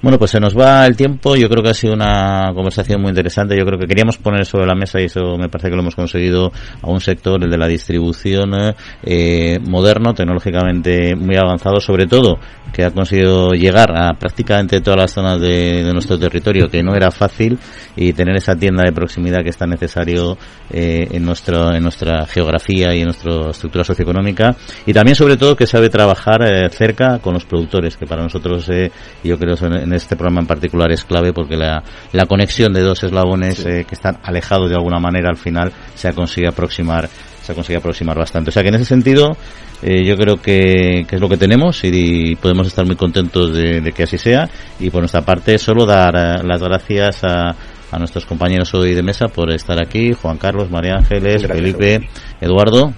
Bueno, 0.03 0.19
pues 0.19 0.31
se 0.31 0.39
nos 0.39 0.57
va 0.57 0.87
el 0.87 0.95
tiempo. 0.95 1.35
Yo 1.35 1.49
creo 1.49 1.63
que 1.63 1.71
ha 1.71 1.75
sido 1.75 1.95
una 1.95 2.53
conversación 2.55 3.01
muy 3.01 3.09
interesante. 3.09 3.57
Yo 3.57 3.65
creo 3.65 3.79
que 3.79 3.87
queríamos 3.87 4.19
poner 4.19 4.45
sobre 4.45 4.67
la 4.67 4.75
mesa, 4.75 5.01
y 5.01 5.05
eso 5.05 5.39
me 5.39 5.49
parece 5.49 5.71
que 5.71 5.77
lo 5.77 5.81
hemos 5.81 5.97
conseguido, 5.97 6.53
a 6.83 6.91
un 6.91 7.01
sector, 7.01 7.43
el 7.43 7.51
de 7.51 7.57
la 7.57 7.67
distribución 7.67 8.53
eh, 9.03 9.59
moderno, 9.67 10.13
tecnológicamente 10.13 11.17
muy 11.17 11.37
avanzado, 11.37 11.81
sobre 11.81 12.07
todo, 12.07 12.39
que 12.73 12.85
ha 12.85 12.91
conseguido 12.91 13.53
llegar 13.53 13.91
a 13.97 14.13
prácticamente 14.13 14.83
todas 14.83 15.01
las 15.01 15.13
zonas 15.13 15.41
de, 15.41 15.91
nuestro 15.93 16.19
territorio, 16.19 16.69
que 16.69 16.83
no 16.83 16.95
era 16.95 17.11
fácil, 17.11 17.59
y 17.97 18.13
tener 18.13 18.37
esa 18.37 18.55
tienda 18.55 18.85
de 18.85 18.93
proximidad 18.93 19.43
que 19.43 19.51
es 19.51 19.57
tan 19.57 19.71
necesario 19.71 20.37
eh, 20.71 21.09
en, 21.11 21.25
nuestro, 21.25 21.75
en 21.75 21.83
nuestra 21.83 22.27
geografía 22.27 22.95
y 22.95 23.01
en 23.01 23.07
nuestra 23.07 23.51
estructura 23.51 23.85
socioeconómica. 23.85 24.55
Y 24.85 24.93
también, 24.93 25.15
sobre 25.15 25.39
todo, 25.39 25.57
que 25.57 25.67
sabe 25.67 25.89
trabajar 25.89 26.10
trabajar 26.11 26.43
eh, 26.43 26.69
cerca 26.71 27.19
con 27.21 27.35
los 27.35 27.45
productores, 27.45 27.97
que 27.97 28.07
para 28.07 28.23
nosotros, 28.23 28.69
eh, 28.69 28.91
yo 29.23 29.39
creo 29.39 29.55
en 29.61 29.93
este 29.93 30.17
programa 30.17 30.41
en 30.41 30.47
particular 30.47 30.91
es 30.91 31.05
clave 31.05 31.33
porque 31.33 31.57
la, 31.57 31.83
la 32.13 32.27
conexión 32.27 32.73
de 32.73 32.81
dos 32.81 33.03
eslabones 33.05 33.65
eh, 33.65 33.85
que 33.87 33.95
están 33.95 34.19
alejados 34.25 34.69
de 34.69 34.75
alguna 34.75 34.99
manera 34.99 35.29
al 35.29 35.37
final 35.37 35.73
se 35.95 36.09
ha 36.09 36.13
conseguido 36.13 36.51
aproximar 36.51 37.09
se 37.43 37.53
ha 37.53 37.55
conseguido 37.55 37.79
aproximar 37.79 38.19
bastante. 38.19 38.51
O 38.51 38.53
sea 38.53 38.63
que 38.63 38.69
en 38.69 38.75
ese 38.75 38.85
sentido 38.85 39.37
yo 39.83 40.15
creo 40.17 40.37
que, 40.37 41.07
que, 41.09 41.17
es 41.17 41.21
lo 41.21 41.29
que 41.29 41.39
tenemos 41.39 41.83
y, 41.85 42.37
podemos 42.37 42.67
estar 42.67 42.85
muy 42.85 42.97
contentos 42.97 43.55
de, 43.55 43.93
que 43.97 44.03
así 44.03 44.19
sea 44.19 44.47
y 44.79 44.91
por 44.91 45.01
nuestra 45.01 45.23
parte 45.23 45.57
solo 45.57 45.87
dar 45.87 46.45
las 46.45 46.63
gracias 46.63 47.25
a, 47.25 47.57
a 47.91 47.99
nuestros 47.99 48.27
compañeros 48.27 48.75
hoy 48.75 48.95
de 48.95 49.03
mesa 49.03 49.29
por 49.29 49.51
estar 49.51 49.81
aquí, 49.81 50.13
Juan 50.13 50.37
Carlos, 50.37 50.71
María 50.71 50.97
Ángeles, 50.97 51.47
Felipe, 51.47 52.09
Eduardo. 52.43 52.93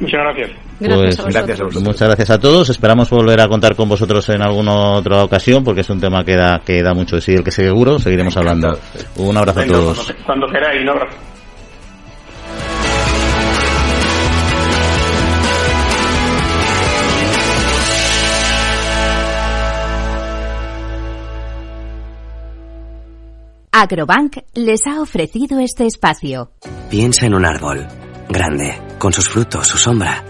Muchas 0.00 0.20
gracias. 0.22 0.65
Pues, 0.78 1.18
muchas 1.82 2.08
gracias 2.08 2.30
a 2.30 2.38
todos. 2.38 2.68
Esperamos 2.68 3.08
volver 3.08 3.40
a 3.40 3.48
contar 3.48 3.74
con 3.74 3.88
vosotros 3.88 4.28
en 4.28 4.42
alguna 4.42 4.96
otra 4.96 5.24
ocasión 5.24 5.64
porque 5.64 5.80
es 5.80 5.90
un 5.90 6.00
tema 6.00 6.24
que 6.24 6.36
da, 6.36 6.60
que 6.64 6.82
da 6.82 6.92
mucho 6.92 7.16
de 7.16 7.22
sí. 7.22 7.32
El 7.32 7.44
que 7.44 7.50
seguro 7.50 7.98
seguiremos 7.98 8.36
hablando. 8.36 8.78
Un 9.16 9.36
abrazo 9.36 9.60
a 9.60 9.66
todos. 9.66 10.14
Cuando, 10.24 10.46
queráis, 10.48 10.82
un 10.82 10.88
abrazo. 10.90 11.16
Agrobank 23.72 24.38
les 24.54 24.86
ha 24.86 25.02
ofrecido 25.02 25.58
este 25.60 25.84
espacio. 25.86 26.50
Piensa 26.88 27.26
en 27.26 27.34
un 27.34 27.44
árbol, 27.44 27.86
grande, 28.26 28.78
con 28.98 29.12
sus 29.12 29.28
frutos, 29.28 29.66
su 29.66 29.76
sombra 29.76 30.24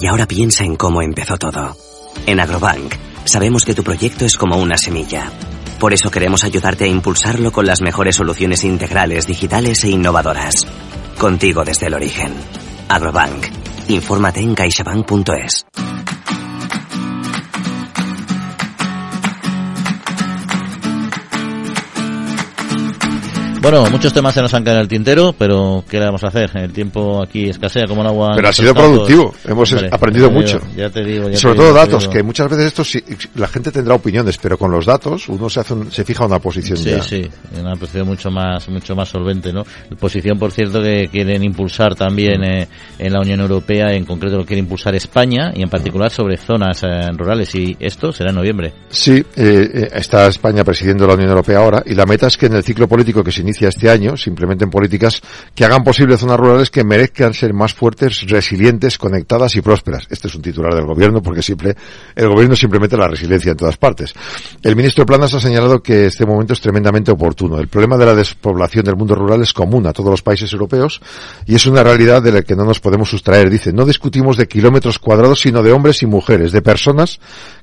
y 0.00 0.06
ahora 0.06 0.26
piensa 0.26 0.64
en 0.64 0.76
cómo 0.76 1.02
empezó 1.02 1.36
todo. 1.36 1.76
En 2.26 2.40
Agrobank, 2.40 2.94
sabemos 3.24 3.64
que 3.64 3.74
tu 3.74 3.82
proyecto 3.82 4.24
es 4.24 4.36
como 4.36 4.56
una 4.56 4.76
semilla. 4.76 5.30
Por 5.78 5.92
eso 5.92 6.10
queremos 6.10 6.44
ayudarte 6.44 6.84
a 6.84 6.88
impulsarlo 6.88 7.50
con 7.50 7.66
las 7.66 7.80
mejores 7.82 8.16
soluciones 8.16 8.64
integrales, 8.64 9.26
digitales 9.26 9.82
e 9.84 9.90
innovadoras. 9.90 10.66
Contigo 11.18 11.64
desde 11.64 11.86
el 11.86 11.94
origen. 11.94 12.32
Agrobank. 12.88 13.46
Infórmate 13.88 14.40
en 14.40 14.54
caixabank.es. 14.54 15.66
Bueno, 23.62 23.84
muchos 23.92 24.12
temas 24.12 24.34
se 24.34 24.42
nos 24.42 24.52
han 24.54 24.64
caído 24.64 24.78
en 24.78 24.82
el 24.82 24.88
tintero, 24.88 25.36
pero 25.38 25.84
¿qué 25.88 26.00
le 26.00 26.06
vamos 26.06 26.24
a 26.24 26.26
hacer? 26.26 26.50
El 26.54 26.72
tiempo 26.72 27.22
aquí 27.22 27.48
escasea 27.48 27.86
como 27.86 28.00
el 28.00 28.08
agua. 28.08 28.32
Pero 28.34 28.48
ha 28.48 28.52
sido 28.52 28.74
productivo, 28.74 29.32
hemos 29.44 29.72
aprendido 29.88 30.32
mucho. 30.32 30.60
Ya 30.76 30.90
te 30.90 31.04
digo, 31.04 31.32
Sobre 31.36 31.54
todo 31.54 31.72
datos, 31.72 32.08
que 32.08 32.24
muchas 32.24 32.50
veces 32.50 32.66
esto 32.76 32.82
la 33.36 33.46
gente 33.46 33.70
tendrá 33.70 33.94
opiniones, 33.94 34.36
pero 34.38 34.58
con 34.58 34.72
los 34.72 34.84
datos 34.84 35.28
uno 35.28 35.48
se 35.48 35.60
hace 35.60 35.76
se 35.92 36.04
fija 36.04 36.26
una 36.26 36.40
posición 36.40 36.76
sí, 36.76 36.90
ya. 36.90 37.02
Sí, 37.02 37.30
una 37.56 37.76
posición 37.76 38.08
mucho 38.08 38.32
más 38.32 38.68
mucho 38.68 38.96
más 38.96 39.08
solvente, 39.08 39.52
¿no? 39.52 39.64
Posición, 39.96 40.40
por 40.40 40.50
cierto, 40.50 40.82
que 40.82 41.08
quieren 41.12 41.44
impulsar 41.44 41.94
también 41.94 42.42
eh, 42.42 42.66
en 42.98 43.12
la 43.12 43.20
Unión 43.20 43.38
Europea, 43.38 43.92
en 43.92 44.04
concreto 44.04 44.38
lo 44.38 44.44
quiere 44.44 44.58
impulsar 44.58 44.96
España 44.96 45.52
y 45.54 45.62
en 45.62 45.70
particular 45.70 46.10
sobre 46.10 46.36
zonas 46.36 46.82
eh, 46.82 47.12
rurales 47.16 47.54
y 47.54 47.76
esto 47.78 48.10
será 48.10 48.30
en 48.30 48.36
noviembre. 48.36 48.72
Sí, 48.90 49.24
eh, 49.36 49.88
está 49.92 50.26
España 50.26 50.64
presidiendo 50.64 51.06
la 51.06 51.14
Unión 51.14 51.28
Europea 51.28 51.58
ahora 51.58 51.80
y 51.86 51.94
la 51.94 52.06
meta 52.06 52.26
es 52.26 52.36
que 52.36 52.46
en 52.46 52.54
el 52.54 52.64
ciclo 52.64 52.88
político 52.88 53.22
que 53.22 53.30
se 53.30 53.42
inicia 53.42 53.51
este 53.60 53.90
año, 53.90 54.16
simplemente 54.16 54.64
en 54.64 54.70
políticas 54.70 55.20
que 55.54 55.64
hagan 55.64 55.84
posible 55.84 56.16
zonas 56.16 56.38
rurales 56.38 56.70
que 56.70 56.84
merezcan 56.84 57.34
ser 57.34 57.52
más 57.52 57.74
fuertes, 57.74 58.22
resilientes, 58.28 58.98
conectadas 58.98 59.54
y 59.56 59.60
prósperas. 59.60 60.06
Este 60.10 60.28
es 60.28 60.34
un 60.34 60.42
titular 60.42 60.74
del 60.74 60.86
gobierno 60.86 61.22
porque 61.22 61.42
siempre, 61.42 61.76
el 62.14 62.28
gobierno 62.28 62.56
simplemente 62.56 62.96
la 62.96 63.08
resiliencia 63.08 63.52
en 63.52 63.56
todas 63.56 63.76
partes. 63.76 64.14
El 64.62 64.76
ministro 64.76 65.04
Planas 65.04 65.34
ha 65.34 65.40
señalado 65.40 65.82
que 65.82 66.06
este 66.06 66.24
momento 66.24 66.52
es 66.52 66.60
tremendamente 66.60 67.10
oportuno. 67.10 67.58
El 67.58 67.68
problema 67.68 67.96
de 67.96 68.06
la 68.06 68.14
despoblación 68.14 68.84
del 68.84 68.96
mundo 68.96 69.14
rural 69.14 69.42
es 69.42 69.52
común 69.52 69.86
a 69.86 69.92
todos 69.92 70.10
los 70.10 70.22
países 70.22 70.52
europeos 70.52 71.00
y 71.46 71.54
es 71.54 71.66
una 71.66 71.82
realidad 71.82 72.22
de 72.22 72.32
la 72.32 72.42
que 72.42 72.56
no 72.56 72.64
nos 72.64 72.80
podemos 72.80 73.10
sustraer. 73.10 73.50
Dice, 73.50 73.72
no 73.72 73.84
discutimos 73.84 74.36
de 74.36 74.48
kilómetros 74.48 74.98
cuadrados, 74.98 75.40
sino 75.40 75.62
de 75.62 75.72
hombres 75.72 76.02
y 76.02 76.06
mujeres, 76.06 76.52
de 76.52 76.62
personas 76.62 77.20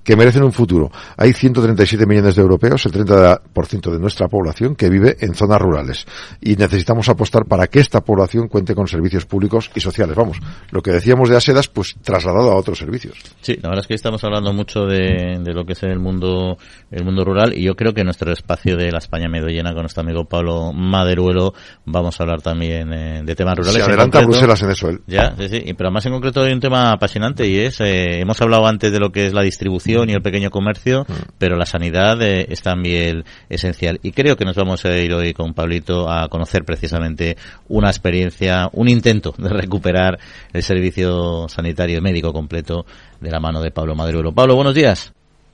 que 0.09 0.15
merecen 0.15 0.41
un 0.41 0.51
futuro. 0.51 0.89
Hay 1.17 1.33
137 1.33 2.07
millones 2.07 2.35
de 2.35 2.41
europeos, 2.41 2.83
el 2.87 2.93
30% 2.93 3.91
de 3.91 3.99
nuestra 3.99 4.27
población, 4.27 4.75
que 4.75 4.89
vive 4.89 5.15
en 5.19 5.35
zonas 5.35 5.61
rurales. 5.61 6.07
Y 6.41 6.55
necesitamos 6.55 7.09
apostar 7.09 7.45
para 7.45 7.67
que 7.67 7.79
esta 7.79 8.01
población 8.01 8.47
cuente 8.47 8.73
con 8.73 8.87
servicios 8.87 9.27
públicos 9.27 9.69
y 9.75 9.79
sociales. 9.79 10.15
Vamos, 10.15 10.39
lo 10.71 10.81
que 10.81 10.93
decíamos 10.93 11.29
de 11.29 11.37
Asedas, 11.37 11.67
pues 11.67 11.93
trasladado 12.01 12.51
a 12.51 12.55
otros 12.55 12.79
servicios. 12.79 13.19
Sí, 13.41 13.53
la 13.61 13.69
verdad 13.69 13.83
es 13.83 13.87
que 13.87 13.93
estamos 13.93 14.23
hablando 14.23 14.51
mucho 14.51 14.87
de, 14.87 15.43
lo 15.45 15.63
que 15.63 15.73
es 15.73 15.83
el 15.83 15.99
mundo, 15.99 16.57
el 16.89 17.05
mundo 17.05 17.23
rural 17.23 17.53
y 17.55 17.61
yo 17.61 17.75
creo 17.75 17.93
que 17.93 18.01
en 18.01 18.05
nuestro 18.05 18.31
espacio 18.31 18.77
de 18.77 18.91
la 18.91 18.97
España 18.97 19.29
Medollena 19.29 19.73
con 19.73 19.83
nuestro 19.83 20.01
amigo 20.01 20.25
Pablo 20.25 20.73
Maderuelo 20.73 21.53
vamos 21.85 22.19
a 22.19 22.23
hablar 22.23 22.41
también 22.41 22.91
eh, 22.91 23.21
de 23.23 23.35
temas 23.35 23.55
rurales. 23.59 23.83
Se 23.83 23.91
adelanta 23.91 24.21
Bruselas 24.21 24.63
en 24.63 24.71
eso 24.71 24.89
él. 24.89 25.01
Ya, 25.05 25.35
sí, 25.37 25.49
sí, 25.49 25.73
pero 25.77 25.91
más 25.91 26.03
en 26.07 26.13
concreto 26.13 26.41
hay 26.41 26.53
un 26.53 26.59
tema 26.59 26.93
apasionante 26.93 27.47
y 27.47 27.59
es, 27.59 27.79
eh, 27.81 28.21
hemos 28.21 28.41
hablado 28.41 28.65
antes 28.65 28.91
de 28.91 28.99
lo 28.99 29.11
que 29.11 29.27
es 29.27 29.33
la 29.33 29.43
distribución 29.43 29.98
y 30.07 30.13
el 30.13 30.21
pequeño 30.21 30.51
comercio, 30.51 31.05
mm. 31.07 31.13
pero 31.37 31.57
la 31.57 31.65
sanidad 31.65 32.21
eh, 32.21 32.45
es 32.49 32.61
también 32.61 33.25
esencial. 33.49 33.99
Y 34.03 34.11
creo 34.11 34.35
que 34.37 34.45
nos 34.45 34.55
vamos 34.55 34.85
a 34.85 34.95
ir 34.95 35.11
hoy 35.13 35.33
con 35.33 35.53
Pablito 35.53 36.09
a 36.09 36.27
conocer 36.27 36.63
precisamente 36.63 37.37
una 37.67 37.89
experiencia, 37.89 38.69
un 38.73 38.87
intento 38.87 39.33
de 39.37 39.49
recuperar 39.49 40.19
el 40.53 40.61
servicio 40.61 41.49
sanitario 41.49 42.01
médico 42.01 42.31
completo 42.31 42.85
de 43.19 43.31
la 43.31 43.39
mano 43.39 43.61
de 43.61 43.71
Pablo 43.71 43.95
Maderuelo. 43.95 44.31
Pablo, 44.31 44.55
buenos 44.55 44.75
días. 44.75 45.11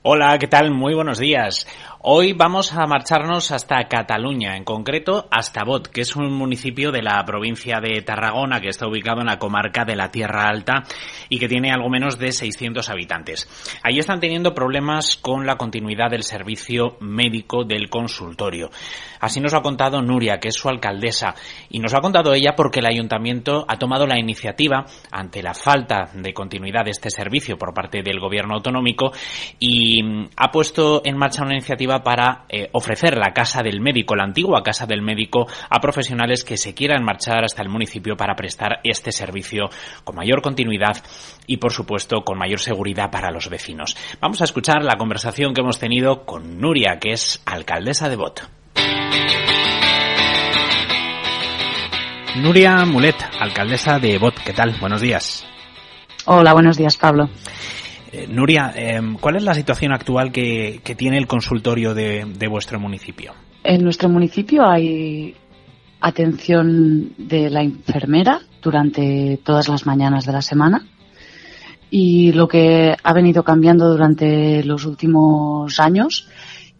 Hola, 0.08 0.38
¿qué 0.38 0.46
tal? 0.46 0.70
Muy 0.70 0.94
buenos 0.94 1.18
días. 1.18 1.66
Hoy 2.08 2.34
vamos 2.34 2.72
a 2.72 2.86
marcharnos 2.86 3.50
hasta 3.50 3.88
Cataluña, 3.88 4.56
en 4.56 4.62
concreto 4.62 5.26
hasta 5.28 5.64
Bot, 5.64 5.88
que 5.88 6.02
es 6.02 6.14
un 6.14 6.32
municipio 6.32 6.92
de 6.92 7.02
la 7.02 7.20
provincia 7.24 7.80
de 7.80 8.00
Tarragona 8.02 8.60
que 8.60 8.68
está 8.68 8.86
ubicado 8.86 9.22
en 9.22 9.26
la 9.26 9.40
comarca 9.40 9.84
de 9.84 9.96
la 9.96 10.12
Tierra 10.12 10.48
Alta 10.48 10.84
y 11.28 11.40
que 11.40 11.48
tiene 11.48 11.72
algo 11.72 11.90
menos 11.90 12.16
de 12.16 12.30
600 12.30 12.88
habitantes. 12.90 13.48
Allí 13.82 13.98
están 13.98 14.20
teniendo 14.20 14.54
problemas 14.54 15.16
con 15.16 15.46
la 15.46 15.56
continuidad 15.56 16.08
del 16.08 16.22
servicio 16.22 16.96
médico 17.00 17.64
del 17.64 17.90
consultorio. 17.90 18.70
Así 19.18 19.40
nos 19.40 19.50
lo 19.50 19.58
ha 19.58 19.62
contado 19.62 20.00
Nuria, 20.00 20.38
que 20.38 20.48
es 20.48 20.54
su 20.54 20.68
alcaldesa, 20.68 21.34
y 21.70 21.80
nos 21.80 21.90
lo 21.90 21.98
ha 21.98 22.02
contado 22.02 22.34
ella 22.34 22.54
porque 22.54 22.78
el 22.78 22.86
ayuntamiento 22.86 23.64
ha 23.66 23.78
tomado 23.78 24.06
la 24.06 24.16
iniciativa 24.16 24.86
ante 25.10 25.42
la 25.42 25.54
falta 25.54 26.10
de 26.14 26.32
continuidad 26.32 26.84
de 26.84 26.92
este 26.92 27.10
servicio 27.10 27.58
por 27.58 27.74
parte 27.74 28.04
del 28.04 28.20
gobierno 28.20 28.54
autonómico 28.54 29.10
y 29.58 30.00
ha 30.36 30.52
puesto 30.52 31.02
en 31.04 31.16
marcha 31.16 31.42
una 31.42 31.54
iniciativa 31.54 31.95
para 32.02 32.44
eh, 32.48 32.68
ofrecer 32.72 33.16
la 33.16 33.32
casa 33.32 33.62
del 33.62 33.80
médico, 33.80 34.16
la 34.16 34.24
antigua 34.24 34.62
casa 34.62 34.86
del 34.86 35.02
médico, 35.02 35.46
a 35.68 35.80
profesionales 35.80 36.44
que 36.44 36.56
se 36.56 36.74
quieran 36.74 37.04
marchar 37.04 37.44
hasta 37.44 37.62
el 37.62 37.68
municipio 37.68 38.16
para 38.16 38.34
prestar 38.34 38.80
este 38.84 39.12
servicio 39.12 39.70
con 40.04 40.16
mayor 40.16 40.42
continuidad 40.42 40.96
y, 41.46 41.58
por 41.58 41.72
supuesto, 41.72 42.22
con 42.22 42.38
mayor 42.38 42.60
seguridad 42.60 43.10
para 43.10 43.30
los 43.30 43.48
vecinos. 43.48 43.96
Vamos 44.20 44.40
a 44.40 44.44
escuchar 44.44 44.82
la 44.82 44.96
conversación 44.96 45.54
que 45.54 45.60
hemos 45.60 45.78
tenido 45.78 46.24
con 46.24 46.60
Nuria, 46.60 46.98
que 47.00 47.12
es 47.12 47.42
alcaldesa 47.46 48.08
de 48.08 48.16
Bot. 48.16 48.48
Nuria 52.36 52.84
Mulet, 52.84 53.16
alcaldesa 53.40 53.98
de 53.98 54.18
Bot, 54.18 54.34
¿qué 54.44 54.52
tal? 54.52 54.76
Buenos 54.78 55.00
días. 55.00 55.46
Hola, 56.26 56.52
buenos 56.52 56.76
días, 56.76 56.96
Pablo. 56.96 57.30
Eh, 58.12 58.28
Nuria, 58.28 58.72
em, 58.74 59.16
¿cuál 59.18 59.36
es 59.36 59.42
la 59.42 59.54
situación 59.54 59.92
actual 59.92 60.30
que, 60.30 60.80
tiene 60.96 61.18
el 61.18 61.26
consultorio 61.26 61.94
de, 61.94 62.48
vuestro 62.48 62.78
municipio? 62.78 63.32
En 63.64 63.82
nuestro 63.82 64.08
municipio 64.08 64.64
hay 64.64 65.34
atención 66.00 67.14
de 67.18 67.50
la 67.50 67.62
enfermera 67.62 68.40
durante 68.62 69.40
todas 69.42 69.68
las 69.68 69.86
mañanas 69.86 70.24
de 70.24 70.32
la 70.32 70.42
semana 70.42 70.86
y 71.90 72.32
lo 72.32 72.46
que 72.46 72.94
ha 73.02 73.12
venido 73.12 73.42
cambiando 73.42 73.88
durante 73.88 74.62
los 74.62 74.84
últimos 74.84 75.80
años 75.80 76.28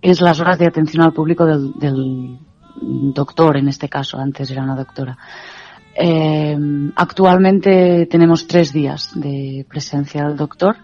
es 0.01 0.21
las 0.21 0.39
horas 0.41 0.59
de 0.59 0.67
atención 0.67 1.03
al 1.03 1.13
público 1.13 1.45
del, 1.45 2.39
doctor, 2.81 3.57
en 3.57 3.69
este 3.69 3.89
caso, 3.89 4.19
antes 4.19 4.51
era 4.51 4.63
una 4.63 4.77
doctora. 4.77 5.17
Em, 5.95 6.93
actualmente 6.95 8.07
tenemos 8.07 8.47
tres 8.47 8.73
días 8.73 9.11
de 9.15 9.65
presencia 9.69 10.25
del 10.25 10.37
doctor 10.37 10.77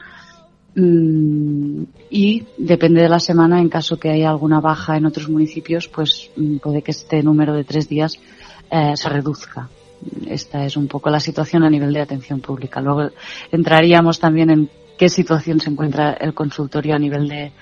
y 0.74 2.46
depende 2.56 3.02
de 3.02 3.08
la 3.08 3.20
semana, 3.20 3.60
en 3.60 3.68
caso 3.68 3.98
que 3.98 4.10
haya 4.10 4.30
alguna 4.30 4.60
baja 4.60 4.96
en 4.96 5.06
otros 5.06 5.28
municipios, 5.28 5.88
pues 5.88 6.30
mm, 6.36 6.58
puede 6.58 6.82
que 6.82 6.92
este 6.92 7.22
número 7.22 7.54
de 7.54 7.64
tres 7.64 7.88
días 7.88 8.18
eh, 8.70 8.92
se 8.96 9.08
reduzca. 9.08 9.68
Esta 10.26 10.64
es 10.64 10.76
un 10.76 10.88
poco 10.88 11.10
la 11.10 11.20
situación 11.20 11.62
a 11.62 11.70
nivel 11.70 11.92
de 11.92 12.00
atención 12.00 12.40
pública. 12.40 12.80
Luego 12.80 13.10
entraríamos 13.52 14.18
también 14.18 14.50
en 14.50 14.70
qué 14.98 15.08
situación 15.08 15.60
se 15.60 15.70
encuentra 15.70 16.14
el 16.14 16.34
consultorio 16.34 16.94
a 16.94 16.98
nivel 16.98 17.28
de 17.28 17.52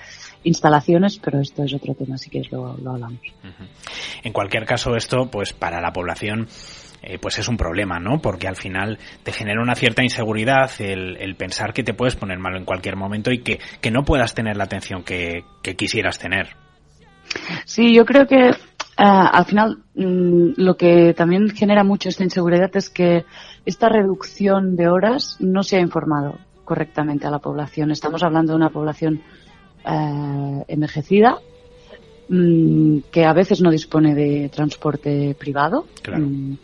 instalaciones, 0.43 1.19
pero 1.19 1.39
esto 1.39 1.63
es 1.63 1.73
otro 1.73 1.93
tema, 1.93 2.17
si 2.17 2.29
quieres 2.29 2.51
lo, 2.51 2.75
lo 2.77 2.91
hablamos. 2.91 3.19
En 4.23 4.33
cualquier 4.33 4.65
caso, 4.65 4.95
esto, 4.95 5.29
pues 5.29 5.53
para 5.53 5.81
la 5.81 5.93
población 5.93 6.47
eh, 7.03 7.17
pues 7.19 7.39
es 7.39 7.47
un 7.47 7.57
problema, 7.57 7.99
¿no? 7.99 8.19
Porque 8.21 8.47
al 8.47 8.55
final 8.55 8.99
te 9.23 9.31
genera 9.31 9.61
una 9.61 9.73
cierta 9.73 10.03
inseguridad 10.03 10.69
el, 10.79 11.35
pensar 11.35 11.73
que 11.73 11.83
te 11.83 11.95
puedes 11.95 12.15
poner 12.15 12.37
malo 12.37 12.57
en 12.57 12.65
cualquier 12.65 12.95
momento 12.95 13.31
y 13.31 13.39
que, 13.39 13.59
no 13.91 14.03
puedas 14.03 14.35
tener 14.35 14.55
la 14.55 14.65
atención 14.65 15.03
que, 15.03 15.43
quisieras 15.77 16.19
tener. 16.19 16.49
Sí, 17.65 17.93
yo 17.93 18.05
creo 18.05 18.27
que 18.27 18.49
eh, 18.49 18.53
al 18.97 19.45
final 19.45 19.79
mm, 19.95 20.53
lo 20.57 20.77
que 20.77 21.13
también 21.15 21.49
genera 21.49 21.83
mucho 21.83 22.09
esta 22.09 22.23
inseguridad 22.23 22.69
es 22.75 22.89
que 22.89 23.25
esta 23.65 23.89
reducción 23.89 24.75
de 24.75 24.87
horas 24.87 25.37
no 25.39 25.63
se 25.63 25.77
ha 25.77 25.79
informado 25.79 26.37
correctamente 26.65 27.25
a 27.25 27.31
la 27.31 27.39
población. 27.39 27.89
Estamos 27.89 28.21
hablando 28.21 28.53
de 28.53 28.57
una 28.57 28.69
población 28.69 29.21
eh, 29.85 30.63
envejecida 30.67 31.39
mm, 32.29 32.99
que 33.11 33.25
a 33.25 33.33
veces 33.33 33.59
no 33.61 33.71
dispone 33.71 34.13
de 34.13 34.49
transporte 34.49 35.35
privado. 35.39 35.87
Claro. 36.03 36.25
Mm, 36.25 36.57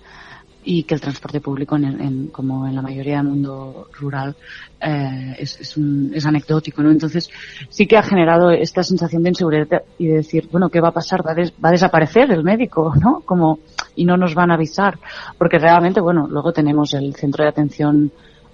y 0.70 0.84
que 0.84 0.96
el 0.96 1.02
transporte 1.02 1.40
público, 1.40 1.78
en, 1.78 2.28
como 2.28 2.68
en 2.68 2.76
la 2.76 2.82
mayoría 2.82 3.18
del 3.18 3.28
mundo 3.28 3.88
rural, 3.98 4.36
eh, 4.82 5.34
es, 5.40 5.62
es, 5.62 5.78
un, 5.78 6.12
es, 6.14 6.26
anecdótico, 6.26 6.84
¿no? 6.84 6.92
Entonces, 6.92 7.30
sí 7.70 7.88
que 7.88 7.96
ha 7.96 8.04
generado 8.04 8.52
esta 8.52 8.84
sensación 8.84 9.24
de 9.24 9.30
inseguridad 9.30 9.84
y 9.98 10.08
de 10.08 10.16
decir, 10.16 10.50
bueno, 10.52 10.68
¿qué 10.68 10.82
va 10.82 10.90
a 10.90 10.92
pasar? 10.92 11.26
¿Va 11.26 11.32
a, 11.32 11.72
desaparecer 11.72 12.30
el 12.32 12.44
médico, 12.44 12.94
no? 13.02 13.22
Como, 13.22 13.60
y 13.96 14.04
no 14.04 14.18
nos 14.18 14.36
van 14.36 14.52
a 14.52 14.56
avisar. 14.56 15.00
Porque 15.38 15.58
realmente, 15.58 16.02
bueno, 16.02 16.28
luego 16.30 16.52
tenemos 16.52 16.94
el 16.94 17.16
centro 17.16 17.46
de 17.46 17.50
atención, 17.50 18.12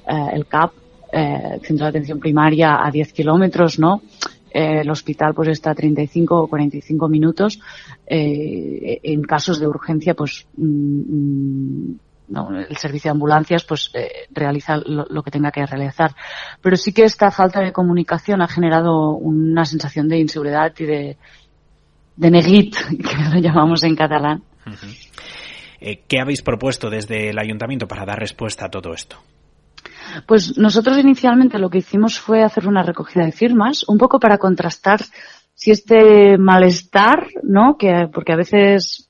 eh, 0.08 0.28
el 0.34 0.46
CAP, 0.46 0.72
eh, 1.12 1.60
centro 1.64 1.86
de 1.86 1.90
atención 1.90 2.20
primaria 2.20 2.86
a 2.86 2.92
10 2.92 3.12
kilómetros, 3.12 3.80
¿no? 3.80 4.04
Eh, 4.54 4.82
el 4.82 4.90
hospital 4.92 5.34
pues 5.34 5.50
está 5.50 5.72
a 5.72 5.76
35 5.76 6.44
o 6.44 6.48
45 6.48 7.10
minutos. 7.10 7.60
Eh, 8.06 9.00
en 9.02 9.24
casos 9.24 9.60
de 9.60 9.68
urgencia, 9.68 10.14
pues 10.14 10.46
mm, 10.56 10.66
mm, 10.66 12.00
el 12.70 12.78
servicio 12.78 13.10
de 13.10 13.14
ambulancias 13.14 13.64
pues 13.64 13.90
eh, 13.94 14.28
realiza 14.32 14.78
lo, 14.78 15.24
que 15.24 15.32
tenga 15.32 15.52
que 15.52 15.66
realizar. 15.66 16.16
Pero 16.62 16.76
sí 16.78 16.94
que 16.94 17.04
esta 17.04 17.32
falta 17.32 17.62
de 17.62 17.74
comunicación 17.74 18.42
ha 18.42 18.48
generado 18.48 19.12
una 19.16 19.66
sensación 19.66 20.08
de 20.08 20.20
inseguridad 20.20 20.72
y 20.78 20.86
de, 20.86 21.18
de 22.16 22.32
neglit, 22.32 22.76
que 22.90 23.34
lo 23.34 23.40
llamamos 23.40 23.84
en 23.84 23.96
catalán. 23.96 24.44
¿Qué 26.08 26.20
habéis 26.22 26.42
propuesto 26.42 26.90
desde 26.90 27.32
el 27.32 27.40
ayuntamiento 27.40 27.88
para 27.88 28.06
dar 28.06 28.20
respuesta 28.20 28.68
a 28.68 28.70
todo 28.70 28.94
esto? 28.94 29.18
Pues 30.28 30.58
nosotros 30.58 30.98
inicialmente 30.98 31.60
lo 31.60 31.70
que 31.70 31.80
hicimos 31.80 32.20
fue 32.20 32.44
hacer 32.44 32.68
una 32.68 32.84
recogida 32.84 33.26
de 33.26 33.32
firmas, 33.32 33.84
un 33.88 33.98
poco 33.98 34.20
para 34.20 34.38
contrastar 34.38 35.02
si 35.56 35.72
este 35.72 36.38
malestar, 36.38 37.28
¿no? 37.44 37.78
Que, 37.78 38.10
porque 38.12 38.34
a 38.34 38.38
veces 38.38 39.10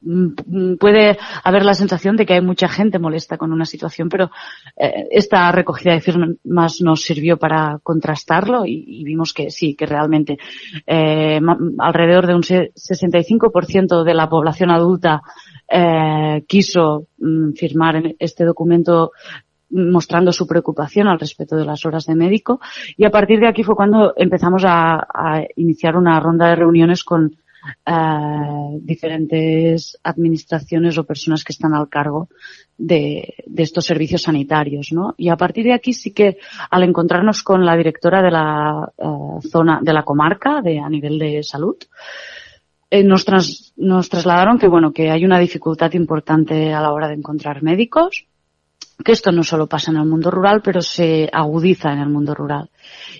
mm, 0.00 0.74
puede 0.78 1.16
haber 1.42 1.64
la 1.64 1.74
sensación 1.74 2.16
de 2.16 2.26
que 2.26 2.34
hay 2.34 2.42
mucha 2.42 2.68
gente 2.68 2.98
molesta 2.98 3.38
con 3.38 3.52
una 3.52 3.64
situación, 3.64 4.08
pero 4.08 4.30
eh, 4.76 5.08
esta 5.10 5.50
recogida 5.52 5.94
de 5.94 6.00
firmas 6.00 6.80
nos 6.80 7.02
sirvió 7.02 7.38
para 7.38 7.78
contrastarlo 7.82 8.64
y, 8.66 9.02
vimos 9.04 9.32
que 9.32 9.50
sí, 9.50 9.74
que 9.74 9.86
realmente 9.86 10.38
eh, 10.86 11.40
alrededor 11.78 12.26
de 12.26 12.34
un 12.34 12.42
65% 12.42 14.04
de 14.04 14.14
la 14.14 14.28
población 14.28 14.70
adulta 14.70 15.22
eh, 15.68 16.44
quiso 16.46 17.06
mm, 17.18 17.52
firmar 17.52 18.14
este 18.18 18.44
documento 18.44 19.12
mostrando 19.70 20.32
su 20.32 20.46
preocupación 20.46 21.08
al 21.08 21.18
respecto 21.18 21.56
de 21.56 21.64
las 21.64 21.84
horas 21.84 22.06
de 22.06 22.14
médico 22.14 22.60
y 22.96 23.04
a 23.04 23.10
partir 23.10 23.40
de 23.40 23.48
aquí 23.48 23.64
fue 23.64 23.74
cuando 23.74 24.14
empezamos 24.16 24.62
a, 24.66 25.42
iniciar 25.56 25.96
una 25.96 26.20
ronda 26.20 26.48
de 26.48 26.56
reuniones 26.56 27.02
con 27.02 27.36
eh, 27.86 28.78
diferentes 28.80 29.98
administraciones 30.02 30.96
o 30.98 31.04
personas 31.04 31.42
que 31.42 31.52
están 31.52 31.74
al 31.74 31.88
cargo 31.88 32.28
de, 32.76 33.34
estos 33.56 33.86
servicios 33.86 34.22
sanitarios, 34.22 34.92
¿no? 34.92 35.14
Y 35.16 35.28
a 35.28 35.36
partir 35.36 35.64
de 35.64 35.72
aquí 35.72 35.92
sí 35.92 36.12
que 36.12 36.36
al 36.70 36.82
encontrarnos 36.82 37.42
con 37.42 37.64
la 37.64 37.76
directora 37.76 38.22
de 38.22 38.30
la 38.30 38.92
eh, 38.98 39.48
zona, 39.48 39.80
de 39.82 39.92
la 39.92 40.04
comarca, 40.04 40.60
de 40.60 40.78
a 40.78 40.88
nivel 40.88 41.18
de 41.18 41.42
salud, 41.42 41.76
eh, 42.94 43.02
nos, 43.02 43.72
nos 43.76 44.08
trasladaron 44.08 44.56
que 44.56 44.68
bueno 44.68 44.92
que 44.92 45.10
hay 45.10 45.24
una 45.24 45.40
dificultad 45.40 45.92
importante 45.94 46.72
a 46.72 46.80
la 46.80 46.92
hora 46.92 47.08
de 47.08 47.14
encontrar 47.14 47.60
médicos 47.60 48.26
que 49.04 49.10
esto 49.10 49.32
no 49.32 49.42
solo 49.42 49.66
pasa 49.66 49.90
en 49.90 49.96
el 49.96 50.06
mundo 50.06 50.30
rural, 50.30 50.62
pero 50.62 50.80
se 50.80 51.28
agudiza 51.32 51.92
en 51.92 51.98
el 51.98 52.08
mundo 52.08 52.34
rural 52.34 52.70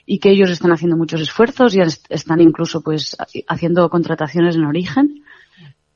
y 0.06 0.20
que 0.20 0.30
ellos 0.30 0.50
están 0.50 0.70
haciendo 0.70 0.96
muchos 0.96 1.20
esfuerzos 1.20 1.74
y 1.74 1.80
están 1.80 2.40
incluso 2.40 2.82
pues 2.82 3.16
haciendo 3.48 3.90
contrataciones 3.90 4.54
en 4.54 4.64
origen, 4.64 5.24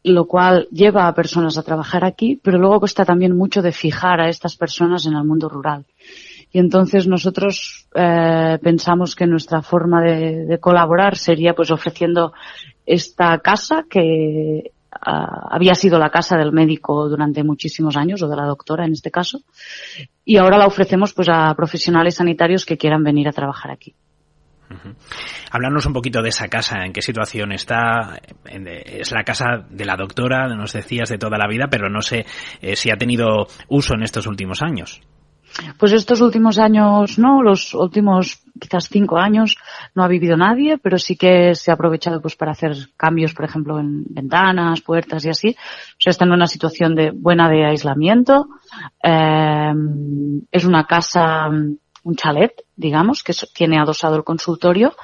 lo 0.02 0.26
cual 0.26 0.66
lleva 0.72 1.06
a 1.06 1.14
personas 1.14 1.56
a 1.56 1.62
trabajar 1.62 2.04
aquí, 2.04 2.40
pero 2.42 2.58
luego 2.58 2.80
cuesta 2.80 3.04
también 3.04 3.36
mucho 3.36 3.62
de 3.62 3.70
fijar 3.70 4.20
a 4.20 4.28
estas 4.28 4.56
personas 4.56 5.06
en 5.06 5.14
el 5.14 5.22
mundo 5.22 5.48
rural. 5.48 5.86
Y 6.50 6.58
entonces 6.58 7.06
nosotros 7.06 7.88
eh, 7.94 8.58
pensamos 8.62 9.14
que 9.14 9.26
nuestra 9.26 9.62
forma 9.62 10.02
de, 10.02 10.58
colaborar 10.60 11.16
sería 11.16 11.54
pues 11.54 11.70
ofreciendo 11.70 12.32
esta 12.86 13.38
casa 13.38 13.84
que 13.88 14.72
ah, 14.90 15.48
había 15.50 15.74
sido 15.74 15.98
la 15.98 16.10
casa 16.10 16.36
del 16.38 16.52
médico 16.52 17.08
durante 17.08 17.44
muchísimos 17.44 17.96
años 17.96 18.22
o 18.22 18.28
de 18.28 18.36
la 18.36 18.46
doctora 18.46 18.86
en 18.86 18.92
este 18.92 19.10
caso 19.10 19.40
y 20.24 20.38
ahora 20.38 20.56
la 20.56 20.66
ofrecemos 20.66 21.12
pues 21.12 21.28
a 21.30 21.54
profesionales 21.54 22.14
sanitarios 22.14 22.64
que 22.64 22.78
quieran 22.78 23.04
venir 23.04 23.28
a 23.28 23.32
trabajar 23.32 23.70
aquí. 23.70 23.94
Háblanos 25.50 25.86
un 25.86 25.92
poquito 25.92 26.22
de 26.22 26.28
esa 26.28 26.48
casa, 26.48 26.84
en 26.84 26.92
qué 26.92 27.00
situación 27.00 27.52
está. 27.52 28.20
Es 28.44 29.12
la 29.12 29.24
casa 29.24 29.64
de 29.70 29.84
la 29.84 29.96
doctora, 29.96 30.48
nos 30.48 30.72
decías, 30.72 31.08
de 31.08 31.18
toda 31.18 31.38
la 31.38 31.48
vida, 31.48 31.68
pero 31.70 31.88
no 31.88 32.02
sé 32.02 32.26
eh, 32.60 32.76
si 32.76 32.90
ha 32.90 32.96
tenido 32.96 33.46
uso 33.68 33.94
en 33.94 34.02
estos 34.02 34.26
últimos 34.26 34.62
años. 34.62 35.00
Pues 35.78 35.92
estos 35.92 36.20
últimos 36.20 36.58
años, 36.58 37.18
no, 37.18 37.42
los 37.42 37.74
últimos 37.74 38.42
quizás 38.58 38.88
cinco 38.88 39.18
años 39.18 39.56
no 39.94 40.02
ha 40.02 40.08
vivido 40.08 40.36
nadie, 40.36 40.78
pero 40.78 40.98
sí 40.98 41.16
que 41.16 41.54
se 41.54 41.70
ha 41.70 41.74
aprovechado 41.74 42.20
pues 42.20 42.36
para 42.36 42.52
hacer 42.52 42.74
cambios, 42.96 43.34
por 43.34 43.44
ejemplo, 43.44 43.78
en 43.78 44.04
ventanas, 44.08 44.80
puertas 44.80 45.24
y 45.24 45.30
así. 45.30 45.48
O 45.50 46.00
sea, 46.00 46.10
está 46.10 46.24
en 46.24 46.32
una 46.32 46.46
situación 46.46 46.94
de 46.94 47.10
buena 47.10 47.48
de 47.48 47.64
aislamiento. 47.64 48.48
Eh, 49.02 49.72
es 50.50 50.64
una 50.64 50.84
casa, 50.84 51.48
un 51.48 52.16
chalet, 52.16 52.52
digamos, 52.76 53.22
que 53.22 53.32
tiene 53.54 53.78
adosado 53.78 54.16
el 54.16 54.24
consultorio 54.24 54.94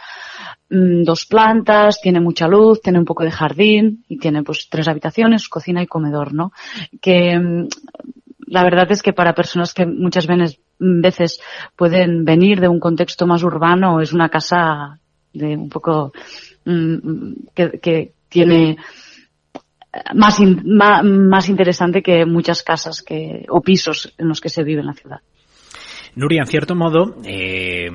mm, 0.70 1.02
dos 1.04 1.26
plantas, 1.26 2.00
tiene 2.00 2.20
mucha 2.20 2.48
luz, 2.48 2.80
tiene 2.80 2.98
un 2.98 3.04
poco 3.04 3.24
de 3.24 3.30
jardín 3.30 4.04
y 4.08 4.18
tiene 4.18 4.42
pues 4.42 4.68
tres 4.70 4.88
habitaciones, 4.88 5.48
cocina 5.48 5.82
y 5.82 5.86
comedor, 5.86 6.32
¿no? 6.32 6.52
Que 7.00 7.68
la 8.46 8.62
verdad 8.62 8.90
es 8.90 9.02
que 9.02 9.12
para 9.12 9.34
personas 9.34 9.74
que 9.74 9.86
muchas 9.86 10.26
veces 10.78 11.40
pueden 11.76 12.24
venir 12.24 12.60
de 12.60 12.68
un 12.68 12.80
contexto 12.80 13.26
más 13.26 13.42
urbano, 13.42 14.00
es 14.00 14.12
una 14.12 14.28
casa 14.28 14.98
de 15.32 15.56
un 15.56 15.68
poco 15.68 16.12
mm, 16.64 17.32
que, 17.54 18.12
tiene 18.28 18.76
más, 20.14 20.40
más, 20.64 21.48
interesante 21.48 22.02
que 22.02 22.24
muchas 22.26 22.62
casas 22.62 23.02
que, 23.02 23.46
o 23.48 23.60
pisos 23.60 24.12
en 24.18 24.28
los 24.28 24.40
que 24.40 24.48
se 24.48 24.64
vive 24.64 24.80
en 24.80 24.86
la 24.86 24.94
ciudad. 24.94 25.20
Nuria, 26.16 26.42
en 26.42 26.46
cierto 26.46 26.74
modo, 26.74 27.16
eh, 27.24 27.90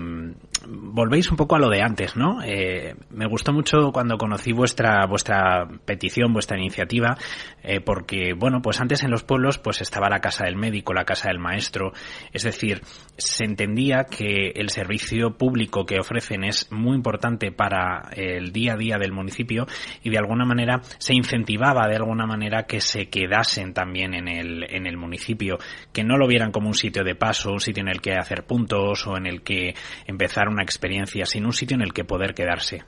volvéis 0.69 1.31
un 1.31 1.37
poco 1.37 1.55
a 1.55 1.59
lo 1.59 1.69
de 1.69 1.81
antes, 1.81 2.15
¿no? 2.15 2.41
Eh, 2.43 2.95
me 3.09 3.25
gustó 3.27 3.51
mucho 3.51 3.91
cuando 3.91 4.17
conocí 4.17 4.51
vuestra 4.51 5.05
vuestra 5.07 5.67
petición, 5.85 6.33
vuestra 6.33 6.57
iniciativa, 6.57 7.17
eh, 7.63 7.81
porque 7.81 8.33
bueno, 8.33 8.61
pues 8.61 8.79
antes 8.79 9.03
en 9.03 9.11
los 9.11 9.23
pueblos 9.23 9.57
pues 9.57 9.81
estaba 9.81 10.09
la 10.09 10.19
casa 10.19 10.45
del 10.45 10.55
médico, 10.55 10.93
la 10.93 11.05
casa 11.05 11.29
del 11.29 11.39
maestro, 11.39 11.93
es 12.31 12.43
decir, 12.43 12.81
se 13.17 13.45
entendía 13.45 14.05
que 14.05 14.51
el 14.55 14.69
servicio 14.69 15.37
público 15.37 15.85
que 15.85 15.99
ofrecen 15.99 16.43
es 16.43 16.71
muy 16.71 16.95
importante 16.95 17.51
para 17.51 18.09
el 18.15 18.51
día 18.51 18.73
a 18.73 18.77
día 18.77 18.97
del 18.97 19.11
municipio 19.11 19.65
y 20.03 20.09
de 20.09 20.17
alguna 20.17 20.45
manera 20.45 20.81
se 20.97 21.15
incentivaba 21.15 21.87
de 21.87 21.95
alguna 21.95 22.25
manera 22.25 22.63
que 22.63 22.81
se 22.81 23.09
quedasen 23.09 23.73
también 23.73 24.13
en 24.13 24.27
el 24.27 24.65
en 24.69 24.85
el 24.85 24.97
municipio, 24.97 25.57
que 25.91 26.03
no 26.03 26.17
lo 26.17 26.27
vieran 26.27 26.51
como 26.51 26.67
un 26.67 26.75
sitio 26.75 27.03
de 27.03 27.15
paso, 27.15 27.51
un 27.51 27.59
sitio 27.59 27.81
en 27.81 27.89
el 27.89 28.01
que 28.01 28.13
hacer 28.13 28.45
puntos 28.45 29.07
o 29.07 29.17
en 29.17 29.25
el 29.25 29.41
que 29.41 29.73
empezar 30.05 30.47
una 30.47 30.58
experiencia, 30.61 31.25
sino 31.25 31.47
un 31.47 31.53
sitio 31.53 31.75
en 31.75 31.81
el 31.81 31.93
que 31.93 32.03
poder 32.03 32.33
quedarse. 32.33 32.83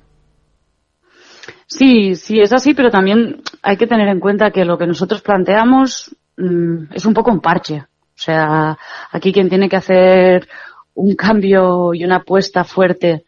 Sí, 1.68 2.16
sí, 2.16 2.40
es 2.40 2.54
así, 2.54 2.74
pero 2.74 2.90
también 2.90 3.42
hay 3.62 3.78
que 3.78 3.88
tener 3.88 4.08
en 4.08 4.20
cuenta 4.20 4.52
que 4.52 4.66
lo 4.66 4.78
que 4.78 4.88
nosotros 4.88 5.22
planteamos 5.22 6.16
mm, 6.38 6.94
es 6.94 7.06
un 7.06 7.14
poco 7.14 7.32
un 7.32 7.40
parche. 7.40 7.78
O 7.78 8.24
sea, 8.24 8.78
aquí 9.12 9.32
quien 9.32 9.50
tiene 9.50 9.70
que 9.70 9.78
hacer 9.78 10.48
un 10.94 11.16
cambio 11.16 11.94
y 11.94 12.04
una 12.04 12.18
apuesta 12.18 12.64
fuerte 12.64 13.24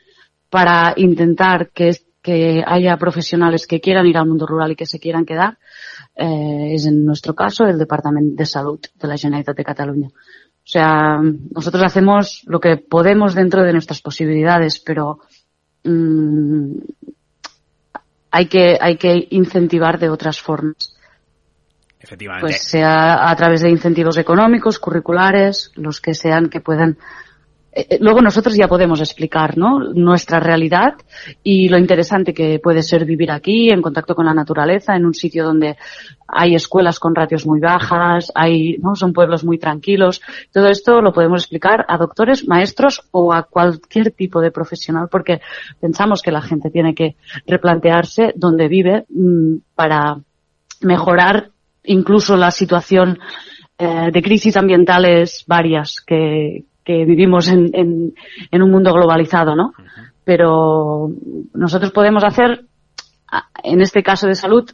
para 0.50 0.94
intentar 0.98 1.70
que, 1.70 1.98
que 2.22 2.64
haya 2.66 2.98
profesionales 2.98 3.66
que 3.66 3.82
quieran 3.82 4.06
ir 4.06 4.18
al 4.18 4.28
mundo 4.28 4.46
rural 4.46 4.72
y 4.72 4.76
que 4.76 4.86
se 4.86 5.00
quieran 5.00 5.26
quedar, 5.26 5.58
eh, 6.16 6.74
es 6.74 6.86
en 6.86 7.06
nuestro 7.06 7.34
caso 7.34 7.66
el 7.66 7.80
Departamento 7.80 8.36
de 8.36 8.46
Salud 8.46 8.80
de 8.94 9.08
la 9.08 9.18
Generalitat 9.18 9.58
de 9.58 9.64
Cataluña. 9.64 10.10
O 10.66 10.70
sea, 10.74 11.20
nosotros 11.20 11.84
hacemos 11.84 12.42
lo 12.46 12.60
que 12.60 12.78
podemos 12.78 13.36
dentro 13.36 13.64
de 13.64 13.74
nuestras 13.74 14.02
posibilidades, 14.02 14.80
pero 14.80 15.20
mm, 15.84 16.76
hay 18.32 18.46
que 18.48 18.78
hay 18.80 18.98
que 18.98 19.28
incentivar 19.32 20.00
de 20.00 20.10
otras 20.10 20.40
formas. 20.40 20.96
Efectivamente. 22.00 22.48
Pues 22.48 22.64
sea 22.64 23.30
a 23.30 23.36
través 23.36 23.62
de 23.62 23.70
incentivos 23.70 24.18
económicos, 24.18 24.80
curriculares, 24.80 25.72
los 25.76 26.00
que 26.00 26.14
sean 26.14 26.50
que 26.50 26.62
puedan 26.62 26.98
eh, 27.76 27.88
eh, 27.90 27.98
luego 28.00 28.22
nosotros 28.22 28.56
ya 28.56 28.68
podemos 28.68 29.00
explicar 29.00 29.58
¿no? 29.58 29.80
nuestra 29.80 30.40
realidad 30.40 30.94
y 31.42 31.70
lo 31.70 31.80
interesante 31.80 32.34
que 32.34 32.60
puede 32.60 32.84
ser 32.84 33.04
vivir 33.04 33.32
aquí 33.32 33.70
en 33.70 33.82
contacto 33.82 34.14
con 34.14 34.26
la 34.26 34.34
naturaleza 34.34 34.96
en 34.96 35.06
un 35.06 35.14
sitio 35.14 35.44
donde 35.44 35.78
hay 36.28 36.54
escuelas 36.54 37.00
con 37.00 37.16
ratios 37.16 37.48
muy 37.48 37.60
bajas, 37.60 38.32
hay 38.36 38.78
no 38.78 38.96
son 38.96 39.12
pueblos 39.12 39.44
muy 39.44 39.58
tranquilos. 39.58 40.22
Todo 40.52 40.68
esto 40.68 41.02
lo 41.02 41.14
podemos 41.14 41.42
explicar 41.42 41.86
a 41.88 41.98
doctores, 41.98 42.48
maestros 42.48 43.08
o 43.12 43.34
a 43.34 43.44
cualquier 43.44 44.12
tipo 44.12 44.40
de 44.40 44.52
profesional 44.52 45.08
porque 45.10 45.42
pensamos 45.80 46.22
que 46.22 46.32
la 46.32 46.42
gente 46.42 46.70
tiene 46.70 46.94
que 46.94 47.16
replantearse 47.48 48.34
dónde 48.36 48.68
vive 48.68 49.06
mm, 49.10 49.56
para 49.74 50.20
mejorar 50.82 51.50
incluso 51.86 52.38
la 52.38 52.52
situación 52.52 53.20
eh, 53.80 54.10
de 54.12 54.22
crisis 54.22 54.56
ambientales 54.58 55.44
varias 55.48 56.00
que, 56.06 56.66
que 56.84 57.06
vivimos 57.06 57.48
en, 57.48 57.72
en, 58.52 58.62
un 58.62 58.72
mundo 58.72 58.94
globalizado, 58.94 59.56
¿no? 59.56 59.74
Pero 60.24 61.10
nosotros 61.54 61.92
podemos 61.92 62.24
hacer, 62.24 62.66
en 63.64 63.82
este 63.82 64.04
caso 64.04 64.28
de 64.28 64.36
salud, 64.36 64.70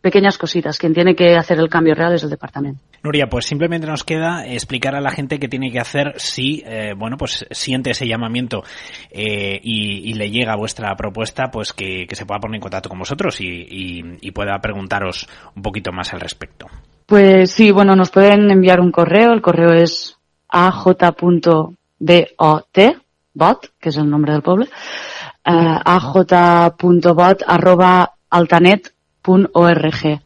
pequeñas 0.00 0.38
cositas. 0.38 0.78
Quien 0.78 0.94
tiene 0.94 1.14
que 1.14 1.36
hacer 1.36 1.58
el 1.58 1.68
cambio 1.68 1.94
real 1.94 2.14
es 2.14 2.22
el 2.22 2.30
departamento. 2.30 2.80
Nuria, 3.02 3.26
pues 3.28 3.46
simplemente 3.46 3.86
nos 3.86 4.04
queda 4.04 4.46
explicar 4.46 4.94
a 4.94 5.00
la 5.00 5.10
gente 5.10 5.38
qué 5.38 5.48
tiene 5.48 5.70
que 5.70 5.80
hacer 5.80 6.14
si, 6.16 6.62
eh, 6.66 6.94
bueno, 6.96 7.16
pues 7.16 7.46
siente 7.50 7.90
ese 7.90 8.06
llamamiento 8.06 8.62
eh, 9.10 9.60
y, 9.62 10.14
le 10.14 10.30
llega 10.30 10.56
vuestra 10.56 10.94
propuesta, 10.96 11.50
pues 11.50 11.72
que, 11.72 12.06
se 12.10 12.26
pueda 12.26 12.40
poner 12.40 12.56
en 12.56 12.62
contacto 12.62 12.88
con 12.88 12.98
vosotros 12.98 13.40
y, 13.40 14.18
y 14.20 14.30
pueda 14.32 14.58
preguntaros 14.58 15.28
un 15.54 15.62
poquito 15.62 15.92
más 15.92 16.12
al 16.12 16.20
respecto. 16.20 16.66
Pues 17.06 17.52
sí, 17.52 17.70
bueno, 17.70 17.94
nos 17.94 18.10
pueden 18.10 18.50
enviar 18.50 18.80
un 18.80 18.90
correo. 18.90 19.32
El 19.32 19.40
correo 19.40 19.72
es 19.72 20.17
aj.bot, 20.48 21.68
bot, 23.34 23.70
que 23.78 23.88
es 23.88 23.96
el 23.96 24.10
nombre 24.10 24.32
del 24.32 24.42
pueblo, 24.42 24.64
eh, 24.64 25.78
aj.bot 25.84 27.42
arroba 27.46 28.14
altanet.org. 28.30 30.20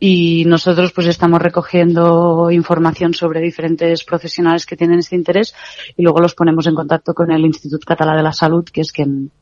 Y 0.00 0.44
nosotros 0.46 0.92
pues 0.92 1.08
estamos 1.08 1.42
recogiendo 1.42 2.52
información 2.52 3.14
sobre 3.14 3.40
diferentes 3.40 4.04
profesionales 4.04 4.64
que 4.64 4.76
tienen 4.76 5.00
este 5.00 5.16
interés 5.16 5.54
y 5.96 6.02
luego 6.02 6.20
los 6.20 6.36
ponemos 6.36 6.68
en 6.68 6.76
contacto 6.76 7.14
con 7.14 7.32
el 7.32 7.44
Instituto 7.44 7.84
Catalán 7.84 8.16
de 8.16 8.22
la 8.22 8.32
Salud, 8.32 8.64
que 8.64 8.82
es 8.82 8.92
quien 8.92 9.32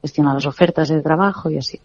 gestiona 0.00 0.34
las 0.34 0.46
ofertas 0.46 0.88
de 0.90 1.02
trabajo 1.02 1.50
y 1.50 1.58
así. 1.58 1.80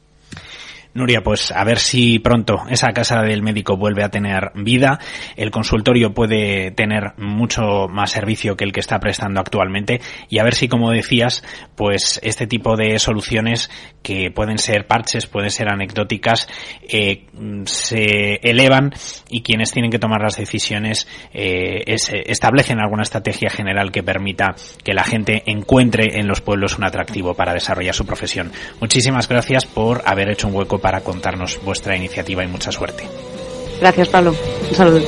Nuria, 0.93 1.21
pues 1.21 1.53
a 1.53 1.63
ver 1.63 1.79
si 1.79 2.19
pronto 2.19 2.63
esa 2.69 2.91
casa 2.91 3.21
del 3.21 3.41
médico 3.41 3.77
vuelve 3.77 4.03
a 4.03 4.09
tener 4.09 4.51
vida. 4.55 4.99
El 5.37 5.49
consultorio 5.49 6.13
puede 6.13 6.71
tener 6.71 7.13
mucho 7.17 7.87
más 7.87 8.11
servicio 8.11 8.57
que 8.57 8.65
el 8.65 8.73
que 8.73 8.81
está 8.81 8.99
prestando 8.99 9.39
actualmente 9.39 10.01
y 10.27 10.39
a 10.39 10.43
ver 10.43 10.53
si, 10.53 10.67
como 10.67 10.91
decías, 10.91 11.43
pues 11.75 12.19
este 12.23 12.45
tipo 12.45 12.75
de 12.75 12.99
soluciones 12.99 13.69
que 14.03 14.31
pueden 14.31 14.57
ser 14.57 14.85
parches, 14.85 15.27
pueden 15.27 15.49
ser 15.49 15.69
anecdóticas, 15.69 16.49
eh, 16.81 17.25
se 17.65 18.41
elevan 18.43 18.91
y 19.29 19.43
quienes 19.43 19.71
tienen 19.71 19.91
que 19.91 19.99
tomar 19.99 20.21
las 20.21 20.35
decisiones 20.35 21.07
eh, 21.33 21.83
establecen 21.85 22.79
alguna 22.81 23.03
estrategia 23.03 23.49
general 23.49 23.93
que 23.93 24.03
permita 24.03 24.55
que 24.83 24.93
la 24.93 25.05
gente 25.05 25.43
encuentre 25.45 26.19
en 26.19 26.27
los 26.27 26.41
pueblos 26.41 26.77
un 26.77 26.83
atractivo 26.83 27.33
para 27.33 27.53
desarrollar 27.53 27.95
su 27.95 28.05
profesión. 28.05 28.51
Muchísimas 28.81 29.29
gracias 29.29 29.65
por 29.65 30.01
haber 30.05 30.29
hecho 30.29 30.49
un 30.49 30.55
hueco 30.55 30.80
para 30.81 31.01
contarnos 31.01 31.59
vuestra 31.63 31.95
iniciativa 31.95 32.43
y 32.43 32.47
mucha 32.47 32.71
suerte. 32.71 33.07
Gracias, 33.79 34.09
Pablo. 34.09 34.35
Un 34.69 34.75
saludo. 34.75 35.01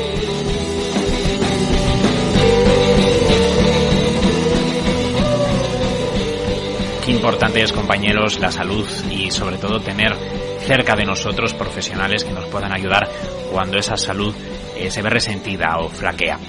Qué 7.05 7.11
importante 7.11 7.61
es, 7.61 7.73
compañeros, 7.73 8.39
la 8.39 8.49
salud 8.49 8.87
y 9.11 9.29
sobre 9.29 9.57
todo 9.57 9.81
tener 9.81 10.15
cerca 10.61 10.95
de 10.95 11.03
nosotros 11.03 11.53
profesionales 11.53 12.23
que 12.23 12.31
nos 12.31 12.45
puedan 12.45 12.71
ayudar 12.71 13.09
cuando 13.51 13.77
esa 13.77 13.97
salud 13.97 14.33
eh, 14.77 14.89
se 14.89 15.01
ve 15.01 15.09
resentida 15.09 15.77
o 15.79 15.89
flaquea. 15.89 16.39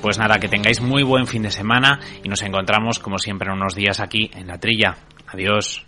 Pues 0.00 0.18
nada, 0.18 0.38
que 0.38 0.48
tengáis 0.48 0.80
muy 0.80 1.02
buen 1.02 1.26
fin 1.26 1.42
de 1.42 1.50
semana 1.50 2.00
y 2.24 2.28
nos 2.28 2.42
encontramos 2.42 2.98
como 2.98 3.18
siempre 3.18 3.48
en 3.48 3.58
unos 3.58 3.74
días 3.74 4.00
aquí 4.00 4.30
en 4.34 4.46
la 4.46 4.58
trilla. 4.58 4.96
Adiós. 5.26 5.84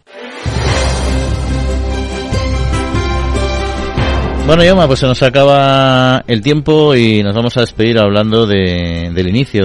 Bueno, 4.51 4.65
Yoma, 4.65 4.89
pues 4.89 4.99
se 4.99 5.07
nos 5.07 5.23
acaba 5.23 6.25
el 6.27 6.41
tiempo 6.41 6.97
y 6.97 7.23
nos 7.23 7.37
vamos 7.37 7.57
a 7.57 7.61
despedir 7.61 8.01
hablando 8.01 8.49
de, 8.49 9.09
del 9.15 9.29
inicio 9.29 9.65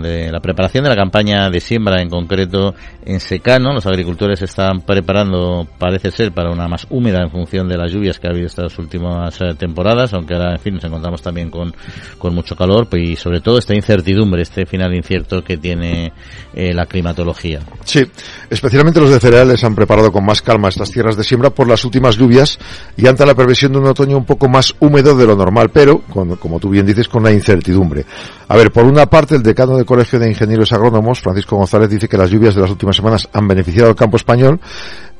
de, 0.00 0.32
la 0.32 0.40
preparación 0.40 0.82
de 0.82 0.90
la 0.90 0.96
campaña 0.96 1.48
de 1.50 1.60
siembra, 1.60 2.02
en 2.02 2.10
concreto 2.10 2.74
en 3.06 3.20
secano. 3.20 3.72
Los 3.72 3.86
agricultores 3.86 4.42
están 4.42 4.80
preparando, 4.80 5.68
parece 5.78 6.10
ser, 6.10 6.32
para 6.32 6.50
una 6.50 6.66
más 6.66 6.84
húmeda 6.90 7.20
en 7.22 7.30
función 7.30 7.68
de 7.68 7.76
las 7.76 7.92
lluvias 7.92 8.18
que 8.18 8.26
ha 8.26 8.30
habido 8.30 8.48
estas 8.48 8.76
últimas 8.76 9.40
eh, 9.40 9.54
temporadas, 9.56 10.12
aunque 10.14 10.34
ahora, 10.34 10.50
en 10.50 10.58
fin, 10.58 10.74
nos 10.74 10.84
encontramos 10.84 11.22
también 11.22 11.48
con, 11.48 11.72
con 12.18 12.34
mucho 12.34 12.56
calor 12.56 12.88
pues, 12.88 13.10
y 13.10 13.14
sobre 13.14 13.40
todo 13.40 13.58
esta 13.58 13.76
incertidumbre, 13.76 14.42
este 14.42 14.66
final 14.66 14.92
incierto 14.96 15.44
que 15.44 15.58
tiene 15.58 16.12
eh, 16.54 16.74
la 16.74 16.86
climatología. 16.86 17.60
Sí, 17.84 18.04
especialmente 18.50 18.98
los 18.98 19.10
de 19.10 19.20
cereales 19.20 19.62
han 19.62 19.76
preparado 19.76 20.10
con 20.10 20.24
más 20.24 20.42
calma 20.42 20.70
estas 20.70 20.90
tierras 20.90 21.16
de 21.16 21.22
siembra 21.22 21.50
por 21.50 21.68
las 21.68 21.84
últimas 21.84 22.16
lluvias 22.16 22.58
y 22.96 23.06
ante 23.06 23.24
la 23.24 23.36
previsión 23.36 23.70
de 23.70 23.78
un 23.78 23.86
otoño 23.86 24.23
un 24.24 24.26
poco 24.26 24.48
más 24.48 24.74
húmedo 24.80 25.14
de 25.14 25.26
lo 25.26 25.36
normal, 25.36 25.70
pero, 25.70 25.98
con, 26.00 26.36
como 26.36 26.58
tú 26.58 26.70
bien 26.70 26.86
dices, 26.86 27.08
con 27.08 27.22
la 27.22 27.30
incertidumbre. 27.30 28.06
A 28.48 28.56
ver, 28.56 28.72
por 28.72 28.84
una 28.84 29.04
parte, 29.04 29.36
el 29.36 29.42
decano 29.42 29.76
del 29.76 29.84
Colegio 29.84 30.18
de 30.18 30.28
Ingenieros 30.30 30.72
Agrónomos, 30.72 31.20
Francisco 31.20 31.56
González, 31.56 31.90
dice 31.90 32.08
que 32.08 32.16
las 32.16 32.30
lluvias 32.30 32.54
de 32.54 32.62
las 32.62 32.70
últimas 32.70 32.96
semanas 32.96 33.28
han 33.34 33.46
beneficiado 33.46 33.90
al 33.90 33.94
campo 33.94 34.16
español, 34.16 34.58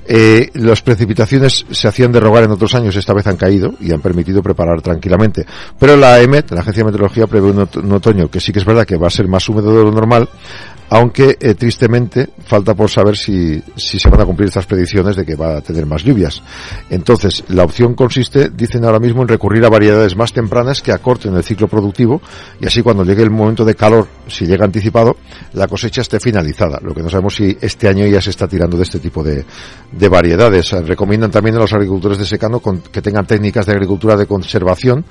eh, 0.07 0.51
las 0.55 0.83
precipitaciones 0.83 1.65
se 1.71 1.89
hacían 1.89 2.13
de 2.13 2.21
rogar 2.21 2.45
en 2.45 2.51
otros 2.51 2.75
años, 2.75 2.95
esta 2.97 3.15
vez 3.15 3.27
han 3.27 3.37
caído 3.37 3.75
y 3.81 3.93
han 3.93 4.01
permitido 4.01 4.43
preparar 4.43 4.83
tranquilamente. 4.83 5.47
Pero 5.79 5.97
la 5.97 6.21
EMET, 6.21 6.51
la 6.51 6.61
Agencia 6.61 6.81
de 6.83 6.87
Meteorología, 6.87 7.27
prevé 7.27 7.51
un, 7.51 7.57
ot- 7.59 7.83
un 7.83 7.93
otoño 7.93 8.29
que 8.31 8.41
sí 8.41 8.53
que 8.53 8.59
es 8.59 8.65
verdad 8.67 8.85
que 8.87 8.97
va 8.97 9.07
a 9.07 9.11
ser 9.11 9.29
más 9.29 9.49
húmedo 9.49 9.77
de 9.77 9.83
lo 9.85 9.91
normal, 9.91 10.29
aunque 10.91 11.37
eh, 11.41 11.55
tristemente 11.55 12.29
falta 12.47 12.75
por 12.75 12.91
saber 12.91 13.17
si, 13.17 13.63
si 13.77 13.99
se 13.99 14.09
van 14.09 14.21
a 14.21 14.25
cumplir 14.27 14.49
estas 14.49 14.67
predicciones 14.67 15.17
de 15.17 15.25
que 15.25 15.35
va 15.35 15.57
a 15.57 15.61
tener 15.61 15.87
más 15.87 16.03
lluvias. 16.05 16.43
Entonces, 16.91 17.45
la 17.49 17.65
opción 17.65 17.95
consiste, 17.95 18.51
dicen 18.51 18.85
ahora 18.85 18.99
mismo, 19.01 19.23
en 19.23 19.29
recurrir 19.29 19.65
a 19.65 19.69
variedades 19.71 20.17
más 20.17 20.33
tempranas 20.33 20.83
que 20.83 20.93
acorten 20.93 21.35
el 21.35 21.43
ciclo 21.43 21.69
productivo 21.69 22.21
y 22.61 22.67
así 22.67 22.83
cuando 22.83 23.05
llegue 23.05 23.23
el 23.23 23.31
momento 23.31 23.65
de 23.65 23.75
calor, 23.75 24.07
si 24.29 24.47
llega 24.47 24.65
anticipado, 24.65 25.17
la 25.55 25.67
cosecha 25.69 26.03
esté 26.03 26.21
finalizada. 26.21 26.79
Lo 26.83 26.95
que 26.95 27.03
no 27.03 27.11
sabemos 27.11 27.35
si 27.35 27.57
este 27.61 27.89
año 27.89 28.07
ya 28.07 28.21
se 28.21 28.31
está 28.31 28.47
tirando 28.47 28.77
de 28.77 28.83
este 28.85 28.99
tipo 28.99 29.23
de, 29.23 29.45
de 29.93 30.09
variedades. 30.09 30.73
Eh, 30.73 30.83
Recomiendan 30.83 31.31
también 31.31 31.57
a 31.57 31.59
los 31.61 31.73
agricultores 31.73 32.19
de 32.19 32.27
secano 32.27 32.61
con- 32.61 32.81
que 32.81 33.03
tengan 33.03 33.27
técnicas 33.27 33.67
de 33.67 33.73
agricultura 33.73 34.17
de 34.17 34.27
conservación 34.27 35.05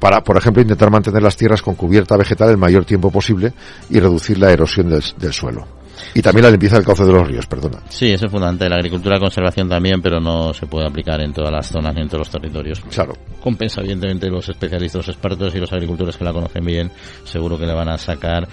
para, 0.00 0.22
por 0.22 0.36
ejemplo, 0.36 0.62
intentar 0.62 0.90
mantener 0.90 1.22
las 1.22 1.36
tierras 1.36 1.60
con 1.62 1.74
cubierta 1.74 2.16
vegetal 2.16 2.50
el 2.50 2.56
mayor 2.56 2.84
tiempo 2.84 3.10
posible 3.10 3.52
y 3.90 3.98
reducir 4.00 4.38
la 4.38 4.52
erosión 4.52 4.88
del, 4.88 5.02
del 5.18 5.32
suelo. 5.32 5.78
Y 6.14 6.22
también 6.22 6.44
la 6.44 6.50
limpieza 6.50 6.76
del 6.76 6.84
cauce 6.84 7.04
de 7.04 7.12
los 7.12 7.26
ríos, 7.26 7.46
perdona. 7.46 7.82
Sí, 7.88 8.12
eso 8.12 8.26
es 8.26 8.32
fundamental. 8.32 8.70
La 8.70 8.76
agricultura 8.76 9.16
de 9.16 9.20
conservación 9.20 9.68
también, 9.68 10.00
pero 10.00 10.20
no 10.20 10.52
se 10.54 10.66
puede 10.66 10.86
aplicar 10.86 11.20
en 11.20 11.32
todas 11.32 11.50
las 11.50 11.68
zonas 11.68 11.94
ni 11.94 12.02
en 12.02 12.08
todos 12.08 12.20
los 12.20 12.30
territorios. 12.30 12.80
Claro. 12.80 13.14
Compensa, 13.42 13.80
evidentemente, 13.80 14.28
los 14.28 14.48
especialistas, 14.48 15.06
los 15.06 15.16
expertos 15.16 15.54
y 15.54 15.58
los 15.58 15.72
agricultores 15.72 16.16
que 16.16 16.24
la 16.24 16.32
conocen 16.32 16.64
bien, 16.64 16.90
seguro 17.24 17.58
que 17.58 17.66
le 17.66 17.74
van 17.74 17.88
a 17.88 17.98
sacar 17.98 18.48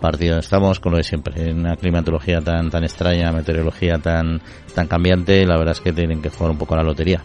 partido. 0.00 0.38
Estamos 0.38 0.80
con 0.80 0.92
lo 0.92 0.98
de 0.98 1.04
siempre, 1.04 1.50
en 1.50 1.60
una 1.60 1.76
climatología 1.76 2.40
tan, 2.40 2.70
tan 2.70 2.84
extraña, 2.84 3.32
meteorología 3.32 3.98
tan, 3.98 4.40
tan 4.74 4.86
cambiante, 4.86 5.44
la 5.46 5.56
verdad 5.56 5.72
es 5.72 5.80
que 5.80 5.92
tienen 5.92 6.22
que 6.22 6.30
jugar 6.30 6.52
un 6.52 6.58
poco 6.58 6.74
a 6.74 6.78
la 6.78 6.84
lotería. 6.84 7.22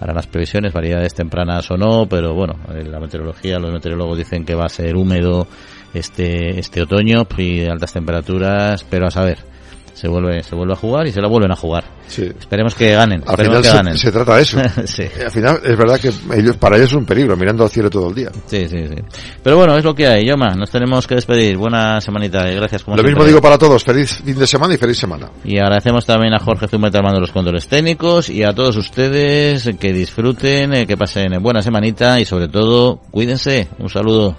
Harán 0.00 0.16
las 0.16 0.26
previsiones, 0.26 0.72
variedades 0.72 1.14
tempranas 1.14 1.70
o 1.70 1.76
no, 1.76 2.06
pero 2.08 2.34
bueno, 2.34 2.56
en 2.68 2.90
la 2.90 2.98
meteorología, 2.98 3.58
los 3.58 3.72
meteorólogos 3.72 4.18
dicen 4.18 4.44
que 4.44 4.54
va 4.54 4.64
a 4.64 4.68
ser 4.68 4.96
húmedo 4.96 5.46
este, 5.94 6.58
este 6.58 6.82
otoño 6.82 7.26
y 7.38 7.60
de 7.60 7.70
altas 7.70 7.92
temperaturas, 7.92 8.84
pero 8.88 9.06
a 9.06 9.10
saber, 9.10 9.38
se 9.94 10.08
vuelve, 10.08 10.42
se 10.42 10.54
vuelve 10.54 10.72
a 10.74 10.76
jugar 10.76 11.06
y 11.06 11.12
se 11.12 11.20
la 11.20 11.28
vuelven 11.28 11.52
a 11.52 11.56
jugar. 11.56 11.84
Esperemos 12.08 12.74
que 12.74 12.92
ganen, 12.92 13.22
Al 13.26 13.36
final 13.36 13.62
que 13.62 13.68
se, 13.68 13.74
ganen. 13.76 13.96
se 13.96 14.12
trata 14.12 14.36
de 14.36 14.42
eso. 14.42 14.58
Sí. 14.86 15.04
Al 15.24 15.30
final 15.30 15.60
es 15.64 15.76
verdad 15.76 15.98
que 15.98 16.12
ellos, 16.36 16.56
para 16.56 16.76
ellos 16.76 16.88
es 16.90 16.94
un 16.94 17.06
peligro, 17.06 17.36
mirando 17.36 17.64
al 17.64 17.70
cielo 17.70 17.88
todo 17.88 18.08
el 18.08 18.14
día. 18.14 18.30
Sí, 18.46 18.68
sí, 18.68 18.86
sí. 18.88 18.96
Pero 19.42 19.56
bueno, 19.56 19.76
es 19.76 19.84
lo 19.84 19.94
que 19.94 20.06
hay. 20.06 20.26
Yoma, 20.26 20.54
nos 20.54 20.70
tenemos 20.70 21.06
que 21.06 21.14
despedir. 21.14 21.56
Buena 21.56 22.00
semanita 22.00 22.50
y 22.50 22.56
gracias 22.56 22.82
como 22.82 22.96
Lo 22.96 23.02
mismo 23.02 23.24
digo 23.24 23.40
para 23.40 23.56
todos, 23.56 23.82
feliz 23.84 24.20
fin 24.24 24.38
de 24.38 24.46
semana 24.46 24.74
y 24.74 24.76
feliz 24.76 24.98
semana. 24.98 25.30
Y 25.44 25.58
agradecemos 25.58 26.04
también 26.04 26.34
a 26.34 26.38
Jorge 26.38 26.68
Zumeta 26.68 26.98
armando 26.98 27.20
los 27.20 27.30
controles 27.30 27.66
técnicos 27.68 28.28
y 28.28 28.42
a 28.42 28.52
todos 28.52 28.76
ustedes 28.76 29.70
que 29.78 29.92
disfruten, 29.92 30.74
eh, 30.74 30.86
que 30.86 30.96
pasen 30.96 31.42
buena 31.42 31.62
semanita 31.62 32.20
y 32.20 32.24
sobre 32.24 32.48
todo 32.48 33.00
cuídense. 33.10 33.68
Un 33.78 33.88
saludo. 33.88 34.36